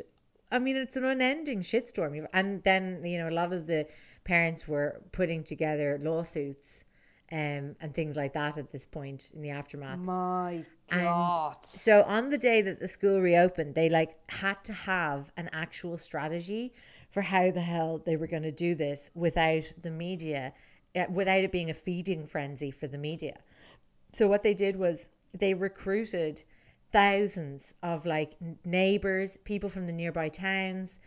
I 0.53 0.59
mean, 0.59 0.77
it's 0.77 0.97
an 0.97 1.05
unending 1.05 1.63
shitstorm. 1.63 2.27
And 2.35 2.63
then 2.65 3.03
you 3.05 3.19
know, 3.19 3.31
a 3.31 3.37
lot 3.43 3.55
of 3.55 3.67
the 3.67 3.87
parents 4.25 4.69
were 4.69 5.01
putting 5.13 5.43
together 5.43 5.99
lawsuits. 6.03 6.85
Um, 7.33 7.77
and 7.81 7.95
things 7.95 8.17
like 8.17 8.33
that 8.33 8.59
at 8.59 8.73
this 8.73 8.85
point 8.85 9.31
in 9.37 9.41
the 9.41 9.51
aftermath. 9.51 10.01
My 10.01 10.65
And 10.91 11.05
God. 11.05 11.65
so 11.65 12.03
on 12.03 12.29
the 12.29 12.37
day 12.37 12.61
that 12.61 12.81
the 12.81 12.89
school 12.89 13.21
reopened, 13.21 13.77
they 13.77 13.89
like 13.89 14.19
had 14.29 14.65
to 14.65 14.73
have 14.73 15.31
an 15.37 15.49
actual 15.53 15.97
strategy 15.97 16.73
for 17.09 17.23
how 17.23 17.53
the 17.53 17.61
hell 17.61 18.03
they 18.05 18.17
were 18.17 18.27
going 18.27 18.43
to 18.43 18.51
do 18.51 18.75
this 18.75 19.11
without 19.15 19.63
the 19.81 19.93
media, 19.93 20.53
uh, 20.97 21.05
without 21.09 21.39
it 21.45 21.53
being 21.53 21.71
a 21.71 21.75
feeding 21.75 22.27
frenzy 22.27 22.73
for 22.73 22.89
the 22.89 22.99
media. 22.99 23.39
So 24.13 24.27
what 24.27 24.43
they 24.43 24.55
did 24.55 24.75
was 24.75 25.09
they 25.33 25.55
recruited 25.55 26.43
thousands 26.93 27.75
of 27.83 28.07
like 28.07 28.35
neighbors, 28.65 29.37
people 29.39 29.69
from 29.69 29.87
the 29.87 29.93
nearby 29.93 30.29
towns, 30.29 30.99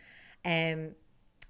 um, 0.44 0.90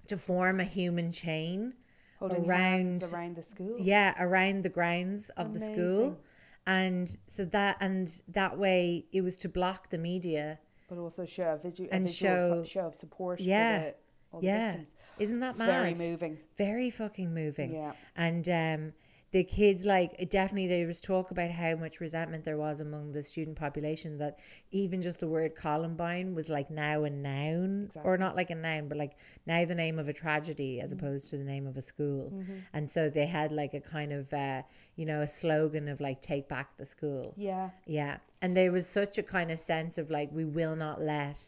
to 0.07 0.17
form 0.17 0.61
a 0.61 0.65
human 0.65 1.11
chain 1.13 1.73
Holding 2.19 2.45
around 2.47 3.03
around 3.13 3.37
the 3.37 3.43
school. 3.43 3.77
yeah 3.79 4.15
around 4.19 4.63
the 4.63 4.69
grounds 4.69 5.31
of 5.37 5.53
the 5.55 5.61
school 5.61 6.19
and 6.67 7.15
so 7.29 7.45
that 7.47 7.77
and 7.81 8.21
that 8.29 8.57
way 8.59 9.05
it 9.13 9.23
was 9.23 9.37
to 9.39 9.49
block 9.49 9.91
the 9.91 9.99
media 9.99 10.59
But 10.89 10.99
also 10.99 11.25
show 11.27 11.55
a, 11.55 11.57
visu- 11.59 11.89
a 11.91 11.95
And 11.95 12.07
visual 12.07 12.33
show- 12.33 12.65
show, 12.65 12.65
show 12.65 12.87
of 12.87 12.95
support 12.95 13.41
Yeah. 13.41 13.91
for 14.31 14.41
the, 14.41 14.47
yeah 14.47 14.67
victims. 14.73 14.95
isn't 15.19 15.41
that 15.41 15.57
mad? 15.59 15.97
Very 15.99 16.11
moving. 16.11 16.39
very 16.57 16.91
fucking 16.91 17.33
moving 17.35 17.73
Yeah. 17.75 17.93
and 18.17 18.49
um 18.49 18.93
the 19.35 19.43
kids 19.43 19.85
like 19.85 20.31
definitely 20.31 20.69
there 20.69 20.87
was 20.87 21.01
talk 21.01 21.33
about 21.33 21.51
how 21.51 21.75
much 21.75 21.99
resentment 22.01 22.45
there 22.45 22.57
was 22.57 22.81
among 22.81 23.11
the 23.11 23.21
student 23.23 23.57
population 23.57 24.17
that 24.17 24.39
even 24.71 25.03
just 25.03 25.19
the 25.19 25.27
word 25.27 25.57
columbine 25.57 26.35
was 26.37 26.49
like 26.49 26.71
now 26.71 27.03
a 27.03 27.11
noun 27.11 27.91
or 28.05 28.17
not 28.17 28.37
like 28.37 28.51
a 28.51 28.55
noun 28.55 28.87
but 28.89 28.97
like 28.97 29.17
now 29.45 29.65
the 29.65 29.75
name 29.75 29.99
of 29.99 30.07
a 30.09 30.13
tragedy 30.13 30.81
as 30.81 30.93
opposed 30.93 31.29
to 31.31 31.37
the 31.37 31.43
name 31.45 31.67
of 31.67 31.77
a 31.77 31.83
school 31.83 32.33
and 32.75 32.89
so 32.89 33.11
they 33.11 33.27
had 33.27 33.51
like 33.51 33.75
a 33.75 33.81
kind 33.81 34.13
of 34.13 34.33
uh 34.33 34.63
you 34.95 35.05
know 35.05 35.21
a 35.23 35.27
slogan 35.27 35.89
of 35.89 36.01
like 36.01 36.23
take 36.23 36.49
back 36.49 36.69
the 36.77 36.87
school 36.87 37.35
Yeah. 37.37 37.71
yeah. 37.87 38.19
And 38.41 38.57
there 38.57 38.71
was 38.71 38.87
such 38.87 39.19
a 39.19 39.23
kind 39.23 39.51
of 39.51 39.59
sense 39.59 39.99
of 39.99 40.11
like, 40.11 40.29
we 40.31 40.45
will 40.45 40.77
not 40.77 41.01
let 41.01 41.41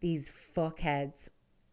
these 0.00 0.30
fuckheads, 0.54 1.28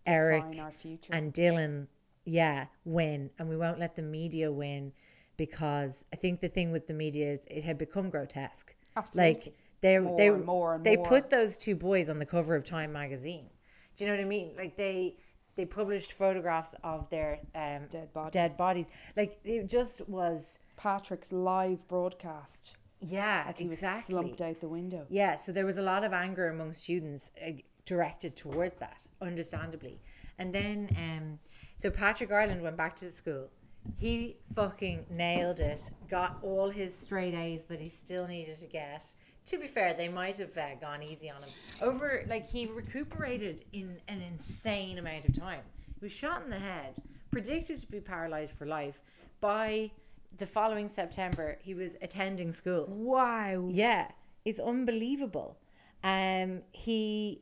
Eric 0.05 0.43
Define 0.51 0.71
future. 0.71 1.13
and 1.13 1.31
Dylan, 1.33 1.87
yeah, 2.25 2.65
win. 2.83 3.29
And 3.37 3.47
we 3.47 3.55
won't 3.55 3.79
let 3.79 3.95
the 3.95 4.01
media 4.01 4.51
win 4.51 4.91
because 5.37 6.05
I 6.13 6.15
think 6.17 6.39
the 6.39 6.49
thing 6.49 6.71
with 6.71 6.87
the 6.87 6.93
media 6.93 7.31
is 7.33 7.45
it 7.47 7.63
had 7.63 7.77
become 7.77 8.09
grotesque. 8.09 8.73
Absolutely. 8.95 9.33
Like, 9.33 9.53
they, 9.81 9.99
More 9.99 10.17
they, 10.17 10.27
and 10.29 10.45
more 10.45 10.79
they 10.83 10.95
more. 10.95 11.07
put 11.07 11.29
those 11.29 11.57
two 11.57 11.75
boys 11.75 12.09
on 12.09 12.17
the 12.19 12.25
cover 12.25 12.55
of 12.55 12.63
Time 12.63 12.93
magazine. 12.93 13.49
Do 13.95 14.03
you 14.03 14.09
know 14.09 14.15
what 14.15 14.21
I 14.23 14.27
mean? 14.27 14.53
Like 14.57 14.77
they 14.77 15.17
they 15.55 15.65
published 15.65 16.13
photographs 16.13 16.73
of 16.83 17.09
their 17.09 17.39
um, 17.53 17.87
Dead 17.89 18.11
bodies. 18.13 18.31
Dead 18.31 18.57
bodies. 18.57 18.85
Like 19.17 19.39
it 19.43 19.67
just 19.69 20.07
was. 20.07 20.57
Patrick's 20.75 21.31
live 21.31 21.87
broadcast 21.87 22.73
Yeah, 22.99 23.43
as 23.47 23.59
he 23.59 23.65
exactly. 23.65 24.15
was 24.15 24.23
slumped 24.23 24.41
out 24.41 24.59
the 24.59 24.67
window. 24.67 25.05
Yeah, 25.09 25.35
so 25.35 25.51
there 25.51 25.65
was 25.65 25.77
a 25.77 25.81
lot 25.83 26.03
of 26.03 26.13
anger 26.13 26.47
among 26.49 26.73
students 26.73 27.31
uh, 27.45 27.51
directed 27.85 28.35
towards 28.35 28.79
that, 28.79 29.05
understandably. 29.21 30.01
And 30.39 30.53
then, 30.53 30.89
um, 30.97 31.39
so 31.77 31.91
Patrick 31.91 32.31
Ireland 32.31 32.61
went 32.63 32.75
back 32.75 32.95
to 32.97 33.05
the 33.05 33.11
school. 33.11 33.49
He 33.97 34.37
fucking 34.53 35.05
nailed 35.09 35.59
it, 35.59 35.89
got 36.09 36.37
all 36.41 36.69
his 36.69 36.97
straight 36.97 37.33
A's 37.33 37.63
that 37.63 37.79
he 37.79 37.89
still 37.89 38.27
needed 38.27 38.59
to 38.59 38.67
get. 38.67 39.05
To 39.47 39.57
be 39.57 39.67
fair, 39.67 39.93
they 39.93 40.07
might 40.07 40.37
have 40.37 40.57
uh, 40.57 40.75
gone 40.79 41.03
easy 41.03 41.29
on 41.29 41.41
him. 41.41 41.49
Over, 41.81 42.23
like, 42.27 42.49
he 42.49 42.65
recuperated 42.65 43.65
in 43.73 43.97
an 44.07 44.21
insane 44.21 44.97
amount 44.99 45.25
of 45.25 45.37
time. 45.37 45.61
He 45.99 46.05
was 46.05 46.11
shot 46.11 46.43
in 46.43 46.49
the 46.49 46.59
head, 46.59 46.95
predicted 47.31 47.81
to 47.81 47.87
be 47.87 47.99
paralyzed 47.99 48.57
for 48.57 48.65
life. 48.65 49.01
By 49.41 49.91
the 50.37 50.45
following 50.45 50.87
September, 50.87 51.57
he 51.61 51.73
was 51.73 51.97
attending 52.01 52.53
school. 52.53 52.85
Wow. 52.87 53.69
Yeah, 53.69 54.07
it's 54.45 54.59
unbelievable. 54.59 55.57
Um, 56.03 56.61
he 56.71 57.41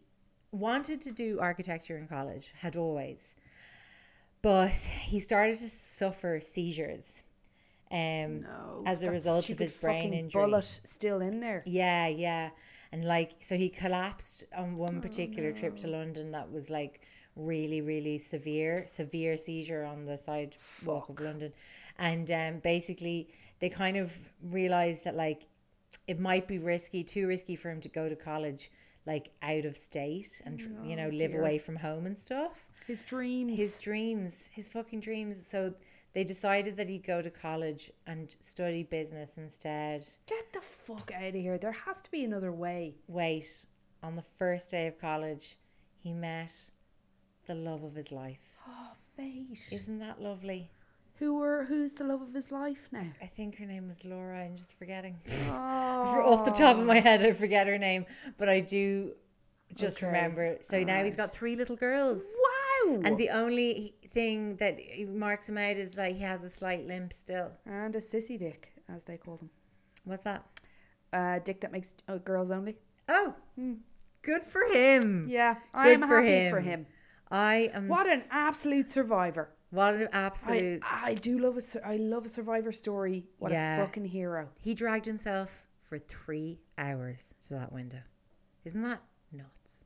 wanted 0.51 1.01
to 1.01 1.11
do 1.11 1.39
architecture 1.39 1.97
in 1.97 2.07
college, 2.07 2.53
had 2.59 2.75
always, 2.75 3.35
but 4.41 4.71
he 4.71 5.19
started 5.19 5.57
to 5.59 5.69
suffer 5.69 6.39
seizures. 6.39 7.21
Um, 7.91 8.45
as 8.85 9.03
a 9.03 9.11
result 9.11 9.49
of 9.49 9.59
his 9.59 9.73
brain 9.73 10.13
injury. 10.13 10.41
Bullet 10.41 10.79
still 10.85 11.19
in 11.19 11.41
there. 11.41 11.61
Yeah, 11.65 12.07
yeah. 12.07 12.51
And 12.93 13.03
like, 13.03 13.35
so 13.41 13.57
he 13.57 13.67
collapsed 13.67 14.45
on 14.55 14.77
one 14.77 15.01
particular 15.01 15.51
trip 15.51 15.75
to 15.77 15.87
London 15.87 16.31
that 16.31 16.49
was 16.49 16.69
like 16.69 17.01
really, 17.35 17.81
really 17.81 18.17
severe, 18.17 18.85
severe 18.87 19.35
seizure 19.37 19.83
on 19.83 20.05
the 20.05 20.17
sidewalk 20.17 21.09
of 21.09 21.19
London. 21.19 21.51
And 21.99 22.31
um, 22.31 22.59
basically, 22.59 23.29
they 23.59 23.69
kind 23.69 23.97
of 23.97 24.17
realized 24.41 25.03
that 25.03 25.15
like 25.15 25.47
it 26.07 26.19
might 26.19 26.47
be 26.47 26.59
risky, 26.59 27.03
too 27.03 27.27
risky 27.27 27.55
for 27.55 27.69
him 27.69 27.81
to 27.81 27.89
go 27.89 28.09
to 28.09 28.15
college, 28.15 28.71
like 29.05 29.31
out 29.41 29.65
of 29.65 29.75
state 29.75 30.41
and, 30.45 30.59
tr- 30.59 30.69
you 30.83 30.95
know, 30.95 31.07
oh, 31.07 31.15
live 31.15 31.33
away 31.33 31.57
from 31.57 31.75
home 31.75 32.05
and 32.05 32.17
stuff 32.17 32.67
His 32.85 33.03
dreams. 33.03 33.57
his 33.57 33.79
dreams, 33.79 34.47
his 34.51 34.67
fucking 34.67 34.99
dreams. 34.99 35.45
So 35.45 35.73
they 36.13 36.23
decided 36.23 36.75
that 36.77 36.89
he'd 36.89 37.05
go 37.05 37.21
to 37.21 37.29
college 37.31 37.91
and 38.05 38.35
study 38.41 38.83
business 38.83 39.37
instead. 39.37 40.07
Get 40.27 40.51
the 40.53 40.61
fuck 40.61 41.11
out 41.15 41.29
of 41.29 41.33
here. 41.35 41.57
There 41.57 41.71
has 41.71 42.01
to 42.01 42.11
be 42.11 42.23
another 42.25 42.51
way. 42.51 42.95
Wait, 43.07 43.65
on 44.03 44.15
the 44.15 44.21
first 44.21 44.69
day 44.69 44.87
of 44.87 44.99
college, 44.99 45.57
he 45.97 46.13
met 46.13 46.53
the 47.47 47.55
love 47.55 47.83
of 47.83 47.95
his 47.95 48.11
life. 48.11 48.39
Oh, 48.67 48.91
fate. 49.15 49.57
Isn't 49.71 49.99
that 49.99 50.21
lovely? 50.21 50.69
Who 51.21 51.35
were 51.35 51.65
who's 51.65 51.93
the 51.93 52.03
love 52.03 52.23
of 52.23 52.33
his 52.33 52.51
life 52.51 52.89
now? 52.91 53.05
I 53.21 53.27
think 53.27 53.55
her 53.59 53.65
name 53.67 53.87
was 53.87 54.03
Laura. 54.03 54.39
I'm 54.43 54.57
just 54.57 54.73
forgetting. 54.79 55.19
Oh, 55.49 55.53
Off 56.25 56.45
the 56.45 56.49
top 56.51 56.77
of 56.77 56.85
my 56.87 56.99
head, 56.99 57.23
I 57.23 57.31
forget 57.33 57.67
her 57.67 57.77
name, 57.77 58.07
but 58.39 58.49
I 58.49 58.59
do 58.59 59.13
just 59.75 59.97
Okay. 59.97 60.07
remember. 60.07 60.57
So 60.63 60.83
now 60.83 61.03
he's 61.03 61.15
got 61.15 61.31
three 61.31 61.55
little 61.55 61.75
girls. 61.75 62.23
wow. 62.87 63.01
And 63.05 63.19
the 63.19 63.29
only 63.29 63.93
thing 64.09 64.55
that 64.55 64.79
marks 65.09 65.47
him 65.47 65.59
out 65.59 65.77
is 65.77 65.95
like 65.95 66.15
he 66.15 66.23
has 66.23 66.43
a 66.43 66.49
slight 66.49 66.87
limp 66.87 67.13
still. 67.13 67.51
and 67.67 67.95
a 67.95 67.99
sissy 67.99 68.39
dick, 68.39 68.73
as 68.89 69.03
they 69.03 69.17
call 69.17 69.37
them. 69.37 69.51
What's 70.05 70.23
that? 70.23 70.43
Uh, 71.13 71.37
dick 71.37 71.61
that 71.61 71.71
makes 71.71 71.93
uh, 72.07 72.17
girls 72.17 72.49
only. 72.49 72.77
Oh, 73.07 73.35
good 74.23 74.43
for 74.43 74.61
him. 74.73 75.27
Yeah, 75.29 75.57
I'm 75.71 75.99
Good 75.99 76.07
for 76.09 76.21
happy 76.23 76.49
for 76.49 76.59
him. 76.61 76.71
him. 76.71 76.85
I 77.29 77.69
am. 77.75 77.87
What 77.89 78.07
an 78.07 78.23
absolute 78.31 78.89
survivor. 78.89 79.51
What 79.71 79.95
an 79.95 80.07
absolute. 80.13 80.81
I 80.85 81.15
do 81.15 81.39
love 81.39 81.57
a 81.57 81.87
I 81.87 81.97
love 81.97 82.25
a 82.25 82.29
survivor 82.29 82.71
story. 82.71 83.25
What 83.39 83.51
Yeah. 83.51 83.77
a 83.81 83.85
fucking 83.85 84.05
hero. 84.05 84.49
he 84.61 84.73
dragged 84.75 85.05
himself 85.05 85.63
for 85.83 85.97
three 85.97 86.59
hours 86.77 87.33
to 87.47 87.55
that 87.55 87.71
window. 87.73 87.99
Isn't 88.63 88.83
that 88.83 89.01
nuts? 89.31 89.83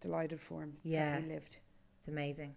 Delighted 0.00 0.40
for 0.40 0.62
him. 0.62 0.76
that 0.84 0.88
Yeah. 0.88 1.20
he 1.20 1.26
lived. 1.26 1.58
It's 1.98 2.08
amazing. 2.08 2.54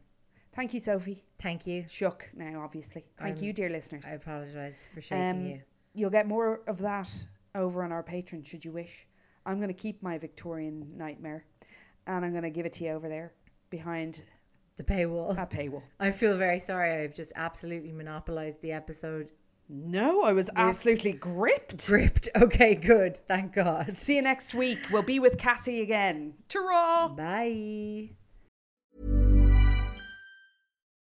Thank 0.53 0.73
you, 0.73 0.79
Sophie. 0.79 1.23
Thank 1.39 1.65
you. 1.65 1.85
Shook 1.87 2.29
now, 2.33 2.61
obviously. 2.61 3.05
Thank 3.17 3.37
Um, 3.39 3.43
you, 3.43 3.53
dear 3.53 3.69
listeners. 3.69 4.05
I 4.05 4.11
apologize 4.11 4.87
for 4.93 5.01
shaking 5.01 5.29
Um, 5.29 5.45
you. 5.45 5.61
You'll 5.93 6.09
get 6.09 6.27
more 6.27 6.61
of 6.67 6.77
that 6.79 7.25
over 7.55 7.83
on 7.83 7.91
our 7.91 8.03
Patreon, 8.03 8.45
should 8.45 8.63
you 8.65 8.71
wish. 8.71 9.07
I'm 9.45 9.57
going 9.57 9.69
to 9.69 9.73
keep 9.73 10.01
my 10.03 10.17
Victorian 10.17 10.95
nightmare, 10.97 11.45
and 12.05 12.23
I'm 12.25 12.31
going 12.31 12.43
to 12.43 12.49
give 12.49 12.65
it 12.65 12.73
to 12.73 12.83
you 12.83 12.91
over 12.91 13.07
there 13.09 13.33
behind 13.69 14.23
The 14.81 14.93
paywall. 14.93 15.35
that 15.35 15.49
paywall. 15.49 15.83
I 15.99 16.11
feel 16.11 16.37
very 16.37 16.59
sorry. 16.59 17.03
I've 17.03 17.15
just 17.15 17.33
absolutely 17.35 17.91
monopolized 17.91 18.61
the 18.61 18.71
episode. 18.71 19.29
No, 19.69 20.23
I 20.23 20.33
was 20.33 20.49
absolutely 20.55 21.13
gripped. 21.13 21.87
Gripped. 21.87 22.29
Okay, 22.35 22.75
good. 22.75 23.17
Thank 23.27 23.53
God. 23.53 23.93
See 23.93 24.15
you 24.15 24.21
next 24.21 24.53
week. 24.53 24.79
We'll 24.91 25.03
be 25.03 25.19
with 25.19 25.37
Cassie 25.37 25.81
again. 25.81 26.33
Ta-ra! 26.49 27.09
Bye. 27.09 28.09